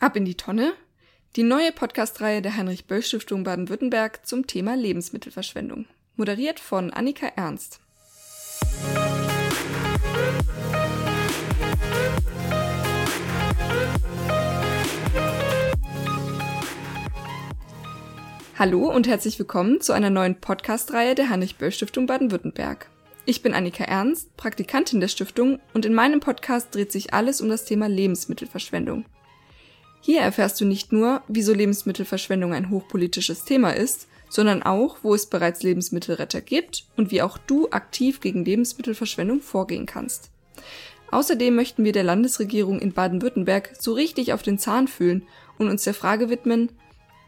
Ab 0.00 0.14
in 0.14 0.24
die 0.24 0.36
Tonne. 0.36 0.74
Die 1.34 1.42
neue 1.42 1.72
Podcast-Reihe 1.72 2.40
der 2.40 2.56
Heinrich-Böll-Stiftung 2.56 3.42
Baden-Württemberg 3.42 4.24
zum 4.24 4.46
Thema 4.46 4.76
Lebensmittelverschwendung. 4.76 5.86
Moderiert 6.14 6.60
von 6.60 6.92
Annika 6.92 7.26
Ernst. 7.34 7.80
Hallo 18.56 18.88
und 18.88 19.08
herzlich 19.08 19.36
willkommen 19.40 19.80
zu 19.80 19.92
einer 19.92 20.10
neuen 20.10 20.36
Podcast-Reihe 20.36 21.16
der 21.16 21.28
Heinrich-Böll-Stiftung 21.28 22.06
Baden-Württemberg. 22.06 22.88
Ich 23.24 23.42
bin 23.42 23.52
Annika 23.52 23.82
Ernst, 23.82 24.36
Praktikantin 24.36 25.00
der 25.00 25.08
Stiftung 25.08 25.58
und 25.74 25.84
in 25.84 25.92
meinem 25.92 26.20
Podcast 26.20 26.72
dreht 26.72 26.92
sich 26.92 27.14
alles 27.14 27.40
um 27.40 27.48
das 27.48 27.64
Thema 27.64 27.88
Lebensmittelverschwendung. 27.88 29.04
Hier 30.00 30.20
erfährst 30.20 30.60
du 30.60 30.64
nicht 30.64 30.92
nur, 30.92 31.22
wieso 31.28 31.52
Lebensmittelverschwendung 31.52 32.52
ein 32.52 32.70
hochpolitisches 32.70 33.44
Thema 33.44 33.70
ist, 33.70 34.08
sondern 34.28 34.62
auch, 34.62 34.98
wo 35.02 35.14
es 35.14 35.26
bereits 35.26 35.62
Lebensmittelretter 35.62 36.40
gibt 36.40 36.84
und 36.96 37.10
wie 37.10 37.22
auch 37.22 37.38
du 37.38 37.70
aktiv 37.70 38.20
gegen 38.20 38.44
Lebensmittelverschwendung 38.44 39.40
vorgehen 39.40 39.86
kannst. 39.86 40.30
Außerdem 41.10 41.54
möchten 41.54 41.84
wir 41.84 41.92
der 41.92 42.04
Landesregierung 42.04 42.78
in 42.80 42.92
Baden-Württemberg 42.92 43.70
so 43.78 43.94
richtig 43.94 44.32
auf 44.32 44.42
den 44.42 44.58
Zahn 44.58 44.88
fühlen 44.88 45.26
und 45.56 45.68
uns 45.68 45.84
der 45.84 45.94
Frage 45.94 46.28
widmen, 46.28 46.70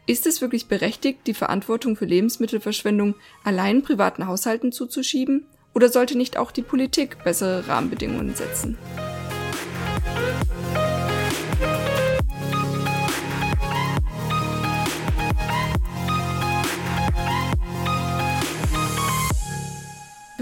ist 0.07 0.25
es 0.25 0.41
wirklich 0.41 0.67
berechtigt, 0.67 1.19
die 1.27 1.33
Verantwortung 1.33 1.95
für 1.95 2.05
Lebensmittelverschwendung 2.05 3.15
allein 3.43 3.81
privaten 3.81 4.27
Haushalten 4.27 4.71
zuzuschieben? 4.71 5.45
Oder 5.73 5.89
sollte 5.89 6.17
nicht 6.17 6.37
auch 6.37 6.51
die 6.51 6.63
Politik 6.63 7.23
bessere 7.23 7.67
Rahmenbedingungen 7.67 8.35
setzen? 8.35 8.77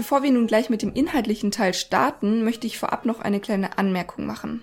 Bevor 0.00 0.22
wir 0.22 0.30
nun 0.30 0.46
gleich 0.46 0.70
mit 0.70 0.80
dem 0.80 0.94
inhaltlichen 0.94 1.50
Teil 1.50 1.74
starten, 1.74 2.42
möchte 2.42 2.66
ich 2.66 2.78
vorab 2.78 3.04
noch 3.04 3.20
eine 3.20 3.38
kleine 3.38 3.76
Anmerkung 3.76 4.24
machen. 4.24 4.62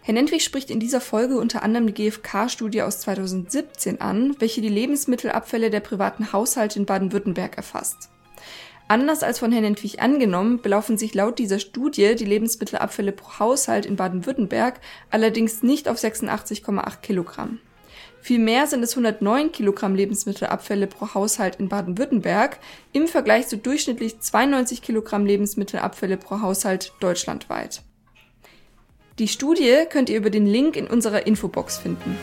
Herr 0.00 0.14
Nentwig 0.14 0.44
spricht 0.44 0.70
in 0.70 0.78
dieser 0.78 1.00
Folge 1.00 1.38
unter 1.38 1.64
anderem 1.64 1.88
die 1.88 1.92
GfK-Studie 1.92 2.82
aus 2.82 3.00
2017 3.00 4.00
an, 4.00 4.36
welche 4.38 4.60
die 4.60 4.68
Lebensmittelabfälle 4.68 5.70
der 5.70 5.80
privaten 5.80 6.32
Haushalte 6.32 6.78
in 6.78 6.86
Baden-Württemberg 6.86 7.56
erfasst. 7.56 8.10
Anders 8.86 9.24
als 9.24 9.40
von 9.40 9.50
Herrn 9.50 9.64
Nentwig 9.64 10.00
angenommen, 10.00 10.62
belaufen 10.62 10.96
sich 10.96 11.14
laut 11.14 11.40
dieser 11.40 11.58
Studie 11.58 12.14
die 12.14 12.24
Lebensmittelabfälle 12.24 13.10
pro 13.10 13.40
Haushalt 13.40 13.86
in 13.86 13.96
Baden-Württemberg 13.96 14.78
allerdings 15.10 15.64
nicht 15.64 15.88
auf 15.88 15.98
86,8 15.98 17.00
Kilogramm. 17.00 17.58
Vielmehr 18.22 18.66
sind 18.66 18.82
es 18.82 18.92
109 18.92 19.50
Kilogramm 19.50 19.94
Lebensmittelabfälle 19.94 20.86
pro 20.86 21.14
Haushalt 21.14 21.56
in 21.56 21.68
Baden-Württemberg 21.68 22.58
im 22.92 23.08
Vergleich 23.08 23.48
zu 23.48 23.56
durchschnittlich 23.56 24.20
92 24.20 24.82
Kilogramm 24.82 25.24
Lebensmittelabfälle 25.24 26.16
pro 26.16 26.40
Haushalt 26.40 26.92
deutschlandweit. 27.00 27.82
Die 29.18 29.28
Studie 29.28 29.84
könnt 29.88 30.10
ihr 30.10 30.18
über 30.18 30.30
den 30.30 30.46
Link 30.46 30.76
in 30.76 30.86
unserer 30.86 31.26
Infobox 31.26 31.78
finden. 31.78 32.16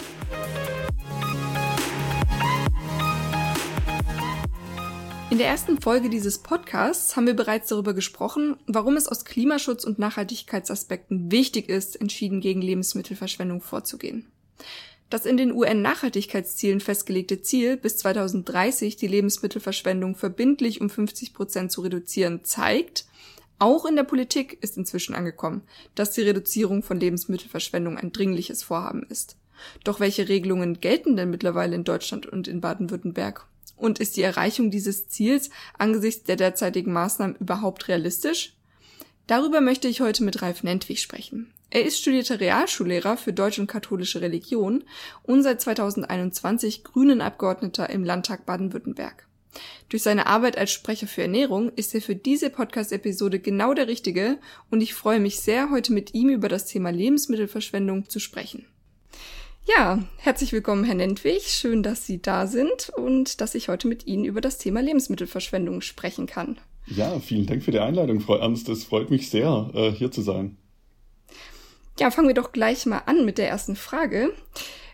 In 5.30 5.40
der 5.40 5.48
ersten 5.48 5.80
Folge 5.82 6.10
dieses 6.10 6.40
Podcasts 6.40 7.16
haben 7.16 7.28
wir 7.28 7.36
bereits 7.36 7.70
darüber 7.70 7.94
gesprochen, 7.94 8.58
warum 8.66 8.96
es 8.96 9.08
aus 9.08 9.26
Klimaschutz- 9.26 9.86
und 9.86 10.00
Nachhaltigkeitsaspekten 10.00 11.32
wichtig 11.32 11.70
ist, 11.70 12.00
entschieden 12.00 12.40
gegen 12.40 12.62
Lebensmittelverschwendung 12.62 13.62
vorzugehen. 13.62 14.32
Das 15.10 15.26
in 15.26 15.38
den 15.38 15.54
UN-Nachhaltigkeitszielen 15.54 16.82
festgelegte 16.82 17.42
Ziel, 17.42 17.78
bis 17.78 17.98
2030 17.98 18.98
die 18.98 19.08
Lebensmittelverschwendung 19.08 20.16
verbindlich 20.16 20.82
um 20.82 20.90
50 20.90 21.34
Prozent 21.34 21.72
zu 21.72 21.82
reduzieren, 21.82 22.44
zeigt, 22.44 23.06
auch 23.60 23.86
in 23.86 23.96
der 23.96 24.04
Politik 24.04 24.58
ist 24.62 24.78
inzwischen 24.78 25.16
angekommen, 25.16 25.64
dass 25.96 26.12
die 26.12 26.22
Reduzierung 26.22 26.84
von 26.84 27.00
Lebensmittelverschwendung 27.00 27.98
ein 27.98 28.12
dringliches 28.12 28.64
Vorhaben 28.64 29.04
ist. 29.10 29.38
Doch 29.84 30.00
welche 30.00 30.30
Regelungen 30.30 30.80
gelten 30.80 31.16
denn 31.16 31.32
mittlerweile 31.32 31.76
in 31.76 31.84
Deutschland 31.84 32.28
und 32.28 32.48
in 32.48 32.62
Baden-Württemberg? 32.62 33.48
Und 33.76 34.00
ist 34.00 34.18
die 34.18 34.22
Erreichung 34.22 34.70
dieses 34.70 35.08
Ziels 35.08 35.50
angesichts 35.78 36.24
der 36.24 36.36
derzeitigen 36.36 36.94
Maßnahmen 36.94 37.38
überhaupt 37.38 37.88
realistisch? 37.88 38.56
Darüber 39.26 39.62
möchte 39.62 39.88
ich 39.88 40.02
heute 40.02 40.24
mit 40.24 40.42
Ralf 40.42 40.64
Nentwig 40.64 41.02
sprechen. 41.02 41.52
Er 41.70 41.84
ist 41.84 42.00
studierter 42.00 42.40
Realschullehrer 42.40 43.18
für 43.18 43.34
deutsche 43.34 43.60
und 43.60 43.68
katholische 43.68 44.22
Religion 44.22 44.86
und 45.24 45.44
seit 45.44 45.60
2021 45.60 46.86
Grünen 46.86 47.20
Abgeordneter 47.20 47.90
im 47.90 48.06
Landtag 48.06 48.46
Baden-Württemberg. 48.46 49.28
Durch 49.90 50.04
seine 50.04 50.28
Arbeit 50.28 50.58
als 50.58 50.72
Sprecher 50.72 51.08
für 51.08 51.24
Ernährung 51.24 51.72
ist 51.76 51.94
er 51.94 52.02
für 52.02 52.16
diese 52.16 52.50
Podcast-Episode 52.50 53.40
genau 53.40 53.74
der 53.74 53.88
Richtige 53.88 54.38
und 54.70 54.82
ich 54.82 54.94
freue 54.94 55.20
mich 55.20 55.40
sehr, 55.40 55.70
heute 55.70 55.92
mit 55.92 56.14
ihm 56.14 56.30
über 56.30 56.48
das 56.48 56.66
Thema 56.66 56.90
Lebensmittelverschwendung 56.90 58.08
zu 58.10 58.20
sprechen. 58.20 58.66
Ja, 59.66 60.02
herzlich 60.18 60.54
willkommen, 60.54 60.86
Herr 60.86 60.96
Nentwig. 60.96 61.44
Schön, 61.44 61.84
dass 61.84 62.06
Sie 62.06 62.22
da 62.22 62.48
sind 62.48 62.92
und 62.96 63.42
dass 63.42 63.56
ich 63.56 63.68
heute 63.68 63.90
mit 63.90 64.08
Ihnen 64.08 64.24
über 64.24 64.40
das 64.40 64.58
Thema 64.58 64.82
Lebensmittelverschwendung 64.82 65.82
sprechen 65.82 66.28
kann. 66.28 66.58
Ja, 66.86 67.20
vielen 67.20 67.46
Dank 67.46 67.64
für 67.64 67.72
die 67.72 67.80
Einladung, 67.80 68.22
Frau 68.22 68.38
Ernst. 68.38 68.70
Es 68.70 68.86
freut 68.86 69.10
mich 69.10 69.30
sehr, 69.30 69.70
äh, 69.74 69.92
hier 69.92 70.10
zu 70.10 70.22
sein. 70.22 70.56
Ja, 72.00 72.12
fangen 72.12 72.28
wir 72.28 72.36
doch 72.36 72.52
gleich 72.52 72.86
mal 72.86 73.02
an 73.06 73.26
mit 73.26 73.38
der 73.38 73.50
ersten 73.50 73.76
Frage. 73.76 74.32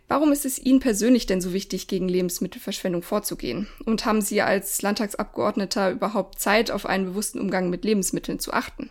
Warum 0.07 0.31
ist 0.31 0.45
es 0.45 0.59
Ihnen 0.59 0.79
persönlich 0.79 1.25
denn 1.25 1.41
so 1.41 1.53
wichtig, 1.53 1.87
gegen 1.87 2.07
Lebensmittelverschwendung 2.07 3.01
vorzugehen? 3.01 3.67
Und 3.85 4.05
haben 4.05 4.21
Sie 4.21 4.41
als 4.41 4.81
Landtagsabgeordneter 4.81 5.91
überhaupt 5.91 6.39
Zeit, 6.39 6.71
auf 6.71 6.85
einen 6.85 7.05
bewussten 7.05 7.39
Umgang 7.39 7.69
mit 7.69 7.83
Lebensmitteln 7.83 8.39
zu 8.39 8.53
achten? 8.53 8.89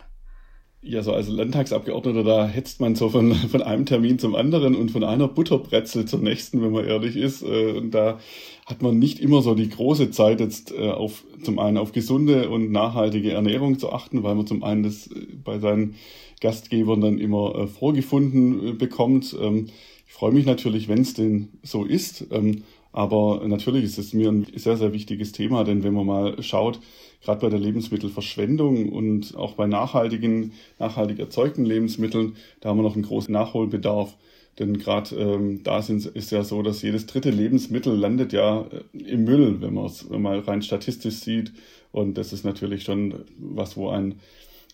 Ja, 0.81 1.01
so 1.01 1.13
als 1.13 1.29
Landtagsabgeordneter, 1.29 2.23
da 2.23 2.47
hetzt 2.47 2.81
man 2.81 2.95
so 2.95 3.09
von, 3.09 3.33
von 3.35 3.61
einem 3.61 3.85
Termin 3.85 4.19
zum 4.19 4.35
anderen 4.35 4.75
und 4.75 4.91
von 4.91 5.03
einer 5.03 5.29
Butterbrezel 5.29 6.05
zur 6.05 6.19
nächsten, 6.19 6.61
wenn 6.61 6.71
man 6.71 6.85
ehrlich 6.85 7.15
ist. 7.15 7.41
Äh, 7.41 7.71
und 7.71 7.91
da 7.91 8.19
hat 8.65 8.81
man 8.81 8.99
nicht 8.99 9.19
immer 9.19 9.41
so 9.41 9.55
die 9.55 9.69
große 9.69 10.11
Zeit, 10.11 10.39
jetzt 10.39 10.71
äh, 10.71 10.89
auf 10.89 11.23
zum 11.43 11.59
einen 11.59 11.77
auf 11.77 11.91
gesunde 11.91 12.49
und 12.49 12.71
nachhaltige 12.71 13.31
Ernährung 13.31 13.77
zu 13.77 13.91
achten, 13.91 14.23
weil 14.23 14.35
man 14.35 14.47
zum 14.47 14.63
einen 14.63 14.83
das 14.83 15.07
äh, 15.07 15.25
bei 15.43 15.59
seinen 15.59 15.95
Gastgebern 16.39 17.01
dann 17.01 17.19
immer 17.19 17.55
äh, 17.55 17.67
vorgefunden 17.67 18.77
bekommt. 18.77 19.35
Ähm, 19.39 19.67
ich 20.07 20.13
freue 20.13 20.31
mich 20.31 20.45
natürlich, 20.45 20.87
wenn 20.87 21.01
es 21.01 21.13
denn 21.13 21.49
so 21.63 21.83
ist. 21.83 22.25
Ähm, 22.31 22.63
aber 22.93 23.41
natürlich 23.47 23.83
ist 23.83 23.97
es 23.97 24.13
mir 24.13 24.29
ein 24.29 24.45
sehr, 24.55 24.77
sehr 24.77 24.93
wichtiges 24.93 25.31
Thema, 25.31 25.63
denn 25.63 25.83
wenn 25.83 25.95
man 25.95 26.05
mal 26.05 26.43
schaut, 26.43 26.79
gerade 27.23 27.41
bei 27.41 27.49
der 27.49 27.59
Lebensmittelverschwendung 27.59 28.89
und 28.89 29.35
auch 29.35 29.53
bei 29.53 29.65
nachhaltigen, 29.65 30.53
nachhaltig 30.77 31.17
erzeugten 31.17 31.65
Lebensmitteln, 31.65 32.35
da 32.61 32.69
haben 32.69 32.77
wir 32.77 32.83
noch 32.83 32.93
einen 32.93 33.03
großen 33.03 33.33
Nachholbedarf. 33.33 34.15
Denn 34.59 34.77
gerade 34.77 35.15
ähm, 35.15 35.63
da 35.63 35.81
sind, 35.81 36.05
ist 36.05 36.31
ja 36.31 36.43
so, 36.43 36.61
dass 36.61 36.81
jedes 36.81 37.07
dritte 37.07 37.31
Lebensmittel 37.31 37.95
landet 37.95 38.33
ja 38.33 38.61
äh, 38.61 38.97
im 38.97 39.23
Müll, 39.23 39.61
wenn 39.61 39.73
man 39.73 39.85
es 39.85 40.07
mal 40.09 40.39
rein 40.39 40.61
statistisch 40.61 41.15
sieht. 41.15 41.51
Und 41.91 42.17
das 42.17 42.33
ist 42.33 42.45
natürlich 42.45 42.83
schon 42.83 43.25
was, 43.37 43.77
wo 43.77 43.89
ein 43.89 44.19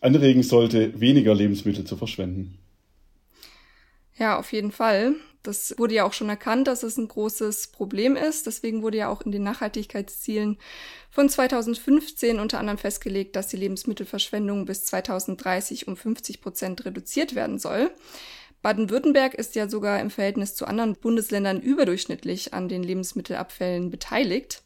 anregen 0.01 0.43
sollte, 0.43 0.99
weniger 0.99 1.35
Lebensmittel 1.35 1.85
zu 1.85 1.97
verschwenden. 1.97 2.57
Ja, 4.17 4.37
auf 4.37 4.51
jeden 4.51 4.71
Fall. 4.71 5.15
Das 5.43 5.73
wurde 5.77 5.95
ja 5.95 6.03
auch 6.03 6.11
schon 6.11 6.27
erkannt, 6.27 6.67
dass 6.67 6.83
es 6.83 6.97
ein 6.97 7.07
großes 7.07 7.67
Problem 7.67 8.17
ist. 8.17 8.45
Deswegen 8.45 8.81
wurde 8.81 8.97
ja 8.97 9.07
auch 9.07 9.21
in 9.21 9.31
den 9.31 9.43
Nachhaltigkeitszielen 9.43 10.57
von 11.09 11.29
2015 11.29 12.39
unter 12.39 12.59
anderem 12.59 12.77
festgelegt, 12.77 13.37
dass 13.37 13.47
die 13.47 13.57
Lebensmittelverschwendung 13.57 14.65
bis 14.65 14.85
2030 14.85 15.87
um 15.87 15.95
50 15.95 16.41
Prozent 16.41 16.83
reduziert 16.83 17.35
werden 17.35 17.59
soll. 17.59 17.91
Baden-Württemberg 18.61 19.35
ist 19.35 19.55
ja 19.55 19.69
sogar 19.69 20.01
im 20.01 20.09
Verhältnis 20.09 20.55
zu 20.55 20.65
anderen 20.65 20.95
Bundesländern 20.95 21.61
überdurchschnittlich 21.61 22.53
an 22.53 22.67
den 22.67 22.83
Lebensmittelabfällen 22.83 23.89
beteiligt. 23.89 24.63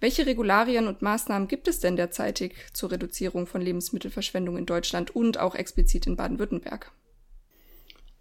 Welche 0.00 0.26
Regularien 0.26 0.88
und 0.88 1.02
Maßnahmen 1.02 1.46
gibt 1.48 1.68
es 1.68 1.80
denn 1.80 1.96
derzeitig 1.96 2.54
zur 2.72 2.90
Reduzierung 2.90 3.46
von 3.46 3.60
Lebensmittelverschwendung 3.60 4.56
in 4.56 4.66
Deutschland 4.66 5.14
und 5.14 5.38
auch 5.38 5.54
explizit 5.54 6.06
in 6.06 6.16
Baden-Württemberg? 6.16 6.92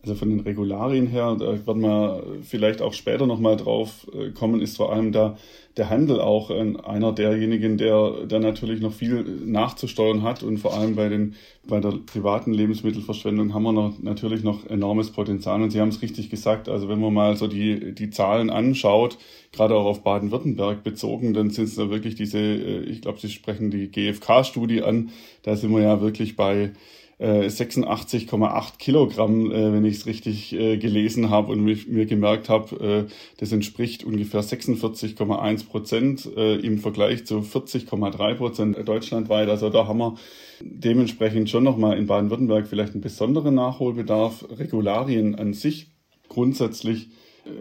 Also 0.02 0.16
von 0.16 0.30
den 0.30 0.42
Regularien 0.42 1.08
her, 1.08 1.36
da 1.40 1.66
werden 1.66 1.82
wir 1.82 2.24
vielleicht 2.44 2.82
auch 2.82 2.94
später 2.94 3.26
nochmal 3.26 3.58
drauf 3.58 4.08
äh, 4.14 4.32
kommen, 4.32 4.62
ist 4.62 4.78
vor 4.78 4.94
allem 4.94 5.12
da 5.12 5.38
der 5.78 5.90
Handel 5.90 6.20
auch 6.20 6.50
einer 6.50 7.12
derjenigen, 7.14 7.78
der, 7.78 8.26
der 8.26 8.40
natürlich 8.40 8.82
noch 8.82 8.94
viel 8.94 9.24
nachzusteuern 9.46 10.24
hat. 10.24 10.44
Und 10.44 10.58
vor 10.58 10.74
allem 10.74 10.96
bei 10.96 11.08
den, 11.08 11.36
bei 11.68 11.80
der 11.80 11.92
privaten 11.92 12.54
Lebensmittelverschwendung 12.54 13.54
haben 13.54 13.64
wir 13.64 13.74
noch, 13.74 14.00
natürlich 14.00 14.44
noch 14.44 14.66
enormes 14.66 15.12
Potenzial. 15.12 15.62
Und 15.62 15.72
Sie 15.72 15.80
haben 15.80 15.90
es 15.90 16.02
richtig 16.02 16.30
gesagt, 16.30 16.68
also 16.68 16.90
wenn 16.90 17.00
man 17.00 17.14
mal 17.14 17.36
so 17.36 17.48
die, 17.48 17.94
die 17.94 18.10
Zahlen 18.10 18.50
anschaut, 18.50 19.18
gerade 19.52 19.76
auch 19.76 19.86
auf 19.86 20.04
Baden-Württemberg 20.04 20.84
bezogen, 20.84 21.34
dann 21.34 21.52
sind 21.52 21.66
es 21.66 21.76
da 21.76 21.90
wirklich 21.90 22.16
diese, 22.16 22.40
äh, 22.40 22.80
ich 22.82 23.02
glaube, 23.02 23.20
Sie 23.20 23.30
sprechen 23.30 23.70
die 23.70 23.90
GfK-Studie 23.92 24.82
an, 24.82 25.12
da 25.44 25.56
sind 25.56 25.72
wir 25.72 25.82
ja 25.82 26.02
wirklich 26.02 26.36
bei 26.36 26.72
86,8 27.20 28.78
Kilogramm, 28.78 29.52
äh, 29.52 29.74
wenn 29.74 29.86
ich 29.86 29.98
es 29.98 30.06
richtig 30.06 30.54
äh, 30.54 30.78
gelesen 30.78 31.30
habe 31.32 31.52
und 31.52 31.64
mir 31.64 32.06
gemerkt 32.06 32.48
habe, 32.48 33.08
äh, 33.08 33.12
das 33.38 33.52
entspricht 33.52 34.04
ungefähr 34.04 34.44
46,1 34.44 35.68
Prozent 35.68 36.30
äh, 36.38 36.56
im 36.58 36.78
Vergleich 36.78 37.26
zu 37.26 37.40
40,3 37.40 38.36
Prozent 38.36 38.88
deutschlandweit. 38.88 39.50
Also 39.50 39.70
da 39.70 39.88
haben 39.88 39.98
wir 39.98 40.16
dementsprechend 40.62 41.50
schon 41.50 41.64
nochmal 41.64 41.98
in 41.98 42.06
Baden-Württemberg 42.06 42.68
vielleicht 42.68 42.94
einen 42.94 43.02
besonderen 43.02 43.56
Nachholbedarf. 43.56 44.46
Regularien 44.52 45.34
an 45.36 45.54
sich 45.54 45.88
grundsätzlich 46.30 47.10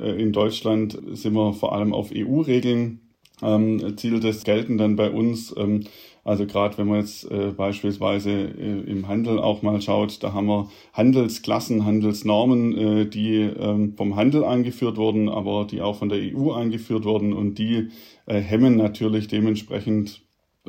äh, 0.02 0.20
in 0.20 0.32
Deutschland 0.32 0.98
sind 1.12 1.32
wir 1.32 1.54
vor 1.54 1.72
allem 1.72 1.94
auf 1.94 2.10
EU-Regeln 2.14 3.00
ähm, 3.42 3.96
Ziel 3.96 4.20
des 4.20 4.44
gelten 4.44 4.78
dann 4.78 4.96
bei 4.96 5.10
uns. 5.10 5.54
Ähm, 5.56 5.84
also 6.26 6.44
gerade 6.44 6.76
wenn 6.76 6.88
man 6.88 6.98
jetzt 6.98 7.30
äh, 7.30 7.52
beispielsweise 7.56 8.30
äh, 8.32 8.80
im 8.90 9.06
Handel 9.06 9.38
auch 9.38 9.62
mal 9.62 9.80
schaut, 9.80 10.24
da 10.24 10.32
haben 10.32 10.48
wir 10.48 10.68
Handelsklassen, 10.92 11.84
Handelsnormen, 11.84 12.76
äh, 12.76 13.06
die 13.06 13.42
ähm, 13.42 13.94
vom 13.96 14.16
Handel 14.16 14.42
eingeführt 14.42 14.96
wurden, 14.96 15.28
aber 15.28 15.68
die 15.70 15.82
auch 15.82 15.94
von 15.94 16.08
der 16.08 16.18
EU 16.18 16.50
eingeführt 16.50 17.04
wurden 17.04 17.32
und 17.32 17.60
die 17.60 17.90
äh, 18.26 18.40
hemmen 18.40 18.76
natürlich 18.76 19.28
dementsprechend 19.28 20.22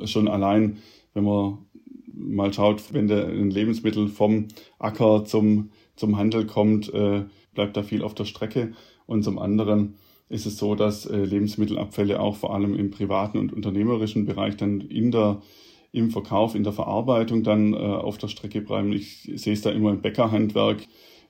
schon 0.03 0.27
allein, 0.27 0.77
wenn 1.15 1.23
man 1.23 1.57
mal 2.13 2.53
schaut, 2.53 2.93
wenn 2.93 3.07
der 3.07 3.25
ein 3.25 3.49
Lebensmittel 3.49 4.09
vom 4.09 4.49
Acker 4.77 5.25
zum, 5.25 5.71
zum 5.95 6.17
Handel 6.17 6.45
kommt, 6.45 6.93
äh, 6.93 7.23
bleibt 7.55 7.75
da 7.75 7.81
viel 7.81 8.03
auf 8.03 8.13
der 8.13 8.25
Strecke. 8.25 8.73
Und 9.07 9.23
zum 9.23 9.39
anderen 9.39 9.95
ist 10.29 10.45
es 10.45 10.57
so, 10.57 10.75
dass 10.75 11.05
äh, 11.05 11.17
Lebensmittelabfälle 11.17 12.19
auch 12.19 12.35
vor 12.35 12.53
allem 12.53 12.75
im 12.75 12.91
privaten 12.91 13.37
und 13.37 13.53
unternehmerischen 13.53 14.25
Bereich 14.25 14.57
dann 14.57 14.81
in 14.81 15.11
der 15.11 15.41
im 15.91 16.11
Verkauf, 16.11 16.53
in 16.53 16.63
der 16.63 16.73
Verarbeitung 16.73 17.43
dann 17.43 17.73
äh, 17.73 17.77
auf 17.77 18.17
der 18.17 18.27
Strecke 18.27 18.61
bleiben. 18.61 18.91
Ich 18.91 19.31
sehe 19.35 19.53
es 19.53 19.61
da 19.61 19.71
immer 19.71 19.91
im 19.91 20.01
Bäckerhandwerk. 20.01 20.85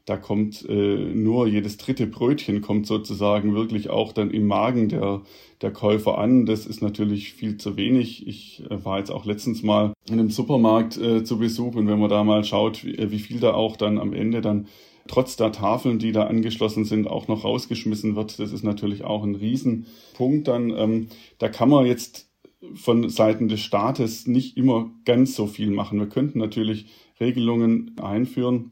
Da 0.06 0.16
kommt 0.16 0.66
äh, 0.70 0.74
nur 1.14 1.48
jedes 1.48 1.78
dritte 1.78 2.08
Brötchen 2.08 2.62
kommt 2.62 2.88
sozusagen 2.88 3.54
wirklich 3.56 3.90
auch 3.90 4.14
dann 4.14 4.32
im 4.32 4.48
Magen 4.48 4.88
der, 4.88 5.22
der 5.62 5.72
Käufer 5.72 6.18
an. 6.18 6.46
Das 6.46 6.66
ist 6.66 6.82
natürlich 6.82 7.34
viel 7.34 7.58
zu 7.58 7.76
wenig. 7.76 8.26
Ich 8.26 8.64
äh, 8.70 8.86
war 8.86 9.00
jetzt 9.00 9.12
auch 9.12 9.26
letztens 9.26 9.64
mal 9.64 9.94
in 10.08 10.14
einem 10.14 10.30
Supermarkt 10.30 10.98
äh, 10.98 11.24
zu 11.24 11.40
Besuch 11.40 11.76
und 11.76 11.88
wenn 11.88 12.00
man 12.00 12.10
da 12.10 12.24
mal 12.24 12.44
schaut, 12.46 12.86
wie, 12.86 12.98
äh, 12.98 13.12
wie 13.12 13.20
viel 13.20 13.40
da 13.40 13.54
auch 13.54 13.76
dann 13.76 14.00
am 14.00 14.14
Ende 14.14 14.40
dann 14.42 14.68
trotz 15.08 15.36
der 15.36 15.52
Tafeln, 15.52 16.00
die 16.00 16.12
da 16.12 16.24
angeschlossen 16.24 16.86
sind, 16.86 17.08
auch 17.08 17.28
noch 17.28 17.44
rausgeschmissen 17.44 18.16
wird. 18.16 18.40
Das 18.40 18.52
ist 18.52 18.64
natürlich 18.64 19.04
auch 19.04 19.24
ein 19.24 19.36
Riesenpunkt 19.36 20.48
dann. 20.48 20.70
Ähm, 20.72 21.08
da 21.40 21.50
kann 21.50 21.70
man 21.70 21.86
jetzt 21.86 22.30
von 22.74 23.10
Seiten 23.10 23.48
des 23.48 23.62
Staates 23.62 24.28
nicht 24.28 24.58
immer 24.58 24.92
ganz 25.06 25.36
so 25.36 25.48
viel 25.48 25.72
machen. 25.72 26.00
Wir 26.00 26.08
könnten 26.08 26.40
natürlich 26.40 26.88
Regelungen 27.20 27.96
einführen, 28.02 28.72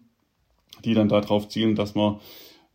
die 0.83 0.93
dann 0.93 1.09
darauf 1.09 1.47
zielen, 1.49 1.75
dass 1.75 1.95
man 1.95 2.19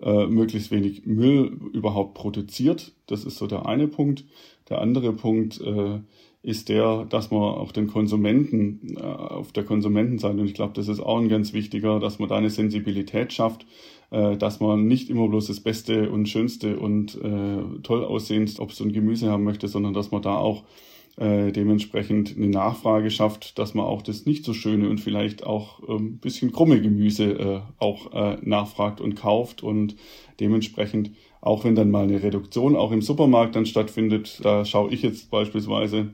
äh, 0.01 0.27
möglichst 0.27 0.71
wenig 0.71 1.05
Müll 1.07 1.59
überhaupt 1.73 2.15
produziert. 2.15 2.93
Das 3.07 3.25
ist 3.25 3.37
so 3.37 3.47
der 3.47 3.67
eine 3.67 3.89
Punkt. 3.89 4.25
Der 4.69 4.81
andere 4.81 5.13
Punkt 5.13 5.61
äh, 5.61 6.01
ist 6.43 6.69
der, 6.71 7.05
dass 7.05 7.31
man 7.31 7.43
auch 7.43 7.73
den 7.73 7.87
Konsumenten 7.87 8.97
äh, 8.97 9.01
auf 9.01 9.53
der 9.53 9.65
Konsumentenseite, 9.65 10.39
und 10.39 10.47
ich 10.47 10.55
glaube, 10.55 10.73
das 10.75 10.89
ist 10.89 11.01
auch 11.01 11.19
ein 11.19 11.29
ganz 11.29 11.53
wichtiger, 11.53 12.01
dass 12.01 12.19
man 12.19 12.29
da 12.29 12.37
eine 12.37 12.51
Sensibilität 12.51 13.33
schafft, 13.33 13.67
äh, 14.11 14.37
dass 14.37 14.61
man 14.61 14.87
nicht 14.87 15.11
immer 15.11 15.29
bloß 15.29 15.49
das 15.49 15.61
Beste 15.61 16.11
und 16.11 16.29
Schönste 16.29 16.79
und 16.79 17.15
äh, 17.17 17.81
toll 17.83 18.05
aussehend, 18.05 18.59
ob 18.59 18.73
so 18.73 18.85
ein 18.85 18.93
Gemüse 18.93 19.31
haben 19.31 19.45
möchte, 19.45 19.69
sondern 19.69 19.93
dass 19.93 20.13
man 20.13 20.23
da 20.23 20.37
auch 20.37 20.65
äh, 21.19 21.53
dementsprechend 21.53 22.35
eine 22.37 22.49
Nachfrage 22.49 23.11
schafft, 23.11 23.59
dass 23.59 23.75
man 23.75 23.85
auch 23.85 24.01
das 24.01 24.25
nicht 24.25 24.45
so 24.47 24.55
schöne 24.55 24.89
und 24.89 24.99
vielleicht 24.99 25.45
auch 25.45 25.81
ein 25.87 25.97
ähm, 25.97 26.19
bisschen 26.19 26.53
krumme 26.53 26.81
Gemüse 26.81 27.25
äh, 27.33 27.61
auch 27.79 28.15
äh, 28.15 28.39
nachfragt 28.41 29.03
und 29.03 29.15
kauft 29.15 29.63
und 29.63 29.97
dementsprechend 30.39 31.11
auch 31.43 31.65
wenn 31.65 31.75
dann 31.75 31.91
mal 31.91 32.05
eine 32.05 32.23
Reduktion 32.23 32.77
auch 32.77 32.93
im 32.93 33.03
Supermarkt 33.03 33.57
dann 33.57 33.67
stattfindet, 33.67 34.41
da 34.43 34.65
schaue 34.65 34.93
ich 34.93 35.03
jetzt 35.03 35.31
beispielsweise, 35.31 36.11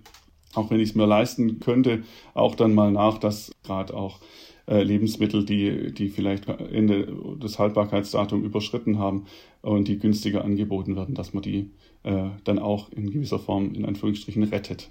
auch 0.56 0.70
wenn 0.70 0.80
ich 0.80 0.90
es 0.90 0.94
mir 0.94 1.06
leisten 1.06 1.60
könnte, 1.60 2.02
auch 2.34 2.54
dann 2.54 2.74
mal 2.74 2.90
nach, 2.90 3.18
dass 3.18 3.52
gerade 3.64 3.94
auch 3.94 4.20
äh, 4.66 4.82
Lebensmittel, 4.82 5.44
die, 5.44 5.92
die 5.92 6.08
vielleicht 6.08 6.48
Ende 6.48 7.06
des 7.36 7.58
Haltbarkeitsdatums 7.58 8.44
überschritten 8.44 8.98
haben 8.98 9.26
und 9.62 9.88
die 9.88 9.98
günstiger 9.98 10.44
angeboten 10.44 10.96
werden, 10.96 11.14
dass 11.14 11.34
man 11.34 11.42
die 11.42 11.70
äh, 12.02 12.30
dann 12.44 12.58
auch 12.58 12.90
in 12.90 13.10
gewisser 13.10 13.38
Form 13.38 13.74
in 13.74 13.84
Anführungsstrichen 13.84 14.42
rettet. 14.44 14.90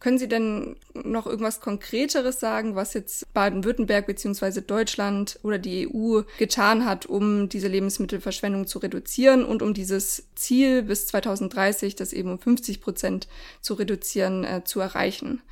Können 0.00 0.18
Sie 0.18 0.28
denn 0.28 0.76
noch 0.94 1.26
irgendwas 1.26 1.60
Konkreteres 1.60 2.38
sagen, 2.38 2.76
was 2.76 2.94
jetzt 2.94 3.32
Baden-Württemberg 3.34 4.06
beziehungsweise 4.06 4.62
Deutschland 4.62 5.40
oder 5.42 5.58
die 5.58 5.88
EU 5.92 6.22
getan 6.38 6.84
hat, 6.84 7.06
um 7.06 7.48
diese 7.48 7.66
Lebensmittelverschwendung 7.66 8.68
zu 8.68 8.78
reduzieren 8.78 9.44
und 9.44 9.60
um 9.60 9.74
dieses 9.74 10.28
Ziel 10.36 10.82
bis 10.82 11.08
2030, 11.08 11.96
das 11.96 12.12
eben 12.12 12.30
um 12.30 12.38
50 12.38 12.80
Prozent 12.80 13.28
zu 13.60 13.74
reduzieren, 13.74 14.44
äh, 14.44 14.62
zu 14.64 14.78
erreichen? 14.78 15.42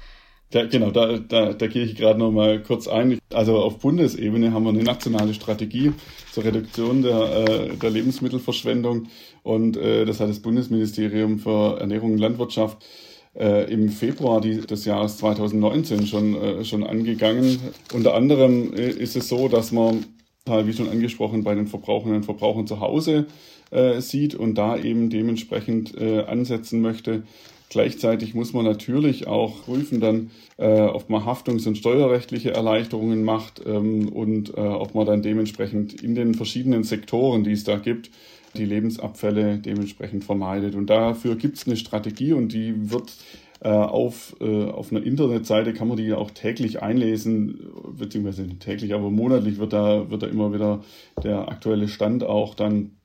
Da, 0.50 0.64
genau, 0.64 0.92
da, 0.92 1.18
da, 1.18 1.52
da 1.52 1.66
gehe 1.66 1.84
ich 1.84 1.96
gerade 1.96 2.20
noch 2.20 2.30
mal 2.30 2.62
kurz 2.62 2.86
ein. 2.86 3.18
Also 3.32 3.58
auf 3.58 3.78
Bundesebene 3.80 4.52
haben 4.52 4.62
wir 4.62 4.70
eine 4.70 4.84
nationale 4.84 5.34
Strategie 5.34 5.92
zur 6.30 6.44
Reduktion 6.44 7.02
der, 7.02 7.48
äh, 7.48 7.76
der 7.76 7.90
Lebensmittelverschwendung 7.90 9.08
und 9.42 9.76
äh, 9.76 10.04
das 10.04 10.20
hat 10.20 10.28
das 10.28 10.38
Bundesministerium 10.38 11.40
für 11.40 11.80
Ernährung 11.80 12.12
und 12.12 12.18
Landwirtschaft 12.18 12.86
äh, 13.38 13.70
im 13.72 13.90
Februar 13.90 14.40
des 14.40 14.84
Jahres 14.84 15.18
2019 15.18 16.06
schon, 16.06 16.34
äh, 16.34 16.64
schon 16.64 16.84
angegangen. 16.84 17.58
Unter 17.92 18.14
anderem 18.14 18.72
äh, 18.74 18.88
ist 18.88 19.16
es 19.16 19.28
so, 19.28 19.48
dass 19.48 19.72
man, 19.72 20.04
wie 20.46 20.72
schon 20.72 20.88
angesprochen, 20.88 21.42
bei 21.42 21.54
den 21.54 21.66
Verbraucherinnen 21.66 22.18
und 22.18 22.24
Verbrauchern 22.24 22.66
zu 22.68 22.80
Hause 22.80 23.26
äh, 23.70 24.00
sieht 24.00 24.34
und 24.34 24.54
da 24.54 24.76
eben 24.76 25.10
dementsprechend 25.10 26.00
äh, 26.00 26.20
ansetzen 26.20 26.80
möchte. 26.80 27.24
Gleichzeitig 27.68 28.34
muss 28.34 28.52
man 28.52 28.64
natürlich 28.64 29.26
auch 29.26 29.64
prüfen, 29.64 30.00
dann, 30.00 30.30
äh, 30.56 30.82
ob 30.82 31.10
man 31.10 31.24
haftungs- 31.24 31.66
und 31.66 31.76
steuerrechtliche 31.76 32.52
Erleichterungen 32.52 33.24
macht 33.24 33.60
ähm, 33.66 34.08
und 34.08 34.50
äh, 34.50 34.60
ob 34.60 34.94
man 34.94 35.04
dann 35.04 35.22
dementsprechend 35.22 36.00
in 36.00 36.14
den 36.14 36.34
verschiedenen 36.34 36.84
Sektoren, 36.84 37.42
die 37.42 37.52
es 37.52 37.64
da 37.64 37.76
gibt, 37.76 38.10
die 38.58 38.64
Lebensabfälle 38.64 39.58
dementsprechend 39.58 40.24
vermeidet. 40.24 40.74
Und 40.74 40.88
dafür 40.88 41.36
gibt 41.36 41.56
es 41.56 41.66
eine 41.66 41.76
Strategie 41.76 42.32
und 42.32 42.52
die 42.52 42.90
wird 42.90 43.12
äh, 43.60 43.68
auf, 43.68 44.36
äh, 44.40 44.64
auf 44.66 44.92
einer 44.92 45.02
Internetseite 45.02 45.72
kann 45.72 45.88
man 45.88 45.96
die 45.96 46.12
auch 46.12 46.30
täglich 46.30 46.82
einlesen, 46.82 47.70
beziehungsweise 47.98 48.42
nicht 48.42 48.60
täglich, 48.60 48.92
aber 48.92 49.10
monatlich 49.10 49.56
wird 49.58 49.72
da, 49.72 50.10
wird 50.10 50.22
da 50.22 50.26
immer 50.26 50.52
wieder 50.52 50.84
der 51.22 51.48
aktuelle 51.48 51.88
Stand 51.88 52.22
auch 52.22 52.54
dann 52.54 52.98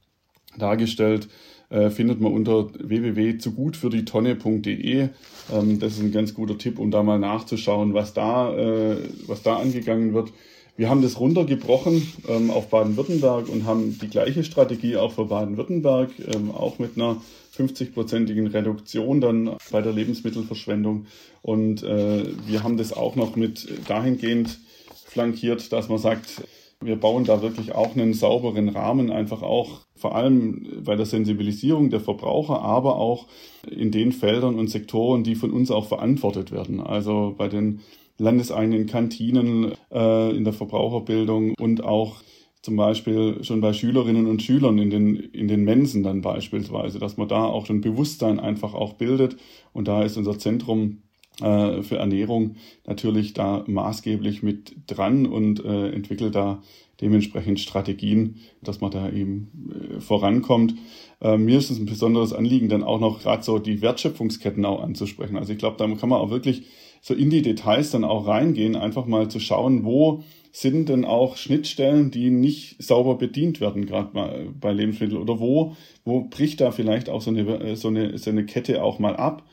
dargestellt. 0.57 1.29
Äh, 1.69 1.89
findet 1.89 2.19
man 2.19 2.33
unter 2.33 2.69
www.zugutfürdietonne.de. 2.73 5.07
Ähm, 5.53 5.79
das 5.79 5.93
ist 5.93 6.01
ein 6.01 6.11
ganz 6.11 6.33
guter 6.33 6.57
Tipp, 6.57 6.79
um 6.79 6.91
da 6.91 7.01
mal 7.01 7.17
nachzuschauen, 7.17 7.93
was 7.93 8.13
da, 8.13 8.53
äh, 8.53 8.97
was 9.25 9.41
da 9.41 9.55
angegangen 9.55 10.13
wird. 10.13 10.33
Wir 10.77 10.89
haben 10.89 11.01
das 11.01 11.19
runtergebrochen 11.19 12.07
ähm, 12.27 12.49
auf 12.49 12.69
Baden-Württemberg 12.69 13.49
und 13.49 13.65
haben 13.65 13.99
die 13.99 14.07
gleiche 14.07 14.43
Strategie 14.43 14.97
auch 14.97 15.11
für 15.11 15.25
Baden-Württemberg, 15.25 16.11
ähm, 16.33 16.51
auch 16.51 16.79
mit 16.79 16.95
einer 16.95 17.21
50-prozentigen 17.55 18.47
Reduktion 18.47 19.21
dann 19.21 19.57
bei 19.71 19.81
der 19.81 19.91
Lebensmittelverschwendung. 19.91 21.05
Und 21.41 21.83
äh, 21.83 22.25
wir 22.47 22.63
haben 22.63 22.77
das 22.77 22.93
auch 22.93 23.15
noch 23.15 23.35
mit 23.35 23.67
dahingehend 23.87 24.59
flankiert, 25.05 25.71
dass 25.73 25.89
man 25.89 25.97
sagt, 25.97 26.43
wir 26.79 26.95
bauen 26.95 27.25
da 27.25 27.41
wirklich 27.41 27.73
auch 27.73 27.95
einen 27.95 28.13
sauberen 28.13 28.69
Rahmen, 28.69 29.11
einfach 29.11 29.43
auch 29.43 29.81
vor 29.95 30.15
allem 30.15 30.83
bei 30.83 30.95
der 30.95 31.05
Sensibilisierung 31.05 31.91
der 31.91 31.99
Verbraucher, 31.99 32.61
aber 32.61 32.95
auch 32.95 33.27
in 33.69 33.91
den 33.91 34.11
Feldern 34.11 34.57
und 34.57 34.69
Sektoren, 34.69 35.23
die 35.23 35.35
von 35.35 35.51
uns 35.51 35.69
auch 35.69 35.85
verantwortet 35.85 36.51
werden. 36.51 36.79
Also 36.79 37.35
bei 37.37 37.49
den 37.49 37.81
landeseigenen 38.21 38.85
Kantinen 38.85 39.73
äh, 39.91 40.35
in 40.35 40.43
der 40.43 40.53
Verbraucherbildung 40.53 41.55
und 41.59 41.83
auch 41.83 42.21
zum 42.61 42.75
Beispiel 42.75 43.43
schon 43.43 43.59
bei 43.59 43.73
Schülerinnen 43.73 44.27
und 44.27 44.43
Schülern 44.43 44.77
in 44.77 44.91
den, 44.91 45.15
in 45.15 45.47
den 45.47 45.63
Mensen 45.63 46.03
dann 46.03 46.21
beispielsweise, 46.21 46.99
dass 46.99 47.17
man 47.17 47.27
da 47.27 47.45
auch 47.45 47.67
ein 47.69 47.81
Bewusstsein 47.81 48.39
einfach 48.39 48.75
auch 48.75 48.93
bildet. 48.93 49.37
Und 49.73 49.87
da 49.87 50.03
ist 50.03 50.15
unser 50.15 50.37
Zentrum 50.37 50.99
äh, 51.41 51.81
für 51.81 51.97
Ernährung 51.97 52.57
natürlich 52.85 53.33
da 53.33 53.63
maßgeblich 53.65 54.43
mit 54.43 54.75
dran 54.85 55.25
und 55.25 55.65
äh, 55.65 55.89
entwickelt 55.89 56.35
da 56.35 56.61
dementsprechend 57.01 57.59
Strategien, 57.59 58.35
dass 58.61 58.79
man 58.79 58.91
da 58.91 59.09
eben 59.09 59.97
äh, 59.97 59.99
vorankommt. 59.99 60.75
Äh, 61.19 61.37
mir 61.37 61.57
ist 61.57 61.71
es 61.71 61.79
ein 61.79 61.87
besonderes 61.87 62.31
Anliegen, 62.31 62.69
dann 62.69 62.83
auch 62.83 62.99
noch 62.99 63.23
gerade 63.23 63.41
so 63.41 63.57
die 63.57 63.81
Wertschöpfungsketten 63.81 64.63
auch 64.65 64.83
anzusprechen. 64.83 65.35
Also 65.35 65.51
ich 65.51 65.57
glaube, 65.57 65.77
da 65.77 65.87
kann 65.95 66.09
man 66.09 66.21
auch 66.21 66.29
wirklich 66.29 66.67
so 67.01 67.13
in 67.13 67.29
die 67.29 67.41
Details 67.41 67.91
dann 67.91 68.03
auch 68.03 68.27
reingehen, 68.27 68.75
einfach 68.75 69.05
mal 69.05 69.27
zu 69.27 69.39
schauen, 69.39 69.83
wo 69.83 70.23
sind 70.53 70.89
denn 70.89 71.05
auch 71.05 71.37
Schnittstellen, 71.37 72.11
die 72.11 72.29
nicht 72.29 72.81
sauber 72.81 73.15
bedient 73.15 73.59
werden, 73.61 73.85
gerade 73.85 74.53
bei 74.59 74.71
Lebensmitteln 74.71 75.21
oder 75.21 75.39
wo, 75.39 75.75
wo 76.03 76.25
bricht 76.25 76.61
da 76.61 76.71
vielleicht 76.71 77.09
auch 77.09 77.21
so 77.21 77.31
eine, 77.31 77.75
so 77.75 77.87
eine, 77.87 78.17
so 78.17 78.29
eine 78.29 78.45
Kette 78.45 78.83
auch 78.83 78.99
mal 78.99 79.15
ab, 79.15 79.43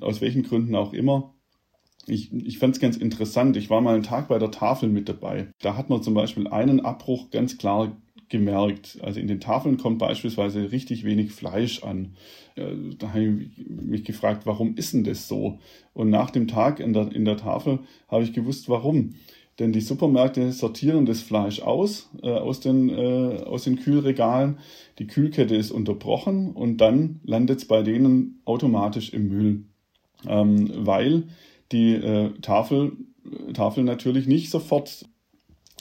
aus 0.00 0.20
welchen 0.20 0.42
Gründen 0.42 0.74
auch 0.74 0.92
immer. 0.92 1.34
Ich, 2.06 2.32
ich 2.32 2.58
fand 2.58 2.74
es 2.74 2.80
ganz 2.80 2.96
interessant. 2.96 3.56
Ich 3.56 3.70
war 3.70 3.80
mal 3.80 3.94
einen 3.94 4.02
Tag 4.02 4.28
bei 4.28 4.38
der 4.38 4.50
Tafel 4.50 4.88
mit 4.88 5.08
dabei. 5.08 5.50
Da 5.60 5.76
hat 5.76 5.90
man 5.90 6.02
zum 6.02 6.14
Beispiel 6.14 6.48
einen 6.48 6.80
Abbruch 6.80 7.30
ganz 7.30 7.58
klar 7.58 7.96
gemerkt. 8.28 8.98
Also 9.02 9.20
in 9.20 9.28
den 9.28 9.40
Tafeln 9.40 9.78
kommt 9.78 9.98
beispielsweise 9.98 10.72
richtig 10.72 11.04
wenig 11.04 11.32
Fleisch 11.32 11.82
an. 11.82 12.16
Da 12.56 13.08
habe 13.10 13.24
ich 13.24 13.66
mich 13.68 14.04
gefragt, 14.04 14.46
warum 14.46 14.74
ist 14.74 14.92
denn 14.92 15.04
das 15.04 15.28
so? 15.28 15.58
Und 15.94 16.10
nach 16.10 16.30
dem 16.30 16.48
Tag 16.48 16.80
in 16.80 16.92
der, 16.92 17.12
in 17.12 17.24
der 17.24 17.36
Tafel 17.36 17.80
habe 18.08 18.24
ich 18.24 18.32
gewusst, 18.32 18.68
warum. 18.68 19.14
Denn 19.58 19.72
die 19.72 19.80
Supermärkte 19.80 20.52
sortieren 20.52 21.04
das 21.04 21.20
Fleisch 21.20 21.60
aus, 21.60 22.10
äh, 22.22 22.30
aus, 22.30 22.60
den, 22.60 22.90
äh, 22.90 23.42
aus 23.44 23.64
den 23.64 23.76
Kühlregalen. 23.76 24.58
Die 24.98 25.08
Kühlkette 25.08 25.56
ist 25.56 25.72
unterbrochen 25.72 26.52
und 26.52 26.78
dann 26.78 27.20
landet 27.24 27.58
es 27.58 27.64
bei 27.66 27.82
denen 27.82 28.40
automatisch 28.44 29.12
im 29.12 29.28
Müll. 29.28 29.64
Ähm, 30.26 30.70
weil 30.86 31.24
die 31.72 31.94
äh, 31.94 32.30
Tafel, 32.40 32.92
Tafel 33.52 33.84
natürlich 33.84 34.26
nicht 34.26 34.50
sofort 34.50 35.06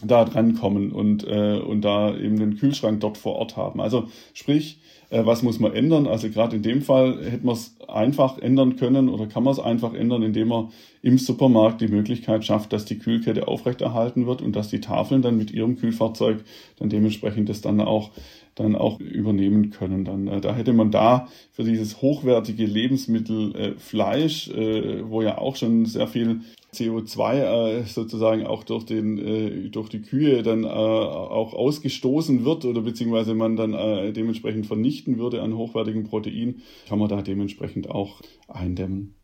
da 0.03 0.25
drankommen 0.25 0.91
und, 0.91 1.25
äh, 1.27 1.59
und 1.59 1.81
da 1.81 2.15
eben 2.15 2.37
den 2.37 2.57
Kühlschrank 2.57 2.99
dort 2.99 3.17
vor 3.17 3.35
Ort 3.35 3.57
haben. 3.57 3.81
Also 3.81 4.07
sprich, 4.33 4.79
äh, 5.09 5.25
was 5.25 5.41
muss 5.41 5.59
man 5.59 5.73
ändern? 5.73 6.07
Also 6.07 6.29
gerade 6.29 6.55
in 6.55 6.61
dem 6.61 6.81
Fall 6.81 7.23
hätte 7.23 7.45
man 7.45 7.55
es 7.55 7.75
einfach 7.87 8.37
ändern 8.37 8.75
können 8.75 9.09
oder 9.09 9.25
kann 9.25 9.43
man 9.43 9.53
es 9.53 9.59
einfach 9.59 9.93
ändern, 9.93 10.21
indem 10.21 10.49
man 10.49 10.69
im 11.01 11.17
Supermarkt 11.17 11.81
die 11.81 11.87
Möglichkeit 11.87 12.45
schafft, 12.45 12.73
dass 12.73 12.85
die 12.85 12.99
Kühlkette 12.99 13.47
aufrechterhalten 13.47 14.27
wird 14.27 14.41
und 14.41 14.55
dass 14.55 14.69
die 14.69 14.81
Tafeln 14.81 15.21
dann 15.21 15.37
mit 15.37 15.51
ihrem 15.51 15.77
Kühlfahrzeug 15.77 16.43
dann 16.77 16.89
dementsprechend 16.89 17.49
das 17.49 17.61
dann 17.61 17.81
auch 17.81 18.11
dann 18.55 18.75
auch 18.75 18.99
übernehmen 18.99 19.69
können. 19.69 20.03
Dann 20.03 20.27
äh, 20.27 20.41
da 20.41 20.55
hätte 20.55 20.73
man 20.73 20.91
da 20.91 21.27
für 21.51 21.63
dieses 21.63 22.01
hochwertige 22.01 22.65
Lebensmittel 22.65 23.55
äh, 23.55 23.71
Fleisch, 23.77 24.49
äh, 24.49 25.07
wo 25.09 25.21
ja 25.21 25.37
auch 25.37 25.55
schon 25.55 25.85
sehr 25.85 26.07
viel 26.07 26.41
CO2 26.73 27.79
äh, 27.79 27.83
sozusagen 27.85 28.45
auch 28.45 28.63
durch 28.63 28.85
den 28.85 29.17
äh, 29.17 29.69
durch 29.69 29.89
die 29.89 30.01
Kühe 30.01 30.43
dann 30.43 30.63
äh, 30.63 30.67
auch 30.67 31.53
ausgestoßen 31.53 32.43
wird 32.45 32.65
oder 32.65 32.81
beziehungsweise 32.81 33.33
man 33.33 33.55
dann 33.55 33.73
äh, 33.73 34.11
dementsprechend 34.11 34.65
vernichten 34.65 35.17
würde 35.17 35.41
an 35.41 35.55
hochwertigen 35.55 36.03
Protein, 36.03 36.61
kann 36.87 36.99
man 36.99 37.09
da 37.09 37.21
dementsprechend 37.21 37.89
auch 37.89 38.21
eindämmen. 38.47 39.15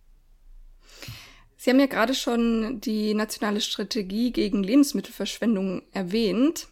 Sie 1.58 1.70
haben 1.70 1.80
ja 1.80 1.86
gerade 1.86 2.14
schon 2.14 2.82
die 2.82 3.14
nationale 3.14 3.62
Strategie 3.62 4.32
gegen 4.32 4.64
Lebensmittelverschwendung 4.64 5.84
erwähnt. 5.94 6.68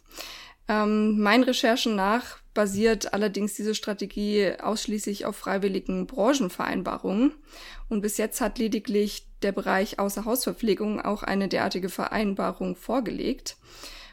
Ähm, 0.67 1.19
meinen 1.19 1.43
Recherchen 1.43 1.95
nach 1.95 2.40
basiert 2.53 3.13
allerdings 3.13 3.53
diese 3.55 3.75
Strategie 3.75 4.53
ausschließlich 4.61 5.25
auf 5.25 5.35
freiwilligen 5.35 6.07
Branchenvereinbarungen. 6.07 7.33
Und 7.89 8.01
bis 8.01 8.17
jetzt 8.17 8.41
hat 8.41 8.57
lediglich 8.57 9.27
der 9.41 9.51
Bereich 9.51 9.99
Außerhausverpflegung 9.99 11.01
auch 11.01 11.23
eine 11.23 11.47
derartige 11.47 11.89
Vereinbarung 11.89 12.75
vorgelegt. 12.75 13.57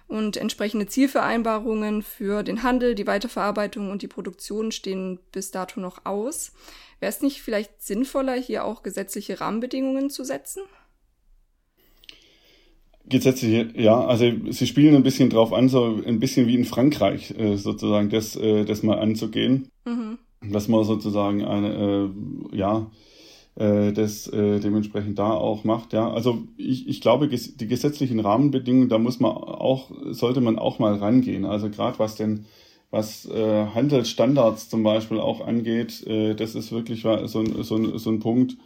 Und 0.06 0.38
entsprechende 0.38 0.86
Zielvereinbarungen 0.86 2.02
für 2.02 2.42
den 2.42 2.62
Handel, 2.62 2.94
die 2.94 3.06
Weiterverarbeitung 3.06 3.90
und 3.90 4.00
die 4.00 4.08
Produktion 4.08 4.72
stehen 4.72 5.18
bis 5.32 5.50
dato 5.50 5.80
noch 5.80 6.06
aus. 6.06 6.52
Wäre 6.98 7.10
es 7.10 7.20
nicht 7.20 7.42
vielleicht 7.42 7.82
sinnvoller, 7.82 8.34
hier 8.34 8.64
auch 8.64 8.82
gesetzliche 8.82 9.40
Rahmenbedingungen 9.40 10.08
zu 10.08 10.24
setzen? 10.24 10.62
Gesetzliche, 13.08 13.68
ja, 13.76 14.04
also 14.04 14.30
sie 14.50 14.66
spielen 14.66 14.94
ein 14.94 15.02
bisschen 15.02 15.30
drauf 15.30 15.52
an, 15.52 15.68
so 15.68 16.00
ein 16.04 16.20
bisschen 16.20 16.46
wie 16.46 16.54
in 16.54 16.64
Frankreich 16.64 17.34
äh, 17.38 17.56
sozusagen, 17.56 18.10
das, 18.10 18.36
äh, 18.36 18.64
das 18.64 18.82
mal 18.82 18.98
anzugehen. 18.98 19.68
Mhm. 19.84 20.18
Dass 20.52 20.68
man 20.68 20.84
sozusagen 20.84 21.44
eine, 21.44 22.10
äh, 22.52 22.56
ja, 22.56 22.90
äh, 23.56 23.92
das 23.92 24.28
äh, 24.28 24.60
dementsprechend 24.60 25.18
da 25.18 25.32
auch 25.32 25.64
macht. 25.64 25.92
Ja, 25.92 26.12
also 26.12 26.44
ich, 26.56 26.88
ich 26.88 27.00
glaube, 27.00 27.28
die 27.28 27.66
gesetzlichen 27.66 28.20
Rahmenbedingungen, 28.20 28.88
da 28.88 28.98
muss 28.98 29.18
man 29.18 29.32
auch, 29.32 29.90
sollte 30.10 30.40
man 30.40 30.58
auch 30.58 30.78
mal 30.78 30.94
rangehen. 30.94 31.44
Also 31.44 31.68
gerade 31.70 31.98
was 31.98 32.14
denn 32.14 32.44
was 32.90 33.26
äh, 33.26 33.66
Handelsstandards 33.66 34.68
zum 34.70 34.82
Beispiel 34.82 35.20
auch 35.20 35.46
angeht, 35.46 36.06
äh, 36.06 36.34
das 36.34 36.54
ist 36.54 36.72
wirklich 36.72 37.02
so, 37.02 37.26
so, 37.26 37.98
so 37.98 38.10
ein 38.10 38.20
Punkt, 38.20 38.56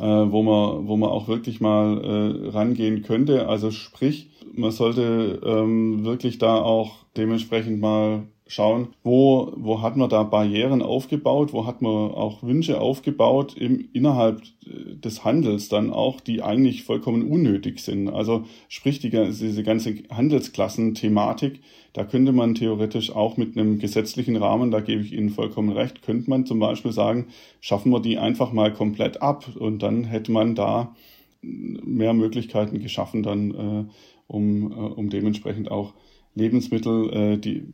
wo 0.00 0.42
man, 0.42 0.88
wo 0.88 0.96
man 0.96 1.10
auch 1.10 1.28
wirklich 1.28 1.60
mal 1.60 2.00
äh, 2.02 2.48
rangehen 2.50 3.02
könnte. 3.02 3.48
Also 3.48 3.70
sprich, 3.70 4.30
man 4.54 4.70
sollte 4.70 5.40
ähm, 5.44 6.04
wirklich 6.04 6.38
da 6.38 6.56
auch 6.56 7.04
dementsprechend 7.16 7.80
mal 7.80 8.22
schauen, 8.46 8.88
wo, 9.02 9.52
wo 9.56 9.80
hat 9.80 9.96
man 9.96 10.10
da 10.10 10.22
Barrieren 10.24 10.82
aufgebaut, 10.82 11.52
wo 11.52 11.66
hat 11.66 11.80
man 11.80 11.92
auch 11.92 12.42
Wünsche 12.42 12.80
aufgebaut 12.80 13.56
im, 13.56 13.88
innerhalb 13.92 14.42
äh, 14.66 14.96
des 14.96 15.24
Handels 15.24 15.68
dann 15.68 15.90
auch, 15.90 16.20
die 16.20 16.42
eigentlich 16.42 16.84
vollkommen 16.84 17.30
unnötig 17.30 17.80
sind. 17.80 18.08
Also 18.08 18.44
sprich 18.68 18.98
die, 18.98 19.10
diese 19.10 19.62
ganze 19.62 19.94
Handelsklassen-Thematik, 20.10 21.60
da 21.92 22.04
könnte 22.04 22.32
man 22.32 22.54
theoretisch 22.54 23.14
auch 23.14 23.36
mit 23.36 23.56
einem 23.56 23.78
gesetzlichen 23.78 24.36
Rahmen, 24.36 24.70
da 24.70 24.80
gebe 24.80 25.02
ich 25.02 25.12
Ihnen 25.12 25.30
vollkommen 25.30 25.72
recht, 25.72 26.02
könnte 26.02 26.28
man 26.28 26.46
zum 26.46 26.58
Beispiel 26.58 26.92
sagen, 26.92 27.28
schaffen 27.60 27.92
wir 27.92 28.00
die 28.00 28.18
einfach 28.18 28.52
mal 28.52 28.72
komplett 28.72 29.22
ab 29.22 29.56
und 29.56 29.82
dann 29.82 30.04
hätte 30.04 30.32
man 30.32 30.54
da 30.54 30.94
mehr 31.42 32.14
Möglichkeiten 32.14 32.80
geschaffen, 32.80 33.22
dann 33.22 33.50
äh, 33.50 33.84
um, 34.26 34.72
äh, 34.72 34.74
um 34.74 35.10
dementsprechend 35.10 35.70
auch 35.70 35.92
Lebensmittel, 36.34 37.12
äh, 37.12 37.38
die 37.38 37.66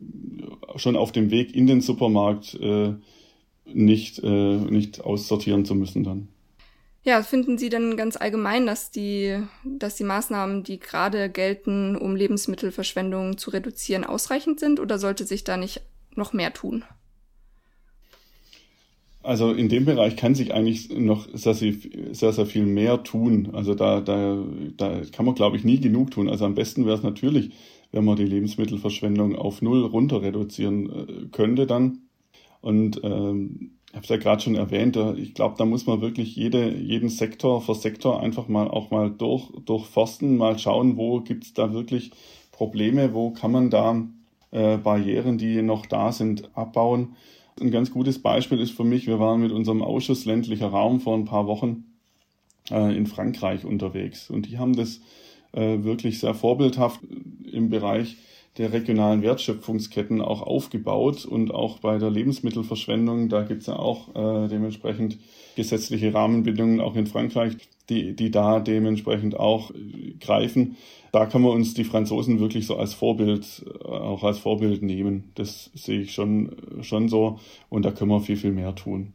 schon 0.75 0.95
auf 0.95 1.11
dem 1.11 1.31
Weg 1.31 1.55
in 1.55 1.67
den 1.67 1.81
Supermarkt 1.81 2.55
äh, 2.55 2.93
nicht, 3.65 4.19
äh, 4.23 4.57
nicht 4.57 5.01
aussortieren 5.01 5.65
zu 5.65 5.75
müssen 5.75 6.03
dann. 6.03 6.27
Ja, 7.03 7.23
finden 7.23 7.57
Sie 7.57 7.69
denn 7.69 7.95
ganz 7.95 8.17
allgemein, 8.17 8.65
dass 8.65 8.91
die, 8.91 9.37
dass 9.63 9.95
die 9.95 10.03
Maßnahmen, 10.03 10.63
die 10.63 10.79
gerade 10.79 11.29
gelten, 11.29 11.95
um 11.95 12.15
Lebensmittelverschwendung 12.15 13.37
zu 13.37 13.51
reduzieren, 13.51 14.03
ausreichend 14.03 14.59
sind 14.59 14.79
oder 14.79 14.99
sollte 14.99 15.23
sich 15.23 15.45
da 15.45 15.55
nicht 15.55 15.81
noch 16.15 16.33
mehr 16.33 16.53
tun? 16.53 16.83
Also 19.21 19.51
in 19.51 19.69
dem 19.69 19.85
Bereich 19.85 20.15
kann 20.15 20.35
sich 20.35 20.53
eigentlich 20.53 20.89
noch 20.89 21.27
sehr, 21.33 21.53
sehr, 21.53 22.33
sehr, 22.33 22.45
viel 22.45 22.65
mehr 22.65 23.03
tun. 23.03 23.49
Also 23.53 23.75
da, 23.75 24.01
da, 24.01 24.43
da 24.77 25.01
kann 25.11 25.25
man, 25.25 25.35
glaube 25.35 25.57
ich, 25.57 25.63
nie 25.63 25.79
genug 25.79 26.11
tun. 26.11 26.29
Also 26.29 26.45
am 26.45 26.55
besten 26.55 26.85
wäre 26.85 26.95
es 26.97 27.03
natürlich, 27.03 27.51
wenn 27.91 28.05
man 28.05 28.15
die 28.15 28.25
Lebensmittelverschwendung 28.25 29.35
auf 29.35 29.61
null 29.61 29.85
runter 29.85 30.21
reduzieren 30.21 30.89
äh, 30.89 31.25
könnte 31.31 31.65
dann. 31.65 31.99
Und 32.61 33.01
ähm, 33.03 33.71
ich 33.89 33.95
habe 33.95 34.03
es 34.03 34.09
ja 34.09 34.17
gerade 34.17 34.41
schon 34.41 34.55
erwähnt, 34.55 34.97
ich 35.17 35.33
glaube, 35.33 35.55
da 35.57 35.65
muss 35.65 35.87
man 35.87 36.01
wirklich 36.01 36.35
jede, 36.35 36.71
jeden 36.75 37.09
Sektor 37.09 37.61
für 37.61 37.73
Sektor 37.73 38.21
einfach 38.21 38.47
mal 38.47 38.67
auch 38.67 38.91
mal 38.91 39.09
durch, 39.09 39.49
durchforsten, 39.65 40.37
mal 40.37 40.59
schauen, 40.59 40.95
wo 40.95 41.21
gibt's 41.21 41.53
da 41.53 41.73
wirklich 41.73 42.11
Probleme, 42.51 43.13
wo 43.13 43.31
kann 43.31 43.51
man 43.51 43.71
da 43.71 44.05
äh, 44.51 44.77
Barrieren, 44.77 45.39
die 45.39 45.63
noch 45.63 45.87
da 45.87 46.11
sind, 46.11 46.55
abbauen. 46.55 47.15
Ein 47.59 47.71
ganz 47.71 47.89
gutes 47.89 48.21
Beispiel 48.21 48.59
ist 48.59 48.71
für 48.71 48.83
mich, 48.83 49.07
wir 49.07 49.19
waren 49.19 49.41
mit 49.41 49.51
unserem 49.51 49.81
Ausschuss 49.81 50.25
ländlicher 50.25 50.67
Raum 50.67 50.99
vor 51.01 51.15
ein 51.15 51.25
paar 51.25 51.47
Wochen 51.47 51.85
äh, 52.69 52.95
in 52.95 53.07
Frankreich 53.07 53.65
unterwegs 53.65 54.29
und 54.29 54.47
die 54.47 54.59
haben 54.59 54.75
das 54.75 55.01
wirklich 55.51 56.19
sehr 56.19 56.35
vorbildhaft 56.35 57.01
im 57.51 57.69
Bereich 57.69 58.17
der 58.59 58.73
regionalen 58.73 59.21
Wertschöpfungsketten 59.21 60.21
auch 60.21 60.41
aufgebaut 60.41 61.25
und 61.25 61.53
auch 61.53 61.79
bei 61.79 61.97
der 61.97 62.09
Lebensmittelverschwendung, 62.09 63.29
da 63.29 63.43
gibt 63.43 63.61
es 63.61 63.67
ja 63.67 63.77
auch 63.77 64.09
äh, 64.15 64.47
dementsprechend 64.49 65.17
gesetzliche 65.55 66.13
Rahmenbedingungen 66.13 66.81
auch 66.81 66.95
in 66.95 67.07
Frankreich, 67.07 67.55
die, 67.89 68.15
die 68.15 68.31
da 68.31 68.59
dementsprechend 68.59 69.39
auch 69.39 69.71
äh, 69.71 70.13
greifen. 70.19 70.75
Da 71.13 71.25
kann 71.25 71.41
man 71.41 71.51
uns 71.51 71.73
die 71.73 71.85
Franzosen 71.85 72.39
wirklich 72.39 72.67
so 72.67 72.75
als 72.75 72.93
Vorbild, 72.93 73.65
äh, 73.65 73.87
auch 73.87 74.23
als 74.23 74.39
Vorbild 74.39 74.81
nehmen. 74.81 75.31
Das 75.35 75.71
sehe 75.73 76.01
ich 76.01 76.13
schon, 76.13 76.51
schon 76.81 77.07
so 77.07 77.39
und 77.69 77.85
da 77.85 77.91
können 77.91 78.11
wir 78.11 78.19
viel, 78.19 78.37
viel 78.37 78.51
mehr 78.51 78.75
tun. 78.75 79.13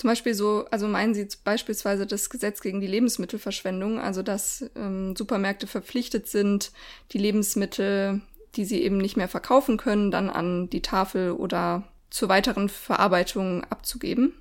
Zum 0.00 0.08
Beispiel 0.08 0.32
so, 0.32 0.64
also 0.70 0.88
meinen 0.88 1.12
Sie 1.12 1.28
beispielsweise 1.44 2.06
das 2.06 2.30
Gesetz 2.30 2.62
gegen 2.62 2.80
die 2.80 2.86
Lebensmittelverschwendung, 2.86 3.98
also 4.00 4.22
dass 4.22 4.64
ähm, 4.74 5.14
Supermärkte 5.14 5.66
verpflichtet 5.66 6.26
sind, 6.26 6.72
die 7.12 7.18
Lebensmittel, 7.18 8.22
die 8.56 8.64
sie 8.64 8.82
eben 8.82 8.96
nicht 8.96 9.18
mehr 9.18 9.28
verkaufen 9.28 9.76
können, 9.76 10.10
dann 10.10 10.30
an 10.30 10.70
die 10.70 10.80
Tafel 10.80 11.32
oder 11.32 11.82
zur 12.08 12.30
weiteren 12.30 12.70
Verarbeitung 12.70 13.62
abzugeben? 13.64 14.32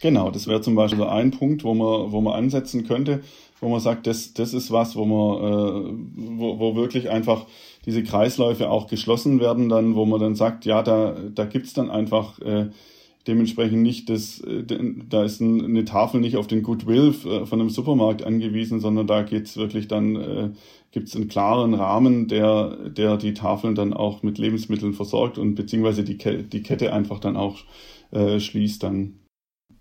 Genau, 0.00 0.30
das 0.30 0.46
wäre 0.46 0.62
zum 0.62 0.74
Beispiel 0.74 1.04
ein 1.04 1.32
Punkt, 1.32 1.64
wo 1.64 1.74
man, 1.74 2.10
wo 2.10 2.22
man 2.22 2.32
ansetzen 2.32 2.88
könnte, 2.88 3.20
wo 3.60 3.68
man 3.68 3.80
sagt, 3.80 4.06
das, 4.06 4.32
das 4.32 4.54
ist 4.54 4.70
was, 4.70 4.96
wo 4.96 5.04
man, 5.04 5.36
äh, 5.36 6.38
wo, 6.38 6.58
wo 6.58 6.76
wirklich 6.76 7.10
einfach 7.10 7.44
diese 7.84 8.02
Kreisläufe 8.02 8.70
auch 8.70 8.86
geschlossen 8.86 9.38
werden, 9.38 9.68
dann, 9.68 9.96
wo 9.96 10.06
man 10.06 10.18
dann 10.18 10.34
sagt, 10.34 10.64
ja, 10.64 10.82
da, 10.82 11.14
da 11.34 11.44
gibt's 11.44 11.74
dann 11.74 11.90
einfach 11.90 12.38
äh, 12.38 12.70
dementsprechend 13.28 13.82
nicht 13.82 14.08
das, 14.08 14.40
äh, 14.40 14.64
da 15.08 15.24
ist 15.24 15.40
eine 15.40 15.84
Tafel 15.84 16.20
nicht 16.20 16.36
auf 16.36 16.46
den 16.46 16.62
Goodwill 16.62 17.14
äh, 17.24 17.46
von 17.46 17.60
einem 17.60 17.70
Supermarkt 17.70 18.24
angewiesen, 18.24 18.80
sondern 18.80 19.06
da 19.06 19.22
geht's 19.22 19.56
wirklich 19.56 19.86
dann, 19.86 20.16
äh, 20.16 20.50
gibt 20.90 21.08
es 21.08 21.16
einen 21.16 21.28
klaren 21.28 21.74
Rahmen, 21.74 22.26
der, 22.26 22.88
der 22.88 23.18
die 23.18 23.34
Tafeln 23.34 23.74
dann 23.74 23.92
auch 23.92 24.22
mit 24.22 24.38
Lebensmitteln 24.38 24.94
versorgt 24.94 25.38
und 25.38 25.54
beziehungsweise 25.54 26.02
die, 26.02 26.16
die 26.16 26.62
Kette 26.62 26.92
einfach 26.92 27.20
dann 27.20 27.36
auch 27.36 27.58
äh, 28.10 28.40
schließt 28.40 28.82
dann. 28.82 29.20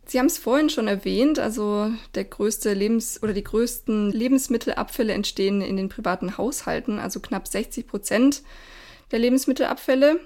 Sie 0.05 0.19
haben 0.19 0.27
es 0.27 0.37
vorhin 0.37 0.69
schon 0.69 0.87
erwähnt, 0.87 1.37
also 1.37 1.91
der 2.15 2.23
größte 2.23 2.73
Lebens- 2.73 3.21
oder 3.21 3.33
die 3.33 3.43
größten 3.43 4.11
Lebensmittelabfälle 4.11 5.13
entstehen 5.13 5.61
in 5.61 5.75
den 5.75 5.89
privaten 5.89 6.37
Haushalten, 6.37 6.97
also 6.97 7.19
knapp 7.19 7.47
60 7.47 7.87
Prozent 7.87 8.41
der 9.11 9.19
Lebensmittelabfälle. 9.19 10.19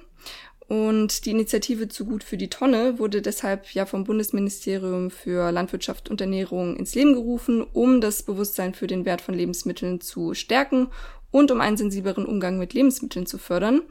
Und 0.71 1.25
die 1.25 1.31
Initiative 1.31 1.89
Zu 1.89 2.05
gut 2.05 2.23
für 2.23 2.37
die 2.37 2.49
Tonne 2.49 2.97
wurde 2.97 3.21
deshalb 3.21 3.73
ja 3.73 3.85
vom 3.85 4.05
Bundesministerium 4.05 5.11
für 5.11 5.51
Landwirtschaft 5.51 6.09
und 6.09 6.21
Ernährung 6.21 6.77
ins 6.77 6.95
Leben 6.95 7.11
gerufen, 7.11 7.61
um 7.73 7.99
das 7.99 8.23
Bewusstsein 8.23 8.73
für 8.73 8.87
den 8.87 9.03
Wert 9.03 9.19
von 9.19 9.35
Lebensmitteln 9.35 9.99
zu 9.99 10.33
stärken 10.33 10.87
und 11.29 11.51
um 11.51 11.59
einen 11.59 11.75
sensibleren 11.75 12.25
Umgang 12.25 12.57
mit 12.57 12.73
Lebensmitteln 12.73 13.25
zu 13.25 13.37
fördern. 13.37 13.81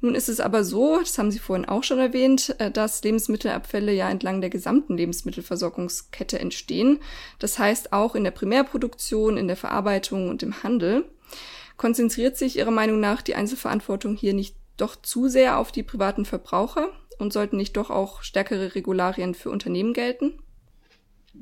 Nun 0.00 0.14
ist 0.14 0.30
es 0.30 0.40
aber 0.40 0.64
so, 0.64 1.00
das 1.00 1.18
haben 1.18 1.30
Sie 1.30 1.38
vorhin 1.38 1.66
auch 1.66 1.84
schon 1.84 1.98
erwähnt, 1.98 2.56
äh, 2.58 2.70
dass 2.70 3.04
Lebensmittelabfälle 3.04 3.92
ja 3.92 4.08
entlang 4.08 4.40
der 4.40 4.48
gesamten 4.48 4.96
Lebensmittelversorgungskette 4.96 6.38
entstehen. 6.38 7.00
Das 7.40 7.58
heißt 7.58 7.92
auch 7.92 8.14
in 8.14 8.24
der 8.24 8.30
Primärproduktion, 8.30 9.36
in 9.36 9.48
der 9.48 9.58
Verarbeitung 9.58 10.30
und 10.30 10.42
im 10.42 10.62
Handel. 10.62 11.04
Konzentriert 11.76 12.38
sich 12.38 12.56
Ihrer 12.56 12.70
Meinung 12.70 13.00
nach 13.00 13.20
die 13.20 13.34
Einzelverantwortung 13.34 14.16
hier 14.16 14.32
nicht 14.32 14.56
doch 14.82 14.96
zu 14.96 15.28
sehr 15.28 15.58
auf 15.58 15.72
die 15.72 15.82
privaten 15.82 16.24
Verbraucher 16.24 16.88
und 17.18 17.32
sollten 17.32 17.56
nicht 17.56 17.76
doch 17.76 17.90
auch 17.90 18.22
stärkere 18.22 18.74
Regularien 18.74 19.34
für 19.34 19.50
Unternehmen 19.50 19.92
gelten? 19.92 20.34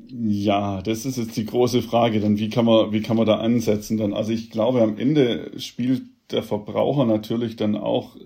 Ja, 0.08 0.82
das 0.82 1.04
ist 1.04 1.18
jetzt 1.18 1.36
die 1.36 1.46
große 1.46 1.82
Frage. 1.82 2.20
Dann 2.20 2.38
wie 2.38 2.48
kann 2.48 2.64
man, 2.64 2.92
wie 2.92 3.00
kann 3.00 3.16
man 3.16 3.26
da 3.26 3.36
ansetzen? 3.38 3.96
Dann, 3.96 4.12
also 4.12 4.32
ich 4.32 4.50
glaube, 4.50 4.82
am 4.82 4.98
Ende 4.98 5.50
spielt 5.58 6.02
der 6.30 6.42
Verbraucher 6.42 7.06
natürlich 7.06 7.56
dann 7.56 7.76
auch, 7.76 8.16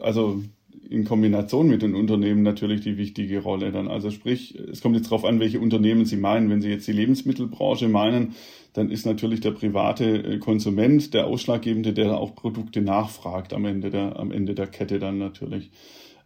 also 0.00 0.42
in 0.88 1.04
Kombination 1.04 1.68
mit 1.68 1.82
den 1.82 1.94
Unternehmen 1.94 2.42
natürlich 2.42 2.80
die 2.80 2.96
wichtige 2.96 3.40
Rolle 3.40 3.70
dann. 3.70 3.86
Also 3.86 4.10
sprich, 4.10 4.56
es 4.56 4.80
kommt 4.80 4.96
jetzt 4.96 5.06
darauf 5.06 5.24
an, 5.24 5.38
welche 5.38 5.60
Unternehmen 5.60 6.04
Sie 6.04 6.16
meinen. 6.16 6.50
Wenn 6.50 6.62
Sie 6.62 6.70
jetzt 6.70 6.88
die 6.88 6.92
Lebensmittelbranche 6.92 7.88
meinen, 7.88 8.34
dann 8.80 8.90
ist 8.90 9.04
natürlich 9.04 9.40
der 9.40 9.50
private 9.50 10.04
äh, 10.04 10.38
Konsument 10.38 11.12
der 11.12 11.26
Ausschlaggebende, 11.26 11.92
der 11.92 12.16
auch 12.16 12.34
Produkte 12.34 12.80
nachfragt 12.80 13.52
am 13.52 13.66
Ende 13.66 13.90
der, 13.90 14.18
am 14.18 14.32
Ende 14.32 14.54
der 14.54 14.66
Kette 14.66 14.98
dann 14.98 15.18
natürlich. 15.18 15.70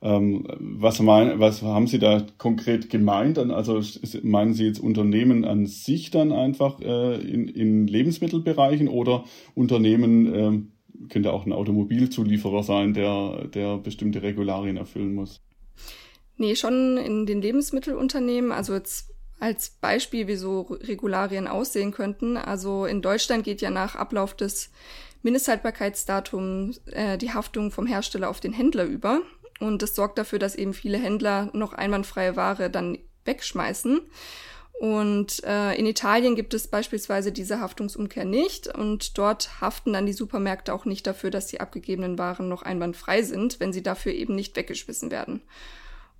Ähm, 0.00 0.46
was, 0.60 1.00
mein, 1.00 1.40
was 1.40 1.62
haben 1.62 1.88
Sie 1.88 1.98
da 1.98 2.24
konkret 2.38 2.90
gemeint? 2.90 3.38
Also 3.38 3.80
meinen 4.22 4.54
Sie 4.54 4.66
jetzt 4.66 4.78
Unternehmen 4.78 5.44
an 5.44 5.66
sich 5.66 6.12
dann 6.12 6.30
einfach 6.30 6.80
äh, 6.80 7.16
in, 7.20 7.48
in 7.48 7.88
Lebensmittelbereichen 7.88 8.86
oder 8.86 9.24
Unternehmen, 9.54 10.34
äh, 10.34 11.08
könnte 11.08 11.32
auch 11.32 11.46
ein 11.46 11.52
Automobilzulieferer 11.52 12.62
sein, 12.62 12.94
der, 12.94 13.48
der 13.48 13.78
bestimmte 13.78 14.22
Regularien 14.22 14.76
erfüllen 14.76 15.14
muss. 15.14 15.42
Nee, 16.36 16.54
schon 16.54 16.98
in 16.98 17.26
den 17.26 17.42
Lebensmittelunternehmen. 17.42 18.52
Also 18.52 18.74
jetzt 18.74 19.13
als 19.44 19.68
Beispiel, 19.68 20.26
wie 20.26 20.36
so 20.36 20.62
Regularien 20.70 21.46
aussehen 21.46 21.92
könnten. 21.92 22.38
Also 22.38 22.86
in 22.86 23.02
Deutschland 23.02 23.44
geht 23.44 23.60
ja 23.60 23.68
nach 23.68 23.94
Ablauf 23.94 24.34
des 24.34 24.70
Mindesthaltbarkeitsdatums 25.22 26.80
äh, 26.86 27.18
die 27.18 27.34
Haftung 27.34 27.70
vom 27.70 27.86
Hersteller 27.86 28.30
auf 28.30 28.40
den 28.40 28.54
Händler 28.54 28.84
über. 28.84 29.20
Und 29.60 29.82
das 29.82 29.94
sorgt 29.94 30.16
dafür, 30.16 30.38
dass 30.38 30.54
eben 30.54 30.72
viele 30.72 30.96
Händler 30.96 31.50
noch 31.52 31.74
einwandfreie 31.74 32.36
Ware 32.36 32.70
dann 32.70 32.96
wegschmeißen. 33.26 34.00
Und 34.80 35.44
äh, 35.44 35.74
in 35.74 35.84
Italien 35.84 36.36
gibt 36.36 36.54
es 36.54 36.66
beispielsweise 36.66 37.30
diese 37.30 37.60
Haftungsumkehr 37.60 38.24
nicht 38.24 38.66
und 38.66 39.18
dort 39.18 39.60
haften 39.60 39.92
dann 39.92 40.06
die 40.06 40.14
Supermärkte 40.14 40.72
auch 40.72 40.86
nicht 40.86 41.06
dafür, 41.06 41.30
dass 41.30 41.46
die 41.48 41.60
abgegebenen 41.60 42.18
Waren 42.18 42.48
noch 42.48 42.62
einwandfrei 42.62 43.22
sind, 43.22 43.60
wenn 43.60 43.74
sie 43.74 43.82
dafür 43.82 44.12
eben 44.12 44.34
nicht 44.34 44.56
weggeschmissen 44.56 45.10
werden. 45.10 45.42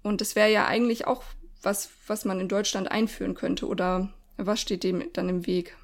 Und 0.03 0.21
das 0.21 0.37
wäre 0.37 0.53
ja 0.53 0.67
eigentlich 0.67 1.07
auch 1.07 1.25
was, 1.65 1.91
was 2.07 2.25
man 2.25 2.41
in 2.41 2.49
Deutschland 2.49 2.91
einführen 2.91 3.35
könnte 3.35 3.67
oder 3.67 4.11
was 4.37 4.61
steht 4.61 4.85
dem 4.85 5.03
dann 5.13 5.29
im 5.29 5.47
Weg? 5.47 5.77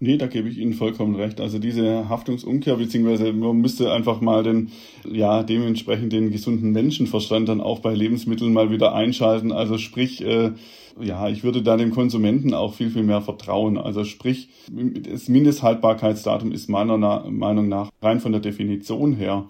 Nee, 0.00 0.16
da 0.16 0.28
gebe 0.28 0.48
ich 0.48 0.58
Ihnen 0.58 0.74
vollkommen 0.74 1.16
recht. 1.16 1.40
Also 1.40 1.58
diese 1.58 2.08
Haftungsumkehr, 2.08 2.76
beziehungsweise 2.76 3.32
man 3.32 3.56
müsste 3.56 3.92
einfach 3.92 4.20
mal 4.20 4.44
den, 4.44 4.70
ja, 5.10 5.42
dementsprechend 5.42 6.12
den 6.12 6.30
gesunden 6.30 6.70
Menschenverstand 6.70 7.48
dann 7.48 7.60
auch 7.60 7.80
bei 7.80 7.94
Lebensmitteln 7.94 8.52
mal 8.52 8.70
wieder 8.70 8.94
einschalten. 8.94 9.50
Also 9.50 9.76
sprich, 9.76 10.24
äh, 10.24 10.52
ja, 11.00 11.28
ich 11.28 11.42
würde 11.42 11.62
da 11.62 11.76
dem 11.76 11.90
Konsumenten 11.90 12.54
auch 12.54 12.74
viel, 12.74 12.90
viel 12.90 13.02
mehr 13.02 13.22
vertrauen. 13.22 13.76
Also 13.76 14.04
sprich, 14.04 14.50
das 14.70 15.28
Mindesthaltbarkeitsdatum 15.28 16.52
ist 16.52 16.68
meiner 16.68 16.96
Na 16.96 17.24
Meinung 17.28 17.68
nach 17.68 17.90
rein 18.00 18.20
von 18.20 18.30
der 18.30 18.40
Definition 18.40 19.14
her 19.14 19.48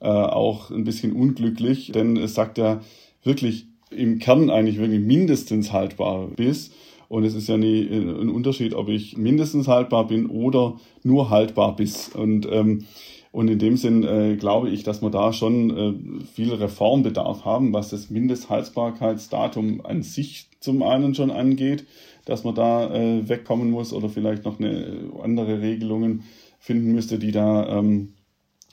äh, 0.00 0.08
auch 0.08 0.70
ein 0.70 0.84
bisschen 0.84 1.12
unglücklich, 1.12 1.92
denn 1.92 2.16
es 2.16 2.34
sagt 2.34 2.56
ja 2.56 2.80
wirklich 3.22 3.66
im 3.90 4.18
Kern 4.18 4.50
eigentlich 4.50 4.78
wirklich 4.78 5.00
mindestens 5.00 5.72
haltbar 5.72 6.28
bis. 6.28 6.70
Und 7.08 7.24
es 7.24 7.34
ist 7.34 7.48
ja 7.48 7.56
nie 7.56 7.82
äh, 7.82 7.98
ein 7.98 8.28
Unterschied, 8.28 8.74
ob 8.74 8.88
ich 8.88 9.16
mindestens 9.16 9.66
haltbar 9.68 10.06
bin 10.06 10.26
oder 10.26 10.78
nur 11.02 11.30
haltbar 11.30 11.74
bis. 11.76 12.08
Und, 12.08 12.46
ähm, 12.50 12.86
und 13.32 13.48
in 13.48 13.58
dem 13.58 13.76
Sinn 13.76 14.04
äh, 14.04 14.36
glaube 14.36 14.70
ich, 14.70 14.84
dass 14.84 15.02
wir 15.02 15.10
da 15.10 15.32
schon 15.32 15.70
äh, 15.70 16.24
viel 16.32 16.52
Reformbedarf 16.52 17.44
haben, 17.44 17.72
was 17.72 17.90
das 17.90 18.10
Mindesthaltbarkeitsdatum 18.10 19.84
an 19.84 20.02
sich 20.02 20.46
zum 20.60 20.82
einen 20.82 21.14
schon 21.14 21.30
angeht, 21.30 21.84
dass 22.26 22.44
man 22.44 22.54
da 22.54 22.94
äh, 22.94 23.28
wegkommen 23.28 23.70
muss 23.70 23.92
oder 23.92 24.08
vielleicht 24.08 24.44
noch 24.44 24.60
eine 24.60 24.70
äh, 24.70 25.22
andere 25.22 25.60
Regelungen 25.60 26.22
finden 26.60 26.92
müsste, 26.92 27.18
die 27.18 27.32
da 27.32 27.78
ähm, 27.78 28.12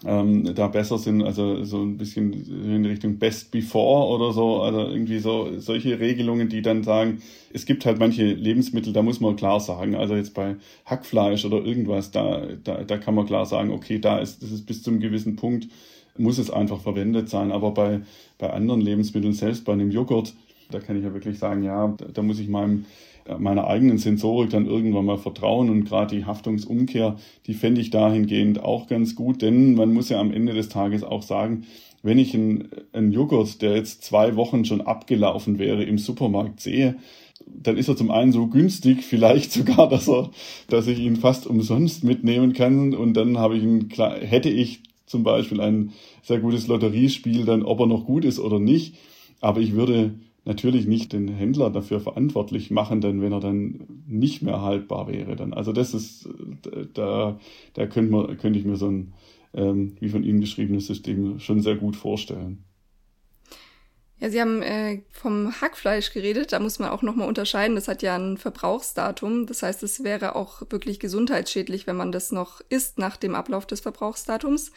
ähm, 0.06 0.54
da 0.54 0.68
besser 0.68 1.00
sind, 1.00 1.24
also 1.24 1.64
so 1.64 1.82
ein 1.82 1.98
bisschen 1.98 2.32
in 2.34 2.86
Richtung 2.86 3.18
Best 3.18 3.52
Before 3.52 4.08
oder 4.08 4.32
so, 4.32 4.62
also 4.62 4.82
irgendwie 4.82 5.20
so 5.20 5.60
solche 5.60 6.00
Regelungen, 6.00 6.50
die 6.50 6.62
dann 6.62 6.84
sagen, 6.84 7.22
es 7.52 7.66
gibt 7.66 7.86
halt 7.86 7.98
manche 7.98 8.26
Lebensmittel, 8.26 8.94
da 8.94 9.02
muss 9.02 9.20
man 9.20 9.36
klar 9.36 9.60
sagen, 9.60 9.96
also 9.96 10.16
jetzt 10.16 10.36
bei 10.36 10.56
Hackfleisch 10.86 11.46
oder 11.46 11.64
irgendwas, 11.66 12.12
da, 12.12 12.44
da, 12.64 12.84
da 12.84 12.98
kann 12.98 13.16
man 13.16 13.26
klar 13.26 13.46
sagen, 13.48 13.72
okay, 13.72 13.98
da 13.98 14.20
ist, 14.20 14.44
das 14.44 14.52
ist 14.52 14.68
bis 14.68 14.84
zum 14.84 15.00
gewissen 15.00 15.36
Punkt, 15.36 15.68
muss 16.18 16.38
es 16.38 16.52
einfach 16.52 16.80
verwendet 16.82 17.30
sein, 17.30 17.52
aber 17.52 17.72
bei, 17.72 18.02
bei 18.38 18.52
anderen 18.52 18.82
Lebensmitteln, 18.82 19.34
selbst 19.34 19.66
bei 19.66 19.74
einem 19.74 19.90
Joghurt, 19.90 20.34
da 20.70 20.80
kann 20.80 20.98
ich 20.98 21.04
ja 21.04 21.14
wirklich 21.14 21.40
sagen, 21.40 21.64
ja, 21.64 21.88
da, 21.98 22.06
da 22.06 22.22
muss 22.22 22.40
ich 22.40 22.50
meinem 22.50 22.86
meiner 23.38 23.68
eigenen 23.68 23.98
Sensorik 23.98 24.50
dann 24.50 24.66
irgendwann 24.66 25.06
mal 25.06 25.18
vertrauen 25.18 25.70
und 25.70 25.86
gerade 25.86 26.16
die 26.16 26.26
Haftungsumkehr, 26.26 27.18
die 27.46 27.54
fände 27.54 27.82
ich 27.82 27.90
dahingehend 27.90 28.64
auch 28.64 28.88
ganz 28.88 29.16
gut, 29.16 29.42
denn 29.42 29.76
man 29.76 29.94
muss 29.94 30.10
ja 30.10 30.20
am 30.20 30.32
Ende 30.32 30.54
des 30.54 30.70
Tages 30.70 31.04
auch 31.04 31.24
sagen, 31.24 31.66
wenn 32.04 32.20
ich 32.20 32.34
einen, 32.34 32.70
einen 32.94 33.12
Joghurt, 33.12 33.62
der 33.62 33.76
jetzt 33.76 34.04
zwei 34.04 34.36
Wochen 34.36 34.66
schon 34.66 34.82
abgelaufen 34.82 35.60
wäre, 35.60 35.84
im 35.84 35.98
Supermarkt 35.98 36.62
sehe, 36.62 36.96
dann 37.46 37.78
ist 37.78 37.88
er 37.88 37.96
zum 37.96 38.12
einen 38.12 38.32
so 38.32 38.48
günstig, 38.48 39.04
vielleicht 39.04 39.52
sogar, 39.52 39.90
dass 39.90 40.08
er, 40.08 40.30
dass 40.70 40.88
ich 40.88 41.00
ihn 41.00 41.16
fast 41.16 41.48
umsonst 41.48 42.04
mitnehmen 42.04 42.54
kann 42.54 42.94
und 42.94 43.14
dann 43.14 43.38
habe 43.38 43.58
ich 43.58 43.64
ihn, 43.64 43.90
hätte 44.22 44.50
ich 44.50 44.82
zum 45.06 45.24
Beispiel 45.24 45.62
ein 45.62 45.94
sehr 46.22 46.40
gutes 46.40 46.68
Lotteriespiel, 46.68 47.46
dann 47.46 47.64
ob 47.64 47.80
er 47.80 47.88
noch 47.88 48.06
gut 48.06 48.26
ist 48.26 48.40
oder 48.40 48.60
nicht. 48.60 48.96
Aber 49.40 49.62
ich 49.62 49.74
würde 49.74 50.16
natürlich 50.48 50.88
nicht 50.88 51.14
den 51.14 51.28
Händler 51.28 51.70
dafür 51.70 52.00
verantwortlich 52.00 52.72
machen, 52.72 53.02
denn 53.02 53.22
wenn 53.22 53.34
er 53.34 53.40
dann 53.40 54.04
nicht 54.08 54.42
mehr 54.42 54.62
haltbar 54.62 55.08
wäre, 55.08 55.36
dann 55.36 55.54
also 55.54 55.74
das 55.74 55.94
ist 55.94 56.28
da 56.94 57.40
da 57.74 57.86
könnte 57.86 58.12
man 58.12 58.38
könnte 58.38 58.58
ich 58.58 58.66
mir 58.66 58.78
so 58.78 58.88
ein 58.88 59.14
ähm, 59.54 59.96
wie 60.00 60.10
von 60.10 60.24
Ihnen 60.24 60.40
beschriebenes 60.40 60.88
System 60.88 61.40
schon 61.40 61.62
sehr 61.62 61.76
gut 61.76 61.96
vorstellen. 61.96 62.64
Ja, 64.20 64.32
Sie 64.32 64.42
haben 64.42 64.64
äh, 64.64 65.02
vom 65.12 65.62
Hackfleisch 65.62 66.12
geredet. 66.12 66.52
Da 66.52 66.60
muss 66.60 66.80
man 66.80 66.90
auch 66.90 67.04
nochmal 67.04 67.28
unterscheiden. 67.28 67.76
Das 67.76 67.88
hat 67.88 68.02
ja 68.02 68.16
ein 68.16 68.38
Verbrauchsdatum. 68.38 69.46
Das 69.46 69.62
heißt, 69.62 69.84
es 69.84 70.04
wäre 70.04 70.36
auch 70.36 70.64
wirklich 70.70 71.00
gesundheitsschädlich, 71.00 71.86
wenn 71.86 71.98
man 71.98 72.12
das 72.12 72.32
noch 72.32 72.62
isst 72.70 72.98
nach 72.98 73.18
dem 73.18 73.36
Ablauf 73.36 73.68
des 73.68 73.82
Verbrauchsdatums. 73.82 74.72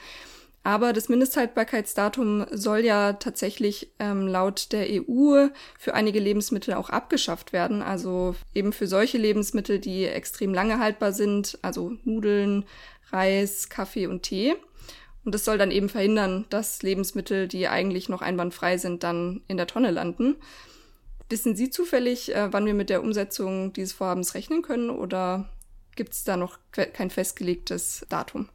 Aber 0.62 0.92
das 0.92 1.08
Mindesthaltbarkeitsdatum 1.08 2.46
soll 2.50 2.80
ja 2.80 3.14
tatsächlich 3.14 3.92
ähm, 3.98 4.26
laut 4.26 4.72
der 4.72 4.86
EU 4.90 5.48
für 5.78 5.94
einige 5.94 6.20
Lebensmittel 6.20 6.74
auch 6.74 6.90
abgeschafft 6.90 7.54
werden. 7.54 7.80
Also 7.80 8.34
eben 8.54 8.74
für 8.74 8.86
solche 8.86 9.16
Lebensmittel, 9.16 9.78
die 9.78 10.04
extrem 10.04 10.52
lange 10.52 10.78
haltbar 10.78 11.12
sind, 11.12 11.58
also 11.62 11.92
Nudeln, 12.04 12.66
Reis, 13.10 13.70
Kaffee 13.70 14.06
und 14.06 14.22
Tee. 14.22 14.54
Und 15.24 15.34
das 15.34 15.44
soll 15.44 15.56
dann 15.56 15.70
eben 15.70 15.88
verhindern, 15.88 16.46
dass 16.50 16.82
Lebensmittel, 16.82 17.48
die 17.48 17.68
eigentlich 17.68 18.08
noch 18.08 18.20
einwandfrei 18.20 18.76
sind, 18.76 19.02
dann 19.02 19.42
in 19.48 19.56
der 19.56 19.66
Tonne 19.66 19.90
landen. 19.90 20.36
Wissen 21.30 21.56
Sie 21.56 21.70
zufällig, 21.70 22.34
äh, 22.34 22.52
wann 22.52 22.66
wir 22.66 22.74
mit 22.74 22.90
der 22.90 23.02
Umsetzung 23.02 23.72
dieses 23.72 23.94
Vorhabens 23.94 24.34
rechnen 24.34 24.62
können 24.62 24.90
oder 24.90 25.48
gibt 25.96 26.12
es 26.12 26.24
da 26.24 26.36
noch 26.36 26.58
kein 26.72 27.10
festgelegtes 27.10 28.04
Datum? 28.08 28.48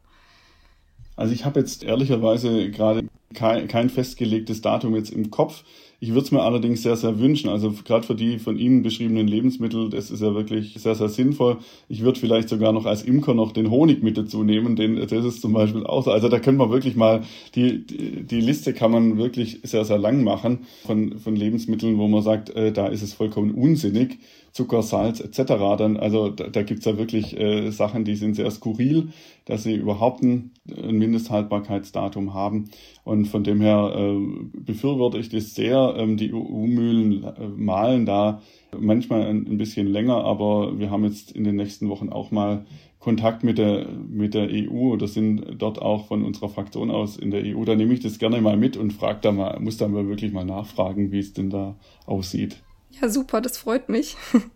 Also 1.16 1.32
ich 1.32 1.44
habe 1.44 1.60
jetzt 1.60 1.82
ehrlicherweise 1.82 2.70
gerade 2.70 3.08
kein, 3.34 3.68
kein 3.68 3.90
festgelegtes 3.90 4.60
Datum 4.60 4.94
jetzt 4.94 5.10
im 5.10 5.30
Kopf. 5.30 5.64
Ich 5.98 6.10
würde 6.10 6.26
es 6.26 6.30
mir 6.30 6.42
allerdings 6.42 6.82
sehr, 6.82 6.96
sehr 6.96 7.18
wünschen. 7.18 7.48
Also 7.48 7.72
gerade 7.84 8.06
für 8.06 8.14
die 8.14 8.38
von 8.38 8.58
Ihnen 8.58 8.82
beschriebenen 8.82 9.26
Lebensmittel, 9.26 9.88
das 9.88 10.10
ist 10.10 10.20
ja 10.20 10.34
wirklich 10.34 10.74
sehr, 10.74 10.94
sehr 10.94 11.08
sinnvoll. 11.08 11.56
Ich 11.88 12.02
würde 12.02 12.20
vielleicht 12.20 12.50
sogar 12.50 12.72
noch 12.72 12.84
als 12.84 13.02
Imker 13.02 13.32
noch 13.32 13.52
den 13.52 13.70
Honig 13.70 14.02
mit 14.02 14.18
dazu 14.18 14.44
nehmen, 14.44 14.76
denn 14.76 14.96
das 14.96 15.24
ist 15.24 15.40
zum 15.40 15.54
Beispiel 15.54 15.86
auch 15.86 16.04
so. 16.04 16.10
Also 16.10 16.28
da 16.28 16.38
können 16.38 16.58
wir 16.58 16.70
wirklich 16.70 16.96
mal, 16.96 17.22
die, 17.54 17.86
die, 17.86 18.24
die 18.24 18.40
Liste 18.40 18.74
kann 18.74 18.90
man 18.90 19.16
wirklich 19.16 19.60
sehr, 19.62 19.86
sehr 19.86 19.98
lang 19.98 20.22
machen 20.22 20.66
von, 20.84 21.18
von 21.18 21.34
Lebensmitteln, 21.34 21.96
wo 21.96 22.08
man 22.08 22.22
sagt, 22.22 22.50
äh, 22.50 22.72
da 22.72 22.88
ist 22.88 23.02
es 23.02 23.14
vollkommen 23.14 23.52
unsinnig. 23.52 24.18
Zucker, 24.56 24.82
Salz 24.82 25.20
etc. 25.20 25.76
Dann, 25.76 25.98
also 25.98 26.30
da, 26.30 26.48
da 26.48 26.62
gibt 26.62 26.80
es 26.80 26.86
ja 26.86 26.96
wirklich 26.96 27.38
äh, 27.38 27.70
Sachen, 27.70 28.04
die 28.04 28.16
sind 28.16 28.36
sehr 28.36 28.50
skurril, 28.50 29.08
dass 29.44 29.64
sie 29.64 29.74
überhaupt 29.74 30.22
ein, 30.22 30.52
ein 30.74 30.96
Mindesthaltbarkeitsdatum 30.96 32.32
haben. 32.32 32.70
Und 33.04 33.26
von 33.26 33.44
dem 33.44 33.60
her 33.60 33.92
äh, 33.94 34.18
befürworte 34.58 35.18
ich 35.18 35.28
das 35.28 35.54
sehr. 35.54 35.94
Ähm, 35.98 36.16
die 36.16 36.32
EU-Mühlen 36.32 37.24
äh, 37.24 37.48
malen 37.54 38.06
da 38.06 38.40
manchmal 38.74 39.26
ein, 39.26 39.46
ein 39.46 39.58
bisschen 39.58 39.88
länger, 39.88 40.24
aber 40.24 40.78
wir 40.78 40.90
haben 40.90 41.04
jetzt 41.04 41.32
in 41.32 41.44
den 41.44 41.56
nächsten 41.56 41.90
Wochen 41.90 42.08
auch 42.08 42.30
mal 42.30 42.64
Kontakt 42.98 43.44
mit 43.44 43.58
der, 43.58 43.86
mit 44.08 44.32
der 44.32 44.48
EU 44.50 44.94
oder 44.94 45.06
sind 45.06 45.56
dort 45.58 45.82
auch 45.82 46.06
von 46.06 46.24
unserer 46.24 46.48
Fraktion 46.48 46.90
aus 46.90 47.18
in 47.18 47.30
der 47.30 47.42
EU. 47.44 47.62
Da 47.66 47.74
nehme 47.74 47.92
ich 47.92 48.00
das 48.00 48.18
gerne 48.18 48.40
mal 48.40 48.56
mit 48.56 48.78
und 48.78 48.94
frage 48.94 49.18
da 49.20 49.32
mal, 49.32 49.60
muss 49.60 49.76
da 49.76 49.86
mal 49.86 50.08
wirklich 50.08 50.32
mal 50.32 50.46
nachfragen, 50.46 51.12
wie 51.12 51.18
es 51.18 51.34
denn 51.34 51.50
da 51.50 51.76
aussieht. 52.06 52.62
Ja, 53.00 53.08
super, 53.08 53.40
das 53.40 53.58
freut 53.58 53.88
mich. 53.88 54.16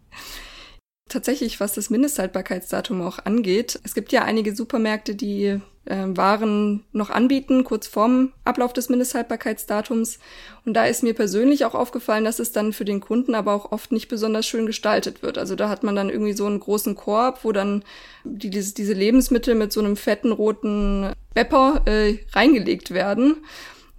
Tatsächlich, 1.09 1.59
was 1.59 1.73
das 1.75 1.91
Mindesthaltbarkeitsdatum 1.91 3.03
auch 3.03 3.19
angeht, 3.25 3.81
es 3.83 3.95
gibt 3.95 4.13
ja 4.13 4.23
einige 4.23 4.55
Supermärkte, 4.55 5.17
die 5.17 5.61
äh, 5.87 6.07
Waren 6.17 6.85
noch 6.93 7.11
anbieten, 7.11 7.65
kurz 7.65 7.89
vorm 7.89 8.33
Ablauf 8.45 8.73
des 8.73 8.89
Mindesthaltbarkeitsdatums. 8.89 10.21
Und 10.65 10.75
da 10.75 10.87
ist 10.87 11.03
mir 11.03 11.15
persönlich 11.15 11.65
auch 11.65 11.75
aufgefallen, 11.75 12.25
dass 12.25 12.39
es 12.39 12.53
dann 12.53 12.73
für 12.73 12.85
den 12.85 13.01
Kunden 13.01 13.35
aber 13.35 13.55
auch 13.55 13.73
oft 13.73 13.91
nicht 13.91 14.09
besonders 14.09 14.47
schön 14.47 14.67
gestaltet 14.67 15.23
wird. 15.23 15.37
Also 15.37 15.57
da 15.57 15.69
hat 15.69 15.83
man 15.83 15.97
dann 15.97 16.11
irgendwie 16.11 16.33
so 16.33 16.47
einen 16.47 16.61
großen 16.61 16.95
Korb, 16.95 17.45
wo 17.45 17.51
dann 17.51 17.83
die, 18.25 18.51
diese, 18.51 18.93
Lebensmittel 18.93 19.55
mit 19.55 19.73
so 19.73 19.81
einem 19.81 19.97
fetten 19.97 20.31
roten 20.31 21.13
Bepper 21.35 21.83
äh, 21.87 22.19
reingelegt 22.33 22.93
werden. 22.93 23.39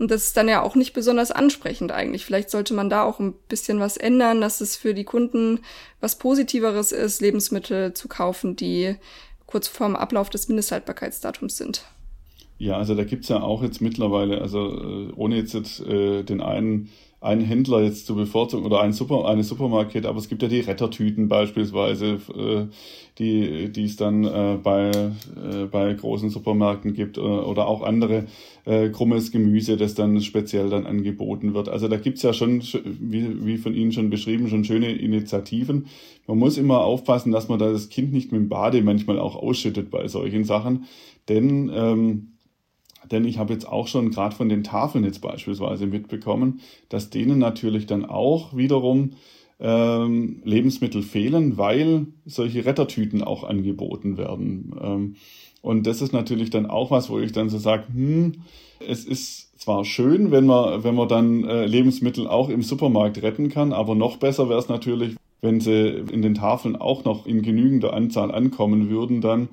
Und 0.01 0.09
das 0.09 0.23
ist 0.23 0.35
dann 0.35 0.49
ja 0.49 0.63
auch 0.63 0.73
nicht 0.73 0.93
besonders 0.93 1.29
ansprechend 1.29 1.91
eigentlich. 1.91 2.25
Vielleicht 2.25 2.49
sollte 2.49 2.73
man 2.73 2.89
da 2.89 3.03
auch 3.03 3.19
ein 3.19 3.35
bisschen 3.47 3.79
was 3.79 3.97
ändern, 3.97 4.41
dass 4.41 4.59
es 4.59 4.75
für 4.75 4.95
die 4.95 5.03
Kunden 5.03 5.59
was 5.99 6.17
Positiveres 6.17 6.91
ist, 6.91 7.21
Lebensmittel 7.21 7.93
zu 7.93 8.07
kaufen, 8.07 8.55
die 8.55 8.95
kurz 9.45 9.67
vorm 9.67 9.95
Ablauf 9.95 10.31
des 10.31 10.47
Mindesthaltbarkeitsdatums 10.47 11.55
sind. 11.55 11.85
Ja, 12.57 12.77
also 12.77 12.95
da 12.95 13.03
gibt's 13.03 13.29
ja 13.29 13.43
auch 13.43 13.61
jetzt 13.61 13.79
mittlerweile, 13.79 14.41
also 14.41 14.69
äh, 14.69 15.11
ohne 15.15 15.35
jetzt, 15.35 15.53
jetzt 15.53 15.81
äh, 15.81 16.23
den 16.23 16.41
einen 16.41 16.89
einen 17.21 17.45
Händler 17.45 17.83
jetzt 17.83 18.07
zu 18.07 18.15
bevorzugen 18.15 18.65
oder 18.65 18.81
ein 18.81 18.93
Super, 18.93 19.27
eine 19.27 19.43
Supermarket, 19.43 20.07
aber 20.07 20.17
es 20.17 20.27
gibt 20.27 20.41
ja 20.41 20.47
die 20.47 20.61
Rettertüten 20.61 21.27
beispielsweise, 21.27 22.19
äh, 22.35 22.65
die, 23.19 23.71
die 23.71 23.83
es 23.83 23.95
dann 23.95 24.23
äh, 24.23 24.57
bei, 24.61 24.89
äh, 24.89 25.65
bei 25.69 25.93
großen 25.93 26.31
Supermärkten 26.31 26.93
gibt 26.93 27.17
oder 27.19 27.67
auch 27.67 27.83
andere 27.83 28.25
krummes 28.63 29.31
Gemüse, 29.31 29.75
das 29.75 29.95
dann 29.95 30.21
speziell 30.21 30.69
dann 30.69 30.85
angeboten 30.85 31.55
wird. 31.55 31.67
Also 31.67 31.87
da 31.87 31.97
gibt's 31.97 32.21
ja 32.21 32.31
schon, 32.31 32.61
wie, 32.61 33.43
wie 33.43 33.57
von 33.57 33.73
Ihnen 33.73 33.91
schon 33.91 34.11
beschrieben, 34.11 34.49
schon 34.49 34.63
schöne 34.63 34.91
Initiativen. 34.91 35.87
Man 36.27 36.37
muss 36.37 36.59
immer 36.59 36.81
aufpassen, 36.81 37.31
dass 37.31 37.49
man 37.49 37.57
da 37.57 37.71
das 37.71 37.89
Kind 37.89 38.13
nicht 38.13 38.31
mit 38.31 38.39
dem 38.39 38.49
Bade 38.49 38.83
manchmal 38.83 39.17
auch 39.17 39.35
ausschüttet 39.35 39.89
bei 39.89 40.07
solchen 40.07 40.43
Sachen, 40.43 40.85
denn 41.27 41.71
ähm, 41.73 42.27
denn 43.11 43.25
ich 43.25 43.37
habe 43.37 43.53
jetzt 43.53 43.67
auch 43.67 43.87
schon 43.87 44.11
gerade 44.11 44.35
von 44.35 44.49
den 44.49 44.63
Tafeln 44.63 45.03
jetzt 45.03 45.21
beispielsweise 45.21 45.87
mitbekommen, 45.87 46.61
dass 46.89 47.09
denen 47.09 47.39
natürlich 47.39 47.85
dann 47.85 48.05
auch 48.05 48.55
wiederum 48.55 49.11
ähm, 49.59 50.41
Lebensmittel 50.43 51.03
fehlen, 51.03 51.57
weil 51.57 52.07
solche 52.25 52.65
Rettertüten 52.65 53.23
auch 53.23 53.43
angeboten 53.43 54.17
werden. 54.17 54.75
Ähm, 54.81 55.15
und 55.61 55.85
das 55.85 56.01
ist 56.01 56.13
natürlich 56.13 56.49
dann 56.49 56.65
auch 56.65 56.89
was, 56.89 57.09
wo 57.09 57.19
ich 57.19 57.31
dann 57.31 57.49
so 57.49 57.59
sage, 57.59 57.85
hm, 57.93 58.33
es 58.79 59.05
ist 59.05 59.59
zwar 59.59 59.85
schön, 59.85 60.31
wenn 60.31 60.47
man, 60.47 60.83
wenn 60.83 60.95
man 60.95 61.07
dann 61.07 61.43
äh, 61.43 61.65
Lebensmittel 61.67 62.27
auch 62.27 62.49
im 62.49 62.63
Supermarkt 62.63 63.21
retten 63.21 63.49
kann, 63.49 63.73
aber 63.73 63.93
noch 63.93 64.17
besser 64.17 64.49
wäre 64.49 64.57
es 64.57 64.69
natürlich, 64.69 65.15
wenn 65.41 65.59
sie 65.59 66.03
in 66.11 66.23
den 66.23 66.33
Tafeln 66.33 66.75
auch 66.75 67.03
noch 67.03 67.27
in 67.27 67.43
genügender 67.43 67.93
Anzahl 67.93 68.31
ankommen 68.31 68.89
würden, 68.89 69.21
dann 69.21 69.49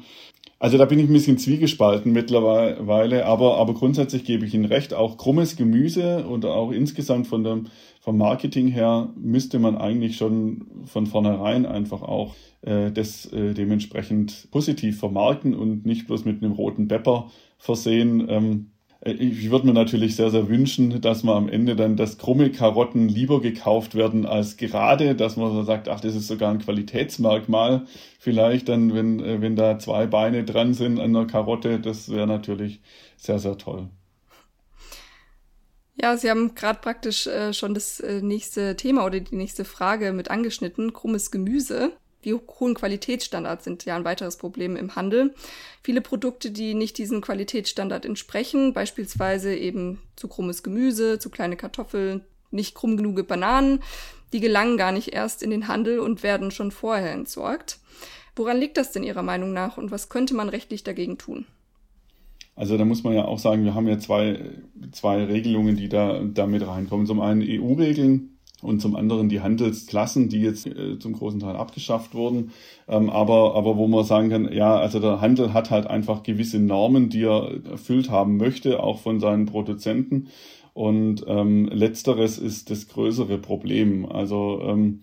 also 0.61 0.77
da 0.77 0.87
bin 0.87 0.99
ich 0.99 1.09
ein 1.09 1.13
bisschen 1.13 1.39
zwiegespalten 1.39 2.13
mittlerweile, 2.13 3.27
aber, 3.27 3.59
aber 3.59 3.75
grundsätzlich 3.75 4.25
gebe 4.25 4.45
ich 4.45 4.55
Ihnen 4.55 4.65
recht, 4.65 4.93
auch 4.93 5.17
krummes 5.17 5.57
Gemüse 5.57 6.27
und 6.27 6.45
auch 6.45 6.73
insgesamt 6.73 7.29
von 7.29 7.45
dem, 7.45 7.67
vom 8.01 8.19
Marketing 8.19 8.67
her 8.69 9.13
müsste 9.17 9.59
man 9.61 9.77
eigentlich 9.77 10.17
schon 10.17 10.67
von 10.85 11.07
vornherein 11.07 11.65
einfach 11.65 12.03
auch 12.03 12.35
äh, 12.63 12.91
das 12.91 13.27
äh, 13.33 13.55
dementsprechend 13.55 14.49
positiv 14.51 14.99
vermarkten 14.99 15.55
und 15.55 15.87
nicht 15.87 16.07
bloß 16.09 16.25
mit 16.25 16.43
einem 16.43 16.53
roten 16.53 16.89
Pepper 16.89 17.31
versehen. 17.59 18.27
Ähm, 18.29 18.71
äh, 18.77 18.78
ich 19.01 19.51
würde 19.51 19.67
mir 19.67 19.75
natürlich 19.75 20.17
sehr, 20.17 20.31
sehr 20.31 20.49
wünschen, 20.49 21.01
dass 21.01 21.23
man 21.23 21.37
am 21.37 21.49
Ende 21.49 21.77
dann, 21.77 21.97
dass 21.97 22.19
krumme 22.19 22.51
Karotten 22.51 23.09
lieber 23.09 23.41
gekauft 23.41 23.95
werden 23.95 24.27
als 24.27 24.57
gerade, 24.57 25.15
dass 25.15 25.37
man 25.37 25.53
so 25.53 25.63
sagt, 25.63 25.89
ach, 25.89 26.01
das 26.01 26.17
ist 26.17 26.27
sogar 26.27 26.51
ein 26.51 26.59
Qualitätsmerkmal. 26.59 27.87
Vielleicht 28.19 28.69
dann, 28.69 28.95
wenn, 28.95 29.21
äh, 29.21 29.41
wenn 29.41 29.55
da 29.55 29.79
zwei 29.79 30.07
Beine 30.07 30.43
dran 30.45 30.75
sind 30.75 30.99
an 30.99 31.13
der 31.13 31.27
Karotte, 31.27 31.79
das 31.79 32.11
wäre 32.11 32.27
natürlich 32.27 32.81
sehr, 33.17 33.39
sehr 33.39 33.57
toll. 33.57 33.89
Ja, 36.01 36.17
Sie 36.17 36.31
haben 36.31 36.55
gerade 36.55 36.81
praktisch 36.81 37.27
äh, 37.29 37.53
schon 37.53 37.75
das 37.75 38.01
äh, 38.01 38.21
nächste 38.21 38.77
Thema 38.77 39.05
oder 39.05 39.21
die 39.21 39.37
nächste 39.37 39.65
Frage 39.65 40.13
mit 40.13 40.31
angeschnitten, 40.31 40.93
krummes 40.93 41.31
Gemüse. 41.31 41.93
Die 42.25 42.35
hohen 42.35 42.75
Qualitätsstandards 42.75 43.65
sind 43.65 43.85
ja 43.85 43.97
ein 43.97 44.05
weiteres 44.05 44.37
Problem 44.37 44.77
im 44.77 44.97
Handel. 44.97 45.35
Viele 45.83 46.01
Produkte, 46.01 46.51
die 46.51 46.75
nicht 46.75 46.99
diesem 46.99 47.21
Qualitätsstandard 47.21 48.05
entsprechen, 48.05 48.73
beispielsweise 48.73 49.55
eben 49.55 50.01
zu 50.17 50.29
krummes 50.29 50.63
Gemüse, 50.63 51.19
zu 51.19 51.31
kleine 51.31 51.57
Kartoffeln, 51.57 52.25
nicht 52.51 52.75
krumm 52.75 52.97
genug 52.97 53.27
Bananen, 53.29 53.81
die 54.33 54.41
gelangen 54.41 54.77
gar 54.77 54.93
nicht 54.93 55.13
erst 55.13 55.43
in 55.43 55.51
den 55.51 55.69
Handel 55.69 56.01
und 56.01 56.23
werden 56.23 56.51
schon 56.51 56.71
vorher 56.71 57.13
entsorgt. 57.13 57.79
Woran 58.37 58.59
liegt 58.59 58.77
das 58.77 58.93
denn 58.93 59.03
Ihrer 59.03 59.23
Meinung 59.23 59.53
nach 59.53 59.79
und 59.79 59.91
was 59.91 60.09
könnte 60.09 60.35
man 60.35 60.49
rechtlich 60.49 60.85
dagegen 60.85 61.19
tun? 61.19 61.47
Also 62.55 62.77
da 62.77 62.85
muss 62.85 63.05
man 63.05 63.15
ja 63.15 63.25
auch 63.25 63.39
sagen, 63.39 63.65
wir 63.65 63.75
haben 63.75 63.87
ja 63.87 63.99
zwei, 63.99 64.51
zwei 64.91 65.25
Regelungen, 65.25 65.77
die 65.77 65.89
da, 65.89 66.21
da 66.25 66.47
mit 66.47 66.67
reinkommen. 66.67 67.07
Zum 67.07 67.21
einen 67.21 67.41
EU-Regeln, 67.41 68.38
und 68.63 68.81
zum 68.81 68.97
anderen 68.97 69.29
die 69.29 69.41
Handelsklassen, 69.41 70.29
die 70.29 70.41
jetzt 70.41 70.67
äh, 70.67 70.99
zum 70.99 71.13
großen 71.13 71.41
Teil 71.41 71.57
abgeschafft 71.57 72.15
wurden, 72.15 72.51
ähm, 72.89 73.09
aber, 73.11 73.55
aber 73.55 73.77
wo 73.77 73.87
man 73.87 74.05
sagen 74.05 74.31
kann, 74.31 74.53
ja, 74.53 74.77
also 74.77 74.99
der 74.99 75.21
Handel 75.21 75.53
hat 75.53 75.71
halt 75.71 75.87
einfach 75.87 76.23
gewisse 76.23 76.59
Normen, 76.59 77.09
die 77.09 77.23
er 77.23 77.65
erfüllt 77.71 78.11
haben 78.11 78.37
möchte, 78.37 78.83
auch 78.83 78.99
von 78.99 79.21
seinen 79.21 79.47
Produzenten. 79.47 80.29
Und 80.75 81.25
ähm, 81.27 81.69
letzteres 81.73 82.39
ist 82.39 82.71
das 82.71 82.89
größere 82.89 83.39
Problem. 83.39 84.07
Also 84.07 84.61
ähm, 84.63 85.01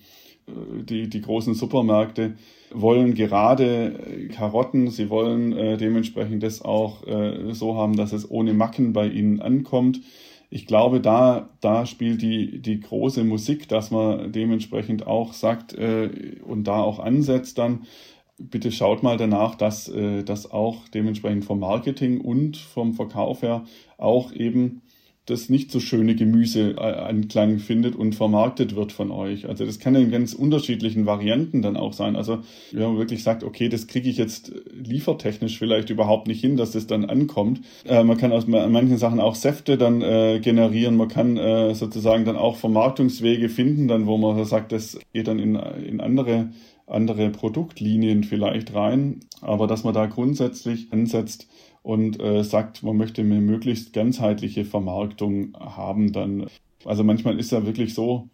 die, 0.47 1.09
die 1.09 1.21
großen 1.21 1.53
Supermärkte 1.53 2.35
wollen 2.73 3.13
gerade 3.13 4.29
Karotten, 4.33 4.89
sie 4.89 5.09
wollen 5.09 5.53
äh, 5.53 5.77
dementsprechend 5.77 6.43
das 6.43 6.61
auch 6.61 7.05
äh, 7.07 7.53
so 7.53 7.75
haben, 7.75 7.95
dass 7.95 8.13
es 8.13 8.29
ohne 8.29 8.53
Macken 8.53 8.93
bei 8.93 9.07
ihnen 9.07 9.41
ankommt 9.41 10.01
ich 10.55 10.67
glaube, 10.67 11.01
da, 11.01 11.49
da 11.59 11.85
spielt 11.85 12.21
die, 12.21 12.61
die 12.61 12.79
große 12.79 13.25
Musik, 13.25 13.67
dass 13.67 13.91
man 13.91 14.31
dementsprechend 14.31 15.05
auch 15.05 15.33
sagt 15.33 15.73
äh, 15.73 16.39
und 16.45 16.63
da 16.63 16.81
auch 16.81 16.99
ansetzt 16.99 17.57
dann, 17.57 17.81
bitte 18.37 18.71
schaut 18.71 19.03
mal 19.03 19.17
danach, 19.17 19.55
dass 19.55 19.89
äh, 19.89 20.23
das 20.23 20.49
auch 20.49 20.87
dementsprechend 20.87 21.43
vom 21.43 21.59
Marketing 21.59 22.21
und 22.21 22.55
vom 22.55 22.93
Verkauf 22.93 23.41
her 23.41 23.65
auch 23.97 24.31
eben 24.31 24.81
das 25.25 25.49
nicht 25.49 25.71
so 25.71 25.79
schöne 25.79 26.15
Gemüse 26.15 26.71
äh, 26.71 26.79
Anklang 26.79 27.59
findet 27.59 27.95
und 27.95 28.13
vermarktet 28.13 28.75
wird 28.75 28.91
von 28.91 29.11
euch. 29.11 29.47
Also 29.47 29.65
das 29.65 29.79
kann 29.79 29.95
in 29.95 30.11
ganz 30.11 30.33
unterschiedlichen 30.33 31.05
Varianten 31.05 31.61
dann 31.61 31.77
auch 31.77 31.93
sein. 31.93 32.15
Also 32.15 32.39
wenn 32.71 32.83
man 32.83 32.97
wirklich 32.97 33.23
sagt, 33.23 33.43
okay, 33.43 33.69
das 33.69 33.87
kriege 33.87 34.09
ich 34.09 34.17
jetzt 34.17 34.53
liefertechnisch 34.73 35.57
vielleicht 35.57 35.89
überhaupt 35.89 36.27
nicht 36.27 36.41
hin, 36.41 36.57
dass 36.57 36.71
das 36.71 36.87
dann 36.87 37.05
ankommt. 37.05 37.61
Äh, 37.85 38.03
man 38.03 38.17
kann 38.17 38.31
aus 38.31 38.45
manchen 38.47 38.97
Sachen 38.97 39.19
auch 39.19 39.35
Säfte 39.35 39.77
dann 39.77 40.01
äh, 40.01 40.39
generieren. 40.39 40.95
Man 40.95 41.07
kann 41.07 41.37
äh, 41.37 41.73
sozusagen 41.73 42.25
dann 42.25 42.37
auch 42.37 42.57
Vermarktungswege 42.57 43.49
finden, 43.49 43.87
dann 43.87 44.05
wo 44.05 44.17
man 44.17 44.43
sagt, 44.45 44.71
das 44.71 44.99
geht 45.13 45.27
dann 45.27 45.39
in, 45.39 45.55
in 45.55 46.01
andere 46.01 46.49
andere 46.87 47.31
Produktlinien 47.31 48.23
vielleicht 48.23 48.75
rein, 48.75 49.21
aber 49.41 49.65
dass 49.67 49.83
man 49.83 49.93
da 49.93 50.05
grundsätzlich 50.05 50.91
ansetzt, 50.91 51.47
und 51.85 52.19
äh, 52.19 52.43
sagt, 52.43 52.81
man 52.81 52.97
möchte 52.97 53.21
eine 53.21 53.39
möglichst 53.41 53.93
ganzheitliche 53.93 54.65
Vermarktung 54.65 55.55
haben 55.59 56.11
dann. 56.11 56.47
Also 56.83 57.03
manchmal 57.03 57.39
ist 57.39 57.51
ja 57.51 57.63
wirklich 57.63 57.93
so, 57.93 58.27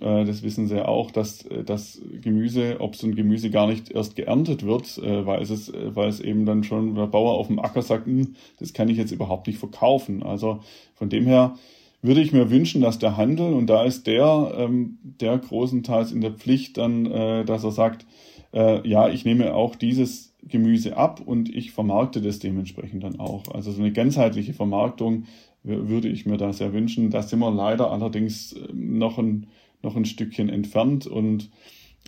äh, 0.00 0.24
das 0.24 0.42
wissen 0.42 0.66
sie 0.66 0.84
auch, 0.84 1.12
dass 1.12 1.46
äh, 1.46 1.62
das 1.62 2.02
Gemüse, 2.20 2.80
Obst 2.80 3.04
und 3.04 3.14
Gemüse 3.14 3.50
gar 3.50 3.68
nicht 3.68 3.92
erst 3.92 4.16
geerntet 4.16 4.66
wird, 4.66 4.98
äh, 4.98 5.24
weil 5.24 5.40
es, 5.40 5.72
weil 5.72 6.08
es 6.08 6.18
eben 6.18 6.46
dann 6.46 6.64
schon 6.64 6.96
der 6.96 7.06
Bauer 7.06 7.34
auf 7.34 7.46
dem 7.46 7.60
Acker 7.60 7.80
sagt, 7.80 8.06
hm, 8.06 8.34
das 8.58 8.72
kann 8.72 8.88
ich 8.88 8.98
jetzt 8.98 9.12
überhaupt 9.12 9.46
nicht 9.46 9.60
verkaufen. 9.60 10.24
Also 10.24 10.58
von 10.96 11.08
dem 11.08 11.26
her 11.26 11.54
würde 12.02 12.22
ich 12.22 12.32
mir 12.32 12.50
wünschen, 12.50 12.80
dass 12.80 12.98
der 12.98 13.16
Handel, 13.16 13.54
und 13.54 13.68
da 13.68 13.84
ist 13.84 14.08
der, 14.08 14.52
ähm, 14.58 14.98
der 15.02 15.38
großenteils 15.38 16.10
in 16.10 16.22
der 16.22 16.32
Pflicht 16.32 16.76
dann, 16.76 17.04
dass 17.04 17.64
er 17.64 17.72
sagt, 17.72 18.04
ja, 18.52 19.08
ich 19.08 19.24
nehme 19.24 19.54
auch 19.54 19.74
dieses 19.74 20.35
Gemüse 20.48 20.96
ab 20.96 21.20
und 21.24 21.54
ich 21.54 21.72
vermarkte 21.72 22.20
das 22.20 22.38
dementsprechend 22.38 23.02
dann 23.04 23.18
auch. 23.18 23.44
Also 23.52 23.72
so 23.72 23.80
eine 23.80 23.92
ganzheitliche 23.92 24.54
Vermarktung 24.54 25.24
würde 25.62 26.08
ich 26.08 26.26
mir 26.26 26.36
da 26.36 26.52
sehr 26.52 26.72
wünschen. 26.72 27.10
Da 27.10 27.22
sind 27.22 27.40
wir 27.40 27.50
leider 27.50 27.90
allerdings 27.90 28.54
noch 28.72 29.18
ein 29.18 29.48
noch 29.82 29.96
ein 29.96 30.04
Stückchen 30.04 30.48
entfernt 30.48 31.06
und 31.06 31.50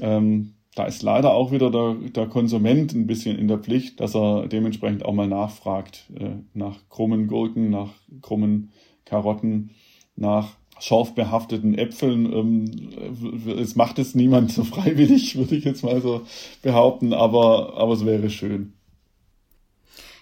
ähm, 0.00 0.54
da 0.74 0.84
ist 0.84 1.02
leider 1.02 1.32
auch 1.32 1.50
wieder 1.50 1.70
der, 1.70 1.94
der 1.94 2.26
Konsument 2.26 2.92
ein 2.94 3.06
bisschen 3.06 3.38
in 3.38 3.48
der 3.48 3.58
Pflicht, 3.58 4.00
dass 4.00 4.14
er 4.14 4.46
dementsprechend 4.46 5.04
auch 5.04 5.12
mal 5.12 5.26
nachfragt 5.26 6.10
äh, 6.14 6.36
nach 6.54 6.88
krummen 6.88 7.26
Gurken, 7.26 7.70
nach 7.70 7.90
krummen 8.22 8.70
Karotten, 9.04 9.70
nach 10.14 10.56
scharf 10.80 11.14
behafteten 11.14 11.76
Äpfeln. 11.76 12.32
Ähm, 12.32 13.58
es 13.58 13.76
macht 13.76 13.98
es 13.98 14.14
niemand 14.14 14.52
so 14.52 14.64
freiwillig, 14.64 15.36
würde 15.38 15.56
ich 15.56 15.64
jetzt 15.64 15.82
mal 15.82 16.00
so 16.00 16.22
behaupten, 16.62 17.12
aber, 17.12 17.74
aber 17.76 17.94
es 17.94 18.04
wäre 18.04 18.30
schön. 18.30 18.72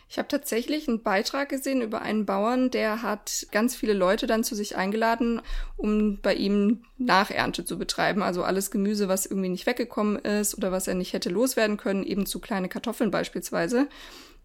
Ich 0.08 0.18
habe 0.18 0.28
tatsächlich 0.28 0.88
einen 0.88 1.02
Beitrag 1.02 1.48
gesehen 1.48 1.82
über 1.82 2.00
einen 2.00 2.26
Bauern, 2.26 2.70
der 2.70 3.02
hat 3.02 3.48
ganz 3.50 3.74
viele 3.74 3.92
Leute 3.92 4.26
dann 4.26 4.44
zu 4.44 4.54
sich 4.54 4.76
eingeladen, 4.76 5.42
um 5.76 6.20
bei 6.22 6.34
ihm 6.34 6.84
Nachernte 6.96 7.64
zu 7.64 7.76
betreiben. 7.76 8.22
Also 8.22 8.44
alles 8.44 8.70
Gemüse, 8.70 9.08
was 9.08 9.26
irgendwie 9.26 9.48
nicht 9.48 9.66
weggekommen 9.66 10.16
ist 10.16 10.56
oder 10.56 10.70
was 10.70 10.86
er 10.86 10.94
nicht 10.94 11.12
hätte 11.12 11.28
loswerden 11.28 11.76
können, 11.76 12.04
eben 12.04 12.24
zu 12.24 12.40
kleine 12.40 12.68
Kartoffeln 12.68 13.10
beispielsweise. 13.10 13.88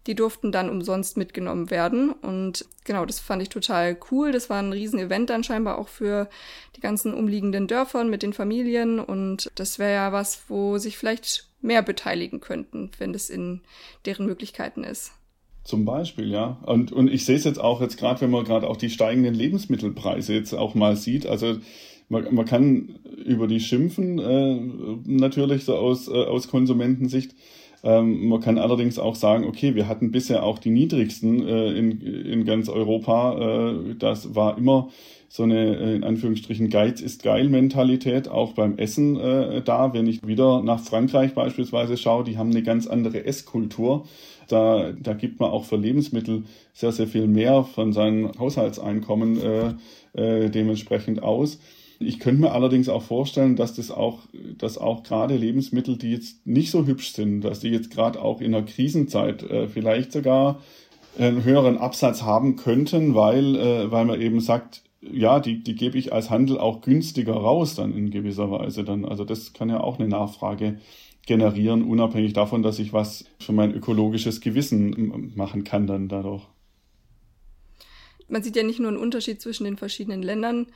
Die 0.06 0.14
durften 0.14 0.52
dann 0.52 0.68
umsonst 0.68 1.16
mitgenommen 1.16 1.70
werden. 1.70 2.10
Und 2.10 2.66
genau, 2.84 3.06
das 3.06 3.20
fand 3.20 3.42
ich 3.42 3.48
total 3.48 3.96
cool. 4.10 4.32
Das 4.32 4.50
war 4.50 4.60
ein 4.60 4.72
Riesenevent 4.72 5.30
dann 5.30 5.44
scheinbar 5.44 5.78
auch 5.78 5.88
für 5.88 6.28
die 6.76 6.80
ganzen 6.80 7.14
umliegenden 7.14 7.68
Dörfern 7.68 8.10
mit 8.10 8.22
den 8.22 8.32
Familien. 8.32 8.98
Und 8.98 9.50
das 9.54 9.78
wäre 9.78 9.92
ja 9.92 10.12
was, 10.12 10.44
wo 10.48 10.78
sich 10.78 10.98
vielleicht 10.98 11.48
mehr 11.60 11.82
beteiligen 11.82 12.40
könnten, 12.40 12.90
wenn 12.98 13.12
das 13.12 13.30
in 13.30 13.60
deren 14.04 14.26
Möglichkeiten 14.26 14.84
ist. 14.84 15.12
Zum 15.64 15.84
Beispiel, 15.84 16.28
ja. 16.30 16.58
Und, 16.66 16.90
und 16.90 17.08
ich 17.08 17.24
sehe 17.24 17.36
es 17.36 17.44
jetzt 17.44 17.60
auch 17.60 17.80
jetzt 17.80 17.96
gerade, 17.96 18.20
wenn 18.20 18.30
man 18.30 18.44
gerade 18.44 18.68
auch 18.68 18.76
die 18.76 18.90
steigenden 18.90 19.34
Lebensmittelpreise 19.34 20.34
jetzt 20.34 20.54
auch 20.54 20.74
mal 20.74 20.96
sieht. 20.96 21.26
Also 21.26 21.58
man, 22.08 22.34
man 22.34 22.44
kann 22.44 22.98
über 23.24 23.46
die 23.46 23.60
schimpfen, 23.60 24.18
äh, 24.18 24.60
natürlich 25.04 25.64
so 25.64 25.76
aus, 25.76 26.08
äh, 26.08 26.12
aus 26.12 26.48
Konsumentensicht. 26.48 27.34
Ähm, 27.84 28.28
man 28.28 28.40
kann 28.40 28.58
allerdings 28.58 28.98
auch 28.98 29.16
sagen, 29.16 29.44
okay, 29.44 29.74
wir 29.74 29.88
hatten 29.88 30.12
bisher 30.12 30.44
auch 30.44 30.58
die 30.58 30.70
niedrigsten 30.70 31.46
äh, 31.46 31.72
in, 31.72 32.00
in 32.00 32.44
ganz 32.44 32.68
Europa. 32.68 33.70
Äh, 33.70 33.94
das 33.96 34.34
war 34.34 34.56
immer 34.56 34.88
so 35.28 35.44
eine, 35.44 35.76
äh, 35.78 35.96
in 35.96 36.04
Anführungsstrichen, 36.04 36.68
Geiz 36.68 37.00
ist 37.00 37.22
geil 37.22 37.48
Mentalität 37.48 38.28
auch 38.28 38.52
beim 38.52 38.76
Essen 38.76 39.18
äh, 39.18 39.62
da. 39.62 39.94
Wenn 39.94 40.06
ich 40.06 40.26
wieder 40.26 40.62
nach 40.62 40.80
Frankreich 40.80 41.34
beispielsweise 41.34 41.96
schaue, 41.96 42.22
die 42.22 42.36
haben 42.38 42.50
eine 42.50 42.62
ganz 42.62 42.86
andere 42.86 43.24
Esskultur. 43.24 44.04
Da, 44.48 44.92
da 44.92 45.14
gibt 45.14 45.40
man 45.40 45.50
auch 45.50 45.64
für 45.64 45.76
Lebensmittel 45.76 46.44
sehr, 46.74 46.92
sehr 46.92 47.06
viel 47.06 47.26
mehr 47.26 47.64
von 47.64 47.92
seinem 47.94 48.30
Haushaltseinkommen 48.38 49.40
äh, 49.40 49.74
äh, 50.20 50.50
dementsprechend 50.50 51.22
aus. 51.22 51.58
Ich 52.06 52.18
könnte 52.20 52.42
mir 52.42 52.52
allerdings 52.52 52.88
auch 52.88 53.02
vorstellen, 53.02 53.56
dass 53.56 53.74
das 53.74 53.90
auch, 53.90 54.20
dass 54.58 54.78
auch 54.78 55.02
gerade 55.02 55.36
Lebensmittel, 55.36 55.96
die 55.96 56.12
jetzt 56.12 56.46
nicht 56.46 56.70
so 56.70 56.86
hübsch 56.86 57.12
sind, 57.12 57.42
dass 57.42 57.60
die 57.60 57.68
jetzt 57.68 57.90
gerade 57.90 58.20
auch 58.20 58.40
in 58.40 58.52
der 58.52 58.62
Krisenzeit 58.62 59.42
äh, 59.42 59.68
vielleicht 59.68 60.12
sogar 60.12 60.60
einen 61.18 61.44
höheren 61.44 61.78
Absatz 61.78 62.22
haben 62.22 62.56
könnten, 62.56 63.14
weil, 63.14 63.56
äh, 63.56 63.90
weil 63.90 64.04
man 64.04 64.20
eben 64.20 64.40
sagt, 64.40 64.82
ja, 65.00 65.40
die, 65.40 65.62
die 65.62 65.74
gebe 65.74 65.98
ich 65.98 66.12
als 66.12 66.30
Handel 66.30 66.58
auch 66.58 66.80
günstiger 66.80 67.34
raus 67.34 67.74
dann 67.74 67.92
in 67.92 68.10
gewisser 68.10 68.50
Weise 68.50 68.84
dann. 68.84 69.04
Also 69.04 69.24
das 69.24 69.52
kann 69.52 69.68
ja 69.68 69.80
auch 69.80 69.98
eine 69.98 70.08
Nachfrage 70.08 70.78
generieren, 71.26 71.82
unabhängig 71.82 72.32
davon, 72.32 72.62
dass 72.62 72.78
ich 72.78 72.92
was 72.92 73.24
für 73.38 73.52
mein 73.52 73.72
ökologisches 73.72 74.40
Gewissen 74.40 75.32
machen 75.34 75.64
kann 75.64 75.86
dann 75.86 76.08
dadurch. 76.08 76.42
Man 78.32 78.42
sieht 78.42 78.56
ja 78.56 78.62
nicht 78.62 78.80
nur 78.80 78.88
einen 78.88 78.96
Unterschied 78.96 79.42
zwischen 79.42 79.64
den 79.64 79.76
verschiedenen 79.76 80.22
Ländern, 80.22 80.68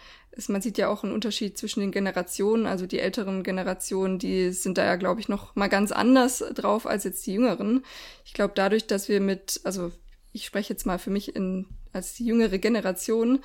man 0.49 0.61
sieht 0.61 0.77
ja 0.77 0.88
auch 0.88 1.03
einen 1.03 1.14
Unterschied 1.14 1.57
zwischen 1.57 1.81
den 1.81 1.90
Generationen. 1.90 2.66
Also 2.66 2.87
die 2.87 3.01
älteren 3.01 3.42
Generationen, 3.42 4.19
die 4.19 4.53
sind 4.53 4.77
da 4.77 4.85
ja, 4.85 4.97
glaube 4.97 5.21
ich, 5.21 5.31
noch 5.31 5.57
mal 5.57 5.69
ganz 5.69 5.90
anders 5.90 6.45
drauf 6.55 6.87
als 6.87 7.05
jetzt 7.05 7.27
die 7.27 7.33
jüngeren. 7.33 7.83
Ich 8.27 8.35
glaube, 8.35 8.53
dadurch, 8.55 8.87
dass 8.87 9.09
wir 9.09 9.23
mit, 9.23 9.62
also 9.64 9.90
ich 10.33 10.45
spreche 10.45 10.75
jetzt 10.75 10.85
mal 10.85 10.99
für 10.99 11.09
mich 11.09 11.35
in, 11.35 11.64
als 11.95 12.12
die 12.12 12.27
jüngere 12.27 12.59
Generation, 12.59 13.38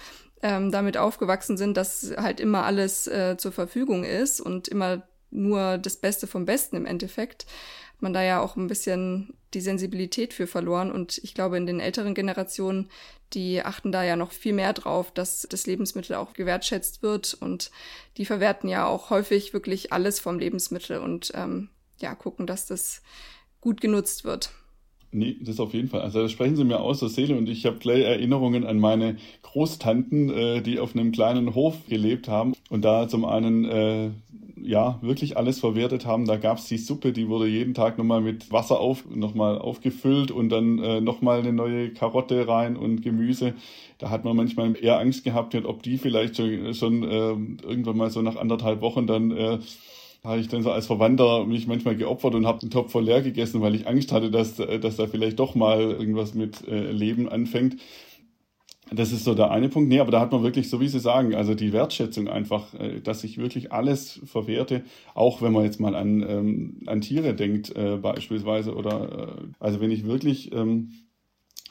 ähm, 0.44 0.74
damit 0.74 0.98
aufgewachsen 0.98 1.56
sind, 1.56 1.78
dass 1.78 2.14
halt 2.18 2.42
immer 2.42 2.66
alles 2.66 3.08
äh, 3.08 3.38
zur 3.38 3.54
Verfügung 3.54 4.04
ist 4.04 4.42
und 4.42 4.68
immer 4.68 5.08
nur 5.30 5.78
das 5.78 5.96
Beste 5.96 6.28
vom 6.28 6.44
Besten 6.44 6.76
im 6.76 6.86
Endeffekt, 6.86 7.46
man 8.02 8.14
da 8.14 8.24
ja 8.24 8.42
auch 8.42 8.56
ein 8.56 8.68
bisschen 8.68 9.34
die 9.54 9.62
Sensibilität 9.62 10.34
für 10.34 10.48
verloren. 10.48 10.92
Und 10.92 11.20
ich 11.24 11.34
glaube, 11.34 11.58
in 11.58 11.66
den 11.66 11.80
älteren 11.80 12.14
Generationen, 12.14 12.90
die 13.34 13.62
achten 13.64 13.92
da 13.92 14.04
ja 14.04 14.16
noch 14.16 14.32
viel 14.32 14.54
mehr 14.54 14.74
drauf, 14.74 15.12
dass 15.12 15.48
das 15.50 15.68
Lebensmittel 15.68 16.16
auch 16.16 16.34
gewertschätzt 16.34 17.04
wird. 17.04 17.34
Und 17.34 17.72
die 18.18 18.26
verwerten 18.26 18.70
ja 18.70 18.88
auch 18.88 19.10
häufig 19.10 19.54
wirklich 19.54 19.94
alles 19.94 20.20
vom 20.20 20.40
Lebensmittel 20.40 21.00
und 21.00 21.32
ähm, 21.36 21.70
ja, 22.00 22.16
gucken, 22.16 22.48
dass 22.48 22.66
das 22.66 23.02
gut 23.60 23.82
genutzt 23.82 24.24
wird. 24.24 24.52
Nee, 25.14 25.38
das 25.42 25.60
auf 25.60 25.74
jeden 25.74 25.90
Fall. 25.90 26.02
Also 26.02 26.22
da 26.22 26.30
sprechen 26.30 26.56
Sie 26.56 26.64
mir 26.64 26.80
aus 26.80 27.00
der 27.00 27.10
Seele 27.10 27.38
und 27.38 27.50
ich 27.50 27.66
habe 27.66 27.78
gleich 27.78 28.04
Erinnerungen 28.04 28.66
an 28.66 28.80
meine 28.80 29.18
Großtanten, 29.42 30.30
äh, 30.30 30.62
die 30.62 30.80
auf 30.80 30.96
einem 30.96 31.12
kleinen 31.12 31.54
Hof 31.54 31.76
gelebt 31.90 32.30
haben 32.30 32.54
und 32.70 32.86
da 32.86 33.10
zum 33.10 33.26
einen 33.26 33.66
äh, 33.66 34.12
ja 34.64 35.00
wirklich 35.02 35.38
alles 35.38 35.60
verwertet 35.60 36.06
haben. 36.06 36.26
Da 36.26 36.38
gab's 36.38 36.68
die 36.68 36.78
Suppe, 36.78 37.12
die 37.12 37.28
wurde 37.28 37.48
jeden 37.48 37.74
Tag 37.74 37.98
nochmal 37.98 38.22
mit 38.22 38.52
Wasser 38.52 38.80
auf, 38.80 39.06
nochmal 39.10 39.58
aufgefüllt 39.58 40.32
und 40.32 40.50
dann 40.50 40.80
äh, 40.80 41.02
nochmal 41.02 41.40
eine 41.40 41.54
neue 41.54 41.92
Karotte 41.94 42.48
rein 42.48 42.78
und 42.78 43.02
Gemüse. 43.02 43.54
Da 43.98 44.10
hat 44.10 44.26
man 44.26 44.36
manchmal 44.36 44.76
eher 44.82 45.00
Angst 45.00 45.24
gehabt, 45.24 45.56
ob 45.56 45.84
die 45.84 45.98
vielleicht 45.98 46.38
schon, 46.38 46.74
schon 46.74 47.04
äh, 47.04 47.68
irgendwann 47.68 47.98
mal 47.98 48.10
so 48.10 48.22
nach 48.22 48.36
anderthalb 48.36 48.82
Wochen 48.82 49.08
dann 49.08 49.32
äh, 49.32 49.60
habe 50.24 50.40
ich 50.40 50.48
dann 50.48 50.62
so 50.62 50.72
als 50.72 50.86
Verwandter 50.86 51.46
mich 51.46 51.66
manchmal 51.68 51.96
geopfert 51.96 52.36
und 52.36 52.46
habe 52.46 52.60
den 52.60 52.70
Topf 52.70 52.92
voll 52.92 53.06
leer 53.06 53.22
gegessen, 53.22 53.62
weil 53.62 53.74
ich 53.74 53.88
Angst 53.88 54.12
hatte, 54.12 54.30
dass, 54.30 54.56
dass 54.56 54.96
da 54.96 55.08
vielleicht 55.08 55.40
doch 55.40 55.56
mal 55.56 55.82
irgendwas 55.82 56.36
mit 56.36 56.68
äh, 56.68 56.92
Leben 56.92 57.28
anfängt. 57.28 57.78
Das 58.94 59.14
ist 59.14 59.24
so 59.24 59.34
der 59.34 59.52
eine 59.52 59.70
Punkt. 59.70 59.88
Nee, 59.88 60.02
aber 60.02 60.12
da 60.12 60.20
hat 60.20 60.34
man 60.34 60.44
wirklich, 60.44 60.70
so 60.70 60.82
wie 60.82 60.90
Sie 60.90 61.00
sagen, 61.00 61.34
also 61.34 61.56
die 61.56 61.72
Wertschätzung 61.72 62.28
einfach, 62.28 62.74
äh, 62.74 63.00
dass 63.00 63.24
ich 63.24 63.38
wirklich 63.38 63.72
alles 63.72 64.20
verwerte, 64.26 64.84
auch 65.14 65.42
wenn 65.42 65.54
man 65.54 65.64
jetzt 65.64 65.80
mal 65.80 65.96
an, 65.96 66.22
ähm, 66.28 66.82
an 66.88 67.00
Tiere 67.00 67.34
denkt, 67.34 67.74
äh, 67.74 67.96
beispielsweise, 67.96 68.76
oder 68.76 69.38
äh, 69.40 69.48
also 69.60 69.80
wenn 69.80 69.92
ich 69.92 70.06
wirklich 70.06 70.52
ähm, 70.52 70.92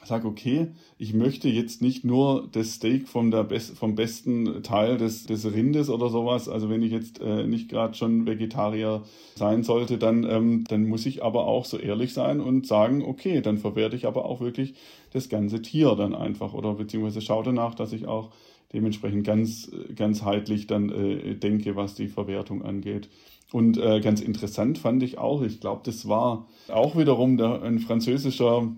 sage, 0.03 0.27
okay, 0.27 0.69
ich 0.97 1.13
möchte 1.13 1.47
jetzt 1.47 1.81
nicht 1.81 2.03
nur 2.03 2.47
das 2.51 2.73
Steak 2.73 3.07
vom, 3.07 3.29
der 3.29 3.43
Best, 3.43 3.77
vom 3.77 3.95
besten 3.95 4.63
Teil 4.63 4.97
des, 4.97 5.25
des 5.25 5.45
Rindes 5.45 5.89
oder 5.89 6.09
sowas, 6.09 6.49
also 6.49 6.69
wenn 6.69 6.81
ich 6.81 6.91
jetzt 6.91 7.21
äh, 7.21 7.45
nicht 7.45 7.69
gerade 7.69 7.93
schon 7.93 8.25
Vegetarier 8.25 9.03
sein 9.35 9.63
sollte, 9.63 9.97
dann, 9.97 10.23
ähm, 10.23 10.63
dann 10.67 10.85
muss 10.85 11.05
ich 11.05 11.23
aber 11.23 11.45
auch 11.45 11.65
so 11.65 11.77
ehrlich 11.77 12.13
sein 12.13 12.39
und 12.39 12.65
sagen, 12.65 13.03
okay, 13.03 13.41
dann 13.41 13.59
verwerte 13.59 13.95
ich 13.95 14.07
aber 14.07 14.25
auch 14.25 14.41
wirklich 14.41 14.73
das 15.11 15.29
ganze 15.29 15.61
Tier 15.61 15.95
dann 15.95 16.15
einfach 16.15 16.53
oder 16.53 16.73
beziehungsweise 16.73 17.21
schaue 17.21 17.43
danach, 17.43 17.75
dass 17.75 17.93
ich 17.93 18.07
auch 18.07 18.31
dementsprechend 18.73 19.25
ganz 19.25 19.71
ganzheitlich 19.95 20.67
dann 20.67 20.89
äh, 20.89 21.35
denke, 21.35 21.75
was 21.75 21.95
die 21.95 22.07
Verwertung 22.07 22.63
angeht. 22.63 23.09
Und 23.51 23.77
äh, 23.77 23.99
ganz 23.99 24.21
interessant 24.21 24.77
fand 24.77 25.03
ich 25.03 25.17
auch, 25.17 25.41
ich 25.41 25.59
glaube, 25.59 25.81
das 25.83 26.07
war 26.07 26.47
auch 26.69 26.95
wiederum 26.95 27.37
der, 27.37 27.61
ein 27.61 27.79
französischer 27.79 28.71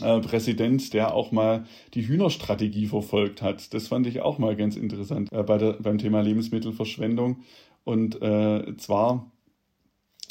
äh, 0.00 0.20
Präsident, 0.20 0.92
der 0.92 1.14
auch 1.14 1.30
mal 1.30 1.64
die 1.94 2.06
Hühnerstrategie 2.08 2.86
verfolgt 2.86 3.40
hat. 3.42 3.72
Das 3.72 3.86
fand 3.88 4.08
ich 4.08 4.20
auch 4.20 4.38
mal 4.38 4.56
ganz 4.56 4.76
interessant 4.76 5.32
äh, 5.32 5.44
bei 5.44 5.58
der, 5.58 5.74
beim 5.74 5.98
Thema 5.98 6.20
Lebensmittelverschwendung. 6.22 7.38
Und 7.84 8.20
äh, 8.20 8.76
zwar 8.78 9.30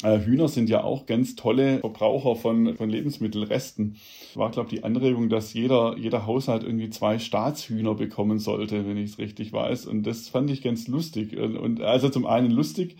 Hühner 0.02 0.48
sind 0.48 0.68
ja 0.68 0.82
auch 0.84 1.06
ganz 1.06 1.34
tolle 1.34 1.78
Verbraucher 1.78 2.36
von, 2.36 2.76
von 2.76 2.90
Lebensmittelresten. 2.90 3.96
War, 4.34 4.50
glaube 4.50 4.68
ich, 4.68 4.80
die 4.80 4.84
Anregung, 4.84 5.28
dass 5.30 5.54
jeder, 5.54 5.96
jeder 5.96 6.26
Haushalt 6.26 6.62
irgendwie 6.62 6.90
zwei 6.90 7.18
Staatshühner 7.18 7.94
bekommen 7.94 8.38
sollte, 8.38 8.86
wenn 8.86 8.98
ich 8.98 9.12
es 9.12 9.18
richtig 9.18 9.52
weiß. 9.52 9.86
Und 9.86 10.02
das 10.02 10.28
fand 10.28 10.50
ich 10.50 10.62
ganz 10.62 10.88
lustig. 10.88 11.36
Und, 11.38 11.56
und 11.56 11.80
also 11.80 12.10
zum 12.10 12.26
einen 12.26 12.50
lustig, 12.50 12.96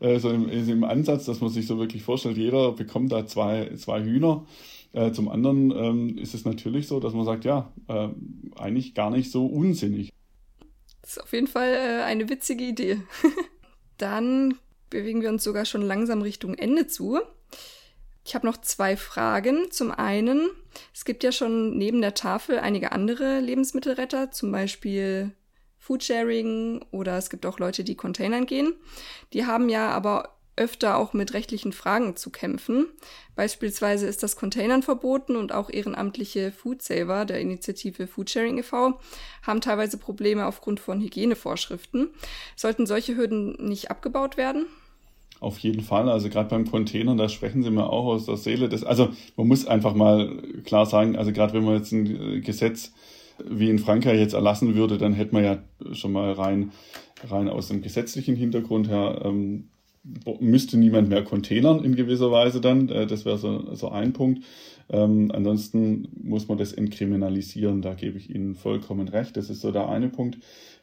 äh, 0.00 0.18
so 0.18 0.30
im, 0.30 0.48
im 0.48 0.84
Ansatz, 0.84 1.26
dass 1.26 1.40
man 1.40 1.50
sich 1.50 1.66
so 1.66 1.78
wirklich 1.78 2.02
vorstellt, 2.02 2.36
jeder 2.36 2.72
bekommt 2.72 3.12
da 3.12 3.26
zwei, 3.26 3.74
zwei 3.76 4.02
Hühner. 4.02 4.44
Äh, 4.92 5.12
zum 5.12 5.28
anderen 5.28 5.70
ähm, 5.70 6.18
ist 6.18 6.34
es 6.34 6.44
natürlich 6.44 6.86
so, 6.88 6.98
dass 6.98 7.12
man 7.12 7.24
sagt, 7.24 7.44
ja, 7.44 7.72
äh, 7.88 8.08
eigentlich 8.56 8.94
gar 8.94 9.10
nicht 9.10 9.30
so 9.30 9.46
unsinnig. 9.46 10.12
Das 11.02 11.12
ist 11.12 11.22
auf 11.22 11.32
jeden 11.32 11.46
Fall 11.46 11.72
äh, 11.74 12.02
eine 12.04 12.28
witzige 12.28 12.64
Idee. 12.64 13.02
Dann 13.98 14.54
bewegen 14.90 15.22
wir 15.22 15.28
uns 15.28 15.44
sogar 15.44 15.64
schon 15.64 15.82
langsam 15.82 16.22
Richtung 16.22 16.54
Ende 16.54 16.86
zu. 16.86 17.20
Ich 18.24 18.34
habe 18.34 18.46
noch 18.46 18.58
zwei 18.58 18.96
Fragen. 18.96 19.70
Zum 19.70 19.90
einen, 19.90 20.50
es 20.94 21.04
gibt 21.04 21.24
ja 21.24 21.32
schon 21.32 21.78
neben 21.78 22.00
der 22.02 22.14
Tafel 22.14 22.58
einige 22.58 22.92
andere 22.92 23.40
Lebensmittelretter, 23.40 24.30
zum 24.30 24.52
Beispiel 24.52 25.32
Foodsharing 25.78 26.84
oder 26.90 27.16
es 27.16 27.30
gibt 27.30 27.46
auch 27.46 27.58
Leute, 27.58 27.84
die 27.84 27.94
Containern 27.94 28.44
gehen. 28.44 28.74
Die 29.32 29.46
haben 29.46 29.70
ja 29.70 29.88
aber 29.88 30.38
öfter 30.58 30.98
auch 30.98 31.12
mit 31.12 31.32
rechtlichen 31.32 31.72
Fragen 31.72 32.16
zu 32.16 32.30
kämpfen. 32.30 32.86
Beispielsweise 33.34 34.06
ist 34.06 34.22
das 34.22 34.36
Containern 34.36 34.82
verboten 34.82 35.36
und 35.36 35.52
auch 35.52 35.70
ehrenamtliche 35.70 36.52
Foodsaver 36.52 37.24
der 37.24 37.40
Initiative 37.40 38.06
Foodsharing 38.06 38.58
e.V. 38.58 39.00
haben 39.42 39.60
teilweise 39.60 39.96
Probleme 39.96 40.46
aufgrund 40.46 40.80
von 40.80 41.00
Hygienevorschriften. 41.00 42.10
Sollten 42.56 42.86
solche 42.86 43.16
Hürden 43.16 43.52
nicht 43.52 43.90
abgebaut 43.90 44.36
werden? 44.36 44.66
Auf 45.40 45.58
jeden 45.60 45.82
Fall. 45.82 46.08
Also 46.08 46.28
gerade 46.28 46.48
beim 46.48 46.68
Container, 46.68 47.14
da 47.14 47.28
sprechen 47.28 47.62
Sie 47.62 47.70
mir 47.70 47.90
auch 47.90 48.06
aus 48.06 48.26
der 48.26 48.36
Seele. 48.36 48.68
Das, 48.68 48.82
also 48.82 49.10
man 49.36 49.46
muss 49.46 49.66
einfach 49.66 49.94
mal 49.94 50.42
klar 50.64 50.86
sagen, 50.86 51.16
also 51.16 51.32
gerade 51.32 51.52
wenn 51.54 51.64
man 51.64 51.76
jetzt 51.76 51.92
ein 51.92 52.06
äh, 52.06 52.40
Gesetz 52.40 52.92
wie 53.48 53.70
in 53.70 53.78
Frankreich 53.78 54.18
jetzt 54.18 54.34
erlassen 54.34 54.74
würde, 54.74 54.98
dann 54.98 55.12
hätte 55.12 55.34
man 55.34 55.44
ja 55.44 55.58
schon 55.92 56.12
mal 56.12 56.32
rein, 56.32 56.72
rein 57.28 57.48
aus 57.48 57.68
dem 57.68 57.82
gesetzlichen 57.82 58.34
Hintergrund 58.34 58.88
her, 58.88 59.22
ähm, 59.24 59.68
müsste 60.40 60.78
niemand 60.78 61.08
mehr 61.08 61.24
containern 61.24 61.84
in 61.84 61.96
gewisser 61.96 62.30
Weise 62.30 62.60
dann. 62.60 62.88
Äh, 62.88 63.06
das 63.06 63.24
wäre 63.24 63.38
so, 63.38 63.74
so 63.74 63.90
ein 63.90 64.12
Punkt. 64.12 64.44
Ähm, 64.90 65.30
ansonsten 65.34 66.08
muss 66.22 66.48
man 66.48 66.58
das 66.58 66.72
entkriminalisieren, 66.72 67.82
da 67.82 67.94
gebe 67.94 68.18
ich 68.18 68.34
Ihnen 68.34 68.54
vollkommen 68.54 69.08
recht. 69.08 69.36
Das 69.36 69.50
ist 69.50 69.60
so 69.60 69.70
der 69.70 69.88
eine 69.88 70.08
Punkt. 70.08 70.38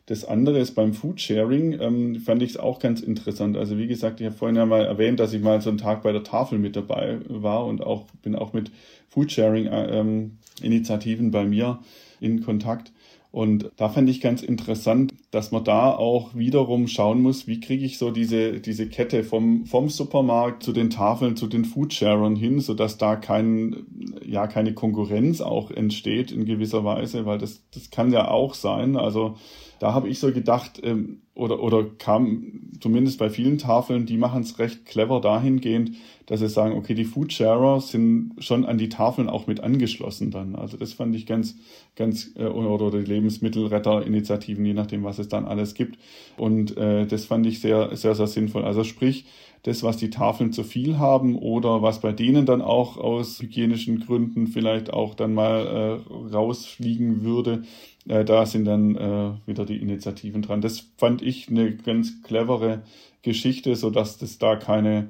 Das 0.08 0.24
andere 0.24 0.60
ist 0.60 0.76
beim 0.76 0.94
Foodsharing, 0.94 1.80
ähm, 1.82 2.20
fand 2.20 2.44
ich 2.44 2.52
es 2.52 2.58
auch 2.58 2.78
ganz 2.78 3.02
interessant. 3.02 3.58
Also 3.58 3.80
wie 3.80 3.88
gesagt, 3.88 4.22
ich 4.22 4.28
habe 4.28 4.36
vorhin 4.36 4.56
ja 4.56 4.68
mal 4.68 4.86
erwähnt, 4.86 5.20
dass 5.20 5.34
ich 5.34 5.42
mal 5.42 5.60
so 5.62 5.70
einen 5.70 5.80
Tag 5.80 6.04
bei 6.04 6.12
der 6.12 6.24
Tafel 6.24 6.60
mit 6.60 6.76
dabei 6.76 7.18
war 7.28 7.66
und 7.66 7.82
auch 7.82 8.06
bin 8.22 8.36
auch 8.36 8.54
mit 8.54 8.70
Foodsharing-Initiativen 9.10 11.26
äh, 11.26 11.28
ähm, 11.28 11.32
bei 11.32 11.46
mir 11.46 11.80
in 12.20 12.44
Kontakt. 12.44 12.92
Und 13.36 13.70
da 13.76 13.90
fand 13.90 14.10
ich 14.10 14.22
ganz 14.22 14.44
interessant, 14.44 15.14
dass 15.30 15.52
man 15.52 15.66
da 15.66 15.94
auch 15.94 16.36
wiederum 16.36 16.88
schauen 16.88 17.22
muss, 17.22 17.48
wie 17.48 17.60
kriege 17.60 17.84
ich 17.84 17.98
so 17.98 18.10
diese, 18.10 18.62
diese 18.62 18.88
Kette 18.88 19.26
vom, 19.26 19.66
vom 19.66 19.90
Supermarkt 19.90 20.64
zu 20.64 20.72
den 20.72 20.90
Tafeln, 20.90 21.36
zu 21.36 21.48
den 21.48 21.66
Foodsharern 21.66 22.38
hin, 22.38 22.62
sodass 22.62 22.98
da 22.98 23.18
kein, 23.18 23.88
ja, 24.26 24.48
keine 24.48 24.74
Konkurrenz 24.74 25.42
auch 25.42 25.70
entsteht 25.70 26.32
in 26.32 26.46
gewisser 26.46 26.86
Weise, 26.86 27.26
weil 27.26 27.38
das, 27.38 27.62
das 27.74 27.90
kann 27.90 28.14
ja 28.14 28.30
auch 28.30 28.54
sein. 28.54 28.96
Also 28.96 29.36
da 29.80 29.94
habe 29.94 30.08
ich 30.08 30.20
so 30.20 30.32
gedacht, 30.32 30.80
ähm, 30.82 31.20
oder, 31.34 31.62
oder 31.62 31.84
kam 31.84 32.72
zumindest 32.80 33.20
bei 33.20 33.30
vielen 33.30 33.58
Tafeln, 33.58 34.06
die 34.06 34.16
machen 34.16 34.44
es 34.44 34.60
recht 34.60 34.86
clever 34.86 35.20
dahingehend, 35.20 35.92
dass 36.26 36.40
sie 36.40 36.50
sagen, 36.50 36.76
okay, 36.76 36.94
die 36.94 37.06
Foodsharer 37.06 37.82
sind 37.82 38.32
schon 38.40 38.66
an 38.66 38.78
die 38.78 38.90
Tafeln 38.90 39.30
auch 39.30 39.48
mit 39.48 39.60
angeschlossen 39.60 40.32
dann. 40.32 40.56
Also 40.56 40.78
das 40.78 40.94
fand 40.94 41.16
ich 41.16 41.26
ganz, 41.26 41.56
ganz, 41.96 42.32
äh, 42.36 42.46
oder 42.46 42.92
die 42.92 43.06
Lebensmittelretterinitiativen, 43.06 44.66
je 44.66 44.74
nachdem, 44.74 45.04
was 45.04 45.20
es 45.20 45.28
dann 45.28 45.46
alles 45.46 45.74
gibt. 45.74 46.00
Und 46.38 46.76
äh, 46.78 47.06
das 47.06 47.26
fand 47.26 47.46
ich 47.46 47.62
sehr, 47.62 47.96
sehr, 47.96 48.16
sehr 48.16 48.28
sinnvoll. 48.28 48.64
Also 48.64 48.84
sprich, 48.84 49.26
das, 49.66 49.82
was 49.82 49.98
die 49.98 50.12
Tafeln 50.12 50.54
zu 50.54 50.64
viel 50.64 51.00
haben 51.00 51.36
oder 51.36 51.82
was 51.82 52.00
bei 52.00 52.12
denen 52.12 52.46
dann 52.46 52.62
auch 52.62 52.98
aus 52.98 53.42
hygienischen 53.42 54.00
Gründen 54.00 54.46
vielleicht 54.46 54.94
auch 54.94 55.16
dann 55.16 55.34
mal 55.34 56.02
äh, 56.08 56.36
rausfliegen 56.36 57.24
würde, 57.24 57.64
äh, 58.08 58.24
da 58.24 58.46
sind 58.46 58.66
dann 58.66 58.96
äh, 58.96 59.32
wieder 59.48 59.66
die 59.66 59.78
Initiativen 59.78 60.44
dran. 60.44 60.62
Das 60.62 60.86
fand 60.98 61.24
ich 61.24 61.50
eine 61.50 61.76
ganz 61.76 62.22
clevere 62.22 62.84
Geschichte, 63.24 63.76
so 63.76 63.90
dass 63.90 64.20
das 64.20 64.38
da 64.38 64.56
keine 64.56 65.10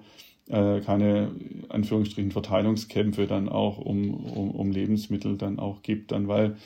äh, 0.50 0.80
keine 0.82 1.32
Anführungsstrichen 1.70 2.32
Verteilungskämpfe 2.32 3.28
dann 3.28 3.50
auch 3.50 3.78
um, 3.78 4.14
um, 4.14 4.52
um 4.52 4.72
Lebensmittel 4.72 5.38
dann 5.38 5.60
auch 5.60 5.82
gibt, 5.82 6.12
dann 6.12 6.28
weil 6.28 6.58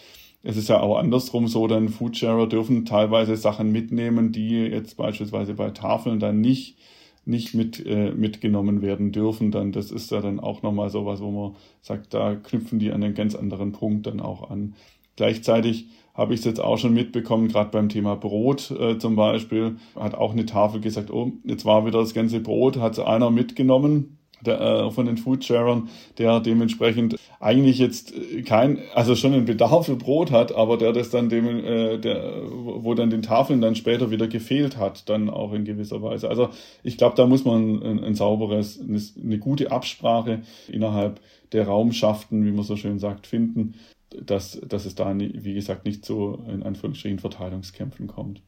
es 0.41 0.55
ist 0.55 0.69
ja 0.69 0.79
auch 0.79 0.97
andersrum 0.97 1.47
so, 1.47 1.67
dann 1.67 1.89
Foodsharer 1.89 2.47
dürfen 2.47 2.85
teilweise 2.85 3.35
Sachen 3.35 3.71
mitnehmen, 3.71 4.31
die 4.31 4.51
jetzt 4.51 4.95
beispielsweise 4.95 5.53
bei 5.53 5.71
Tafeln 5.71 6.19
dann 6.19 6.39
nicht 6.39 6.77
nicht 7.25 7.53
mit, 7.53 7.85
äh, 7.85 8.11
mitgenommen 8.11 8.81
werden 8.81 9.11
dürfen, 9.11 9.51
dann 9.51 9.71
das 9.71 9.91
ist 9.91 10.11
ja 10.11 10.19
dann 10.19 10.39
auch 10.39 10.63
nochmal 10.63 10.89
sowas, 10.89 11.21
wo 11.21 11.31
man 11.31 11.55
sagt, 11.81 12.13
da 12.13 12.35
knüpfen 12.35 12.79
die 12.79 12.91
an 12.91 13.03
einen 13.03 13.13
ganz 13.13 13.35
anderen 13.35 13.71
Punkt 13.71 14.07
dann 14.07 14.19
auch 14.19 14.49
an. 14.49 14.73
Gleichzeitig 15.19 15.88
habe 16.13 16.34
ich 16.34 16.39
es 16.39 16.45
jetzt 16.45 16.62
auch 16.62 16.77
schon 16.77 16.93
mitbekommen, 16.93 17.49
gerade 17.49 17.71
beim 17.71 17.89
Thema 17.89 18.15
Brot 18.15 18.71
äh, 18.71 18.97
zum 18.99 19.17
Beispiel, 19.17 19.75
hat 19.97 20.15
auch 20.15 20.32
eine 20.32 20.45
Tafel 20.45 20.79
gesagt, 20.79 21.12
oh, 21.12 21.34
jetzt 21.43 21.65
war 21.65 21.86
wieder 21.86 21.99
das 21.99 22.13
ganze 22.13 22.39
Brot, 22.39 22.77
hat 22.77 22.97
einer 22.99 23.29
mitgenommen. 23.29 24.15
Der, 24.45 24.62
äh, 24.62 24.91
von 24.91 25.05
den 25.05 25.17
Foodsharern, 25.17 25.89
der 26.17 26.39
dementsprechend 26.39 27.17
eigentlich 27.41 27.77
jetzt 27.79 28.13
kein, 28.45 28.79
also 28.95 29.13
schon 29.13 29.34
einen 29.34 29.43
Bedarf 29.43 29.88
für 29.88 29.97
Brot 29.97 30.32
hat, 30.32 30.55
aber 30.55 30.77
der 30.77 30.93
das 30.93 31.10
dann 31.10 31.27
dem, 31.27 31.45
äh, 31.65 31.97
der, 31.97 32.43
wo 32.49 32.93
dann 32.93 33.10
den 33.10 33.21
Tafeln 33.21 33.60
dann 33.60 33.75
später 33.75 34.10
wieder 34.10 34.29
gefehlt 34.29 34.77
hat, 34.77 35.10
dann 35.10 35.29
auch 35.29 35.51
in 35.51 35.65
gewisser 35.65 36.01
Weise. 36.01 36.29
Also 36.29 36.47
ich 36.84 36.97
glaube, 36.97 37.17
da 37.17 37.27
muss 37.27 37.43
man 37.43 37.84
ein, 37.84 38.01
ein 38.01 38.15
sauberes, 38.15 38.79
eine, 38.79 39.01
eine 39.21 39.39
gute 39.39 39.73
Absprache 39.73 40.43
innerhalb 40.69 41.19
der 41.51 41.67
Raumschaften, 41.67 42.45
wie 42.45 42.53
man 42.53 42.63
so 42.63 42.77
schön 42.77 42.97
sagt, 42.97 43.27
finden, 43.27 43.73
dass, 44.10 44.60
dass 44.62 44.86
es 44.86 44.95
da, 44.95 45.13
wie 45.17 45.54
gesagt, 45.54 45.86
nicht 45.86 46.06
zu, 46.06 46.43
in 46.48 46.63
Anführungsstrichen, 46.63 47.19
Verteilungskämpfen 47.19 48.08
kommt. 48.08 48.41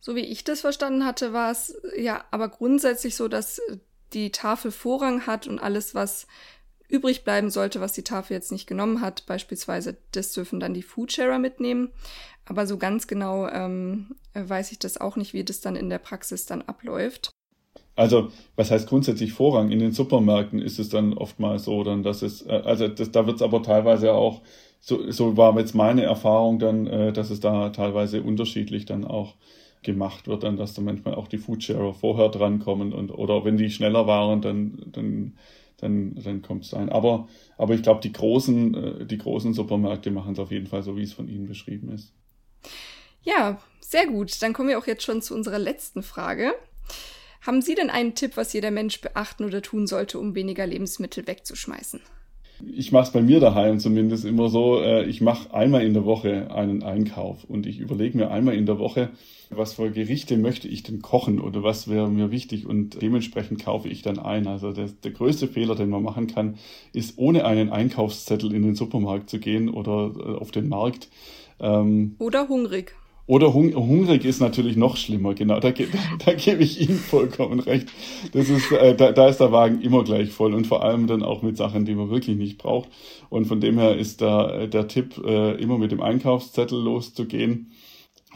So 0.00 0.16
wie 0.16 0.20
ich 0.20 0.42
das 0.42 0.62
verstanden 0.62 1.04
hatte, 1.04 1.32
war 1.32 1.50
es 1.50 1.80
ja 1.96 2.24
aber 2.30 2.48
grundsätzlich 2.48 3.14
so, 3.14 3.28
dass 3.28 3.60
die 4.12 4.32
Tafel 4.32 4.70
Vorrang 4.70 5.26
hat 5.26 5.46
und 5.46 5.58
alles, 5.58 5.94
was 5.94 6.26
übrig 6.88 7.24
bleiben 7.24 7.50
sollte, 7.50 7.80
was 7.80 7.92
die 7.92 8.04
Tafel 8.04 8.34
jetzt 8.34 8.52
nicht 8.52 8.66
genommen 8.66 9.00
hat, 9.00 9.24
beispielsweise, 9.26 9.96
das 10.12 10.32
dürfen 10.32 10.60
dann 10.60 10.74
die 10.74 10.82
Foodsharer 10.82 11.38
mitnehmen. 11.38 11.90
Aber 12.44 12.66
so 12.66 12.76
ganz 12.76 13.06
genau 13.06 13.48
ähm, 13.48 14.16
weiß 14.34 14.72
ich 14.72 14.78
das 14.78 14.98
auch 14.98 15.16
nicht, 15.16 15.32
wie 15.32 15.44
das 15.44 15.60
dann 15.60 15.76
in 15.76 15.88
der 15.88 15.98
Praxis 15.98 16.44
dann 16.44 16.62
abläuft. 16.62 17.30
Also, 17.94 18.30
was 18.56 18.70
heißt 18.70 18.88
grundsätzlich 18.88 19.32
Vorrang? 19.32 19.70
In 19.70 19.78
den 19.78 19.92
Supermärkten 19.92 20.60
ist 20.60 20.78
es 20.78 20.88
dann 20.88 21.12
oftmals 21.12 21.64
so, 21.64 21.82
dann, 21.84 22.02
dass 22.02 22.22
es, 22.22 22.42
äh, 22.46 22.62
also 22.64 22.88
das, 22.88 23.10
da 23.10 23.26
wird 23.26 23.36
es 23.36 23.42
aber 23.42 23.62
teilweise 23.62 24.12
auch, 24.14 24.40
so, 24.80 25.10
so 25.10 25.36
war 25.36 25.56
jetzt 25.58 25.74
meine 25.74 26.02
Erfahrung 26.02 26.58
dann, 26.58 26.86
äh, 26.86 27.12
dass 27.12 27.30
es 27.30 27.40
da 27.40 27.70
teilweise 27.70 28.22
unterschiedlich 28.22 28.86
dann 28.86 29.04
auch 29.04 29.34
gemacht 29.82 30.26
wird, 30.26 30.44
dann, 30.44 30.56
dass 30.56 30.74
da 30.74 30.82
manchmal 30.82 31.14
auch 31.14 31.28
die 31.28 31.38
Foodsharer 31.38 31.92
vorher 31.94 32.28
drankommen 32.28 32.92
und 32.92 33.10
oder 33.10 33.44
wenn 33.44 33.56
die 33.56 33.70
schneller 33.70 34.06
waren, 34.06 34.40
dann, 34.40 34.82
dann, 34.86 35.36
dann, 35.76 36.14
dann 36.14 36.42
kommt 36.42 36.64
es 36.64 36.74
ein. 36.74 36.88
Aber, 36.88 37.28
aber 37.58 37.74
ich 37.74 37.82
glaube, 37.82 38.00
die 38.00 38.12
großen, 38.12 38.74
äh, 38.74 39.06
die 39.06 39.18
großen 39.18 39.52
Supermärkte 39.52 40.10
machen 40.10 40.32
es 40.32 40.38
auf 40.38 40.50
jeden 40.50 40.66
Fall 40.66 40.82
so, 40.82 40.96
wie 40.96 41.02
es 41.02 41.12
von 41.12 41.28
Ihnen 41.28 41.46
beschrieben 41.46 41.90
ist. 41.90 42.12
Ja, 43.22 43.58
sehr 43.80 44.06
gut. 44.06 44.40
Dann 44.42 44.52
kommen 44.52 44.68
wir 44.68 44.78
auch 44.78 44.86
jetzt 44.86 45.02
schon 45.04 45.22
zu 45.22 45.34
unserer 45.34 45.58
letzten 45.58 46.02
Frage. 46.02 46.54
Haben 47.42 47.60
Sie 47.60 47.74
denn 47.74 47.90
einen 47.90 48.14
Tipp, 48.14 48.36
was 48.36 48.52
jeder 48.52 48.70
Mensch 48.70 49.00
beachten 49.00 49.44
oder 49.44 49.62
tun 49.62 49.88
sollte, 49.88 50.18
um 50.18 50.36
weniger 50.36 50.64
Lebensmittel 50.64 51.26
wegzuschmeißen? 51.26 52.00
Ich 52.64 52.92
mache 52.92 53.04
es 53.04 53.12
bei 53.12 53.20
mir 53.20 53.40
daheim 53.40 53.80
zumindest 53.80 54.24
immer 54.24 54.48
so, 54.48 54.80
äh, 54.80 55.04
ich 55.06 55.20
mache 55.20 55.52
einmal 55.52 55.84
in 55.84 55.94
der 55.94 56.04
Woche 56.04 56.54
einen 56.54 56.84
Einkauf 56.84 57.42
und 57.42 57.66
ich 57.66 57.80
überlege 57.80 58.16
mir 58.16 58.30
einmal 58.30 58.54
in 58.54 58.66
der 58.66 58.78
Woche, 58.78 59.10
was 59.50 59.74
für 59.74 59.90
Gerichte 59.90 60.36
möchte 60.36 60.68
ich 60.68 60.84
denn 60.84 61.02
kochen 61.02 61.40
oder 61.40 61.64
was 61.64 61.88
wäre 61.88 62.08
mir 62.08 62.30
wichtig 62.30 62.66
und 62.66 63.02
dementsprechend 63.02 63.64
kaufe 63.64 63.88
ich 63.88 64.02
dann 64.02 64.20
ein. 64.20 64.46
Also 64.46 64.72
der, 64.72 64.90
der 65.02 65.10
größte 65.10 65.48
Fehler, 65.48 65.74
den 65.74 65.90
man 65.90 66.04
machen 66.04 66.28
kann, 66.28 66.56
ist 66.92 67.18
ohne 67.18 67.44
einen 67.44 67.70
Einkaufszettel 67.70 68.54
in 68.54 68.62
den 68.62 68.76
Supermarkt 68.76 69.28
zu 69.28 69.40
gehen 69.40 69.68
oder 69.68 70.12
äh, 70.16 70.36
auf 70.36 70.52
den 70.52 70.68
Markt. 70.68 71.08
Ähm, 71.58 72.14
oder 72.20 72.48
hungrig. 72.48 72.94
Oder 73.32 73.54
hung 73.54 73.74
hungrig 73.74 74.26
ist 74.26 74.40
natürlich 74.40 74.76
noch 74.76 74.98
schlimmer, 74.98 75.32
genau, 75.32 75.58
da, 75.58 75.70
da, 75.70 75.84
da 76.26 76.34
gebe 76.34 76.62
ich 76.62 76.86
Ihnen 76.86 76.98
vollkommen 76.98 77.60
recht. 77.60 77.88
Das 78.34 78.50
ist, 78.50 78.70
äh, 78.72 78.94
da, 78.94 79.12
da 79.12 79.26
ist 79.26 79.40
der 79.40 79.52
Wagen 79.52 79.80
immer 79.80 80.04
gleich 80.04 80.30
voll 80.30 80.52
und 80.52 80.66
vor 80.66 80.84
allem 80.84 81.06
dann 81.06 81.22
auch 81.22 81.40
mit 81.40 81.56
Sachen, 81.56 81.86
die 81.86 81.94
man 81.94 82.10
wirklich 82.10 82.36
nicht 82.36 82.58
braucht. 82.58 82.90
Und 83.30 83.46
von 83.46 83.58
dem 83.58 83.78
her 83.78 83.96
ist 83.96 84.20
da 84.20 84.50
äh, 84.50 84.68
der 84.68 84.86
Tipp, 84.86 85.16
äh, 85.24 85.52
immer 85.52 85.78
mit 85.78 85.92
dem 85.92 86.02
Einkaufszettel 86.02 86.78
loszugehen, 86.78 87.72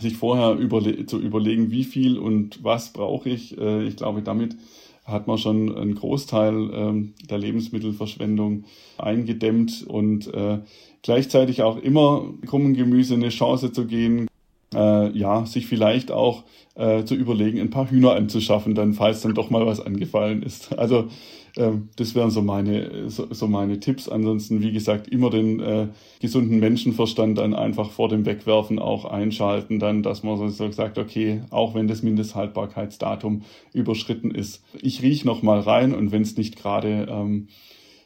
sich 0.00 0.16
vorher 0.16 0.54
überle 0.54 1.04
zu 1.04 1.20
überlegen, 1.20 1.70
wie 1.70 1.84
viel 1.84 2.16
und 2.16 2.64
was 2.64 2.94
brauche 2.94 3.28
ich. 3.28 3.58
Äh, 3.58 3.84
ich 3.86 3.96
glaube, 3.96 4.22
damit 4.22 4.56
hat 5.04 5.26
man 5.26 5.36
schon 5.36 5.76
einen 5.76 5.94
Großteil 5.94 6.70
ähm, 6.72 7.12
der 7.28 7.36
Lebensmittelverschwendung 7.36 8.64
eingedämmt 8.96 9.86
und 9.86 10.32
äh, 10.32 10.60
gleichzeitig 11.02 11.60
auch 11.60 11.76
immer 11.76 12.32
Krumm 12.46 12.72
Gemüse 12.72 13.12
eine 13.12 13.28
Chance 13.28 13.72
zu 13.72 13.86
gehen, 13.86 14.26
äh, 14.74 15.10
ja, 15.16 15.46
sich 15.46 15.66
vielleicht 15.66 16.10
auch 16.10 16.44
äh, 16.74 17.04
zu 17.04 17.14
überlegen, 17.14 17.60
ein 17.60 17.70
paar 17.70 17.90
Hühner 17.90 18.14
anzuschaffen, 18.14 18.74
dann 18.74 18.94
falls 18.94 19.22
dann 19.22 19.34
doch 19.34 19.50
mal 19.50 19.66
was 19.66 19.80
angefallen 19.80 20.42
ist. 20.42 20.70
Also 20.76 21.08
ähm, 21.56 21.88
das 21.96 22.14
wären 22.14 22.30
so 22.30 22.42
meine, 22.42 23.08
so, 23.08 23.26
so, 23.30 23.48
meine 23.48 23.80
Tipps. 23.80 24.08
Ansonsten, 24.08 24.62
wie 24.62 24.72
gesagt, 24.72 25.08
immer 25.08 25.30
den 25.30 25.60
äh, 25.60 25.88
gesunden 26.20 26.60
Menschenverstand 26.60 27.38
dann 27.38 27.54
einfach 27.54 27.90
vor 27.90 28.08
dem 28.08 28.26
Wegwerfen 28.26 28.78
auch 28.78 29.06
einschalten, 29.06 29.78
dann, 29.78 30.02
dass 30.02 30.22
man 30.22 30.36
so 30.50 30.70
sagt, 30.70 30.98
okay, 30.98 31.42
auch 31.50 31.74
wenn 31.74 31.88
das 31.88 32.02
Mindesthaltbarkeitsdatum 32.02 33.42
überschritten 33.72 34.30
ist, 34.30 34.62
ich 34.80 35.02
riech 35.02 35.24
noch 35.24 35.42
mal 35.42 35.60
rein 35.60 35.94
und 35.94 36.12
wenn 36.12 36.22
es 36.22 36.36
nicht 36.36 36.56
gerade 36.56 37.06
ähm, 37.10 37.48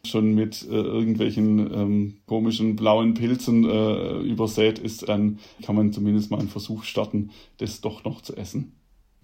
schon 0.04 0.34
mit 0.34 0.62
äh, 0.62 0.74
irgendwelchen 0.74 1.58
ähm, 1.72 2.16
komischen 2.26 2.76
blauen 2.76 3.14
Pilzen 3.14 3.64
äh, 3.64 4.20
übersät 4.20 4.78
ist, 4.78 5.08
dann 5.08 5.38
kann 5.64 5.76
man 5.76 5.92
zumindest 5.92 6.30
mal 6.30 6.40
einen 6.40 6.48
Versuch 6.48 6.84
starten, 6.84 7.30
das 7.58 7.80
doch 7.80 8.04
noch 8.04 8.20
zu 8.22 8.36
essen. 8.36 8.72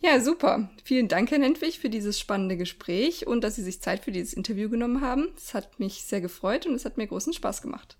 Ja, 0.03 0.20
super. 0.20 0.70
Vielen 0.85 1.09
Dank, 1.09 1.31
Herr 1.31 1.39
Nentwig, 1.39 1.79
für 1.79 1.89
dieses 1.89 2.20
spannende 2.20 2.57
Gespräch 2.57 3.27
und 3.27 3.43
dass 3.43 3.57
Sie 3.57 3.62
sich 3.62 3.81
Zeit 3.81 4.05
für 4.05 4.12
dieses 4.12 4.35
Interview 4.35 4.68
genommen 4.68 5.01
haben. 5.01 5.29
Es 5.37 5.55
hat 5.55 5.81
mich 5.81 6.03
sehr 6.03 6.20
gefreut 6.20 6.66
und 6.66 6.74
es 6.74 6.85
hat 6.85 6.99
mir 6.99 7.07
großen 7.07 7.33
Spaß 7.33 7.62
gemacht. 7.62 7.97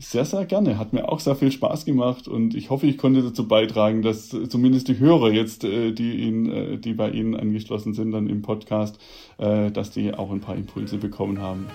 Sehr, 0.00 0.24
sehr 0.24 0.44
gerne. 0.44 0.78
Hat 0.78 0.92
mir 0.92 1.08
auch 1.08 1.18
sehr 1.18 1.34
viel 1.34 1.50
Spaß 1.50 1.84
gemacht 1.84 2.28
und 2.28 2.54
ich 2.54 2.70
hoffe, 2.70 2.86
ich 2.86 2.98
konnte 2.98 3.20
dazu 3.20 3.48
beitragen, 3.48 4.02
dass 4.02 4.28
zumindest 4.28 4.86
die 4.86 5.00
Hörer 5.00 5.32
jetzt, 5.32 5.64
äh, 5.64 5.90
die, 5.90 6.14
Ihnen, 6.22 6.52
äh, 6.52 6.78
die 6.78 6.94
bei 6.94 7.10
Ihnen 7.10 7.34
angeschlossen 7.34 7.94
sind 7.94 8.12
dann 8.12 8.28
im 8.28 8.40
Podcast, 8.40 9.00
äh, 9.38 9.72
dass 9.72 9.90
die 9.90 10.14
auch 10.14 10.30
ein 10.30 10.40
paar 10.40 10.54
Impulse 10.54 10.98
bekommen 10.98 11.40
haben. 11.40 11.66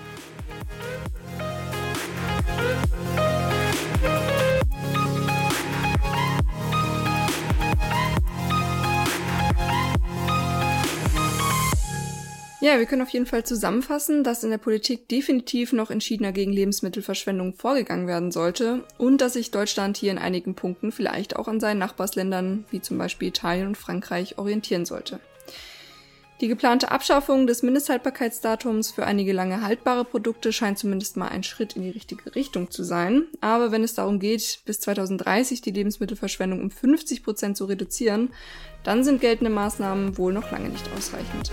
Ja, 12.64 12.78
wir 12.78 12.86
können 12.86 13.02
auf 13.02 13.10
jeden 13.10 13.26
Fall 13.26 13.44
zusammenfassen, 13.44 14.24
dass 14.24 14.42
in 14.42 14.48
der 14.48 14.56
Politik 14.56 15.06
definitiv 15.10 15.74
noch 15.74 15.90
entschiedener 15.90 16.32
gegen 16.32 16.50
Lebensmittelverschwendung 16.50 17.52
vorgegangen 17.52 18.06
werden 18.06 18.32
sollte 18.32 18.84
und 18.96 19.20
dass 19.20 19.34
sich 19.34 19.50
Deutschland 19.50 19.98
hier 19.98 20.10
in 20.10 20.16
einigen 20.16 20.54
Punkten 20.54 20.90
vielleicht 20.90 21.36
auch 21.36 21.46
an 21.46 21.60
seinen 21.60 21.76
Nachbarsländern 21.76 22.64
wie 22.70 22.80
zum 22.80 22.96
Beispiel 22.96 23.28
Italien 23.28 23.66
und 23.66 23.76
Frankreich 23.76 24.38
orientieren 24.38 24.86
sollte. 24.86 25.20
Die 26.40 26.48
geplante 26.48 26.90
Abschaffung 26.90 27.46
des 27.46 27.62
Mindesthaltbarkeitsdatums 27.62 28.92
für 28.92 29.04
einige 29.04 29.34
lange 29.34 29.60
haltbare 29.60 30.06
Produkte 30.06 30.50
scheint 30.50 30.78
zumindest 30.78 31.18
mal 31.18 31.28
ein 31.28 31.42
Schritt 31.42 31.76
in 31.76 31.82
die 31.82 31.90
richtige 31.90 32.34
Richtung 32.34 32.70
zu 32.70 32.82
sein. 32.82 33.26
Aber 33.42 33.72
wenn 33.72 33.84
es 33.84 33.92
darum 33.92 34.18
geht, 34.18 34.60
bis 34.64 34.80
2030 34.80 35.60
die 35.60 35.70
Lebensmittelverschwendung 35.70 36.62
um 36.62 36.70
50 36.70 37.22
Prozent 37.22 37.58
zu 37.58 37.66
reduzieren, 37.66 38.30
dann 38.84 39.04
sind 39.04 39.20
geltende 39.20 39.50
Maßnahmen 39.50 40.16
wohl 40.16 40.32
noch 40.32 40.50
lange 40.50 40.70
nicht 40.70 40.88
ausreichend. 40.96 41.52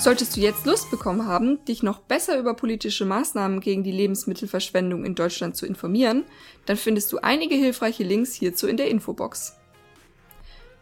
Solltest 0.00 0.34
du 0.34 0.40
jetzt 0.40 0.64
Lust 0.64 0.90
bekommen 0.90 1.26
haben, 1.26 1.62
dich 1.66 1.82
noch 1.82 1.98
besser 1.98 2.38
über 2.38 2.54
politische 2.54 3.04
Maßnahmen 3.04 3.60
gegen 3.60 3.84
die 3.84 3.92
Lebensmittelverschwendung 3.92 5.04
in 5.04 5.14
Deutschland 5.14 5.56
zu 5.56 5.66
informieren, 5.66 6.24
dann 6.64 6.78
findest 6.78 7.12
du 7.12 7.18
einige 7.18 7.54
hilfreiche 7.54 8.02
Links 8.02 8.32
hierzu 8.32 8.66
in 8.66 8.78
der 8.78 8.88
Infobox. 8.88 9.58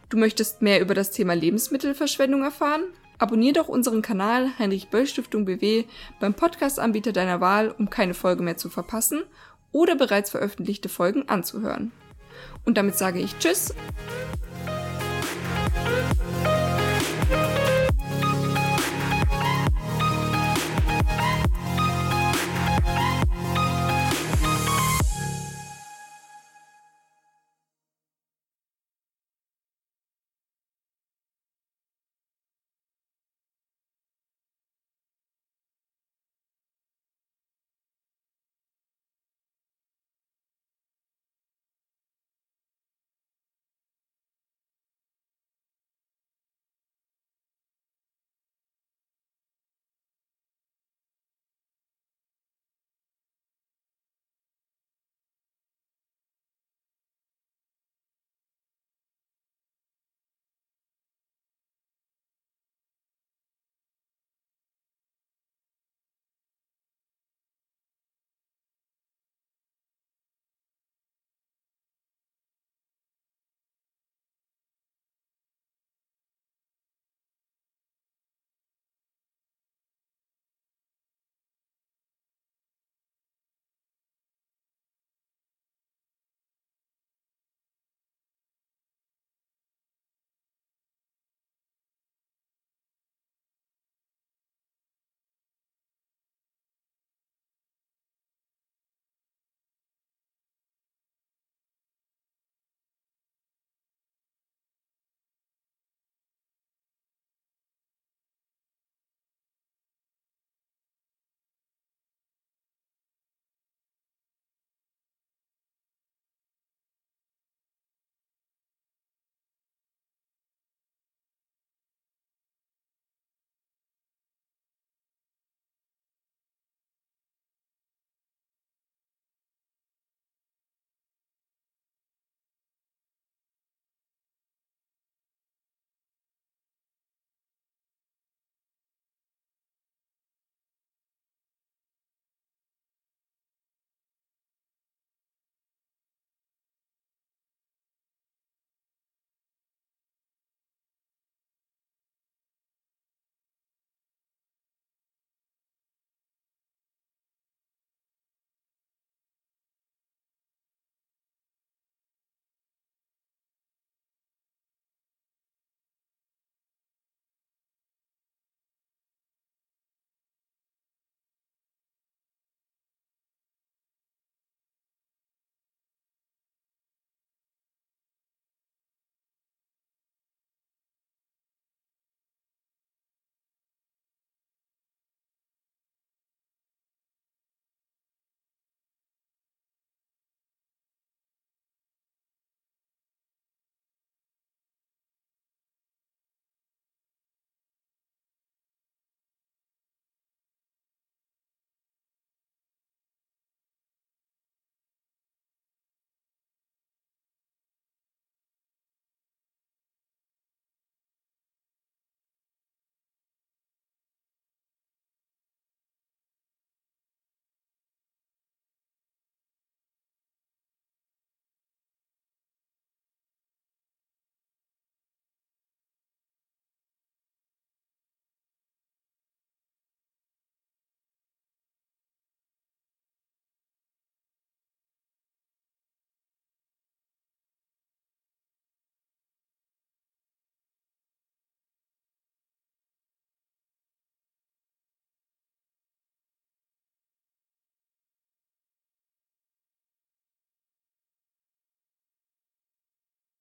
Du 0.07 0.15
möchtest 0.15 0.61
mehr 0.61 0.79
über 0.79 0.93
das 0.93 1.11
Thema 1.11 1.33
Lebensmittelverschwendung 1.33 2.43
erfahren? 2.43 2.83
Abonnier 3.17 3.51
doch 3.51 3.67
unseren 3.67 4.01
Kanal 4.01 4.57
Heinrich 4.57 4.87
Böll 4.87 5.05
Stiftung 5.05 5.43
BW 5.43 5.83
beim 6.21 6.33
Podcast-Anbieter 6.33 7.11
deiner 7.11 7.41
Wahl, 7.41 7.75
um 7.77 7.89
keine 7.89 8.13
Folge 8.13 8.41
mehr 8.41 8.55
zu 8.55 8.69
verpassen 8.69 9.23
oder 9.73 9.95
bereits 9.95 10.29
veröffentlichte 10.29 10.87
Folgen 10.87 11.27
anzuhören. 11.27 11.91
Und 12.63 12.77
damit 12.77 12.97
sage 12.97 13.19
ich 13.19 13.37
Tschüss 13.37 13.73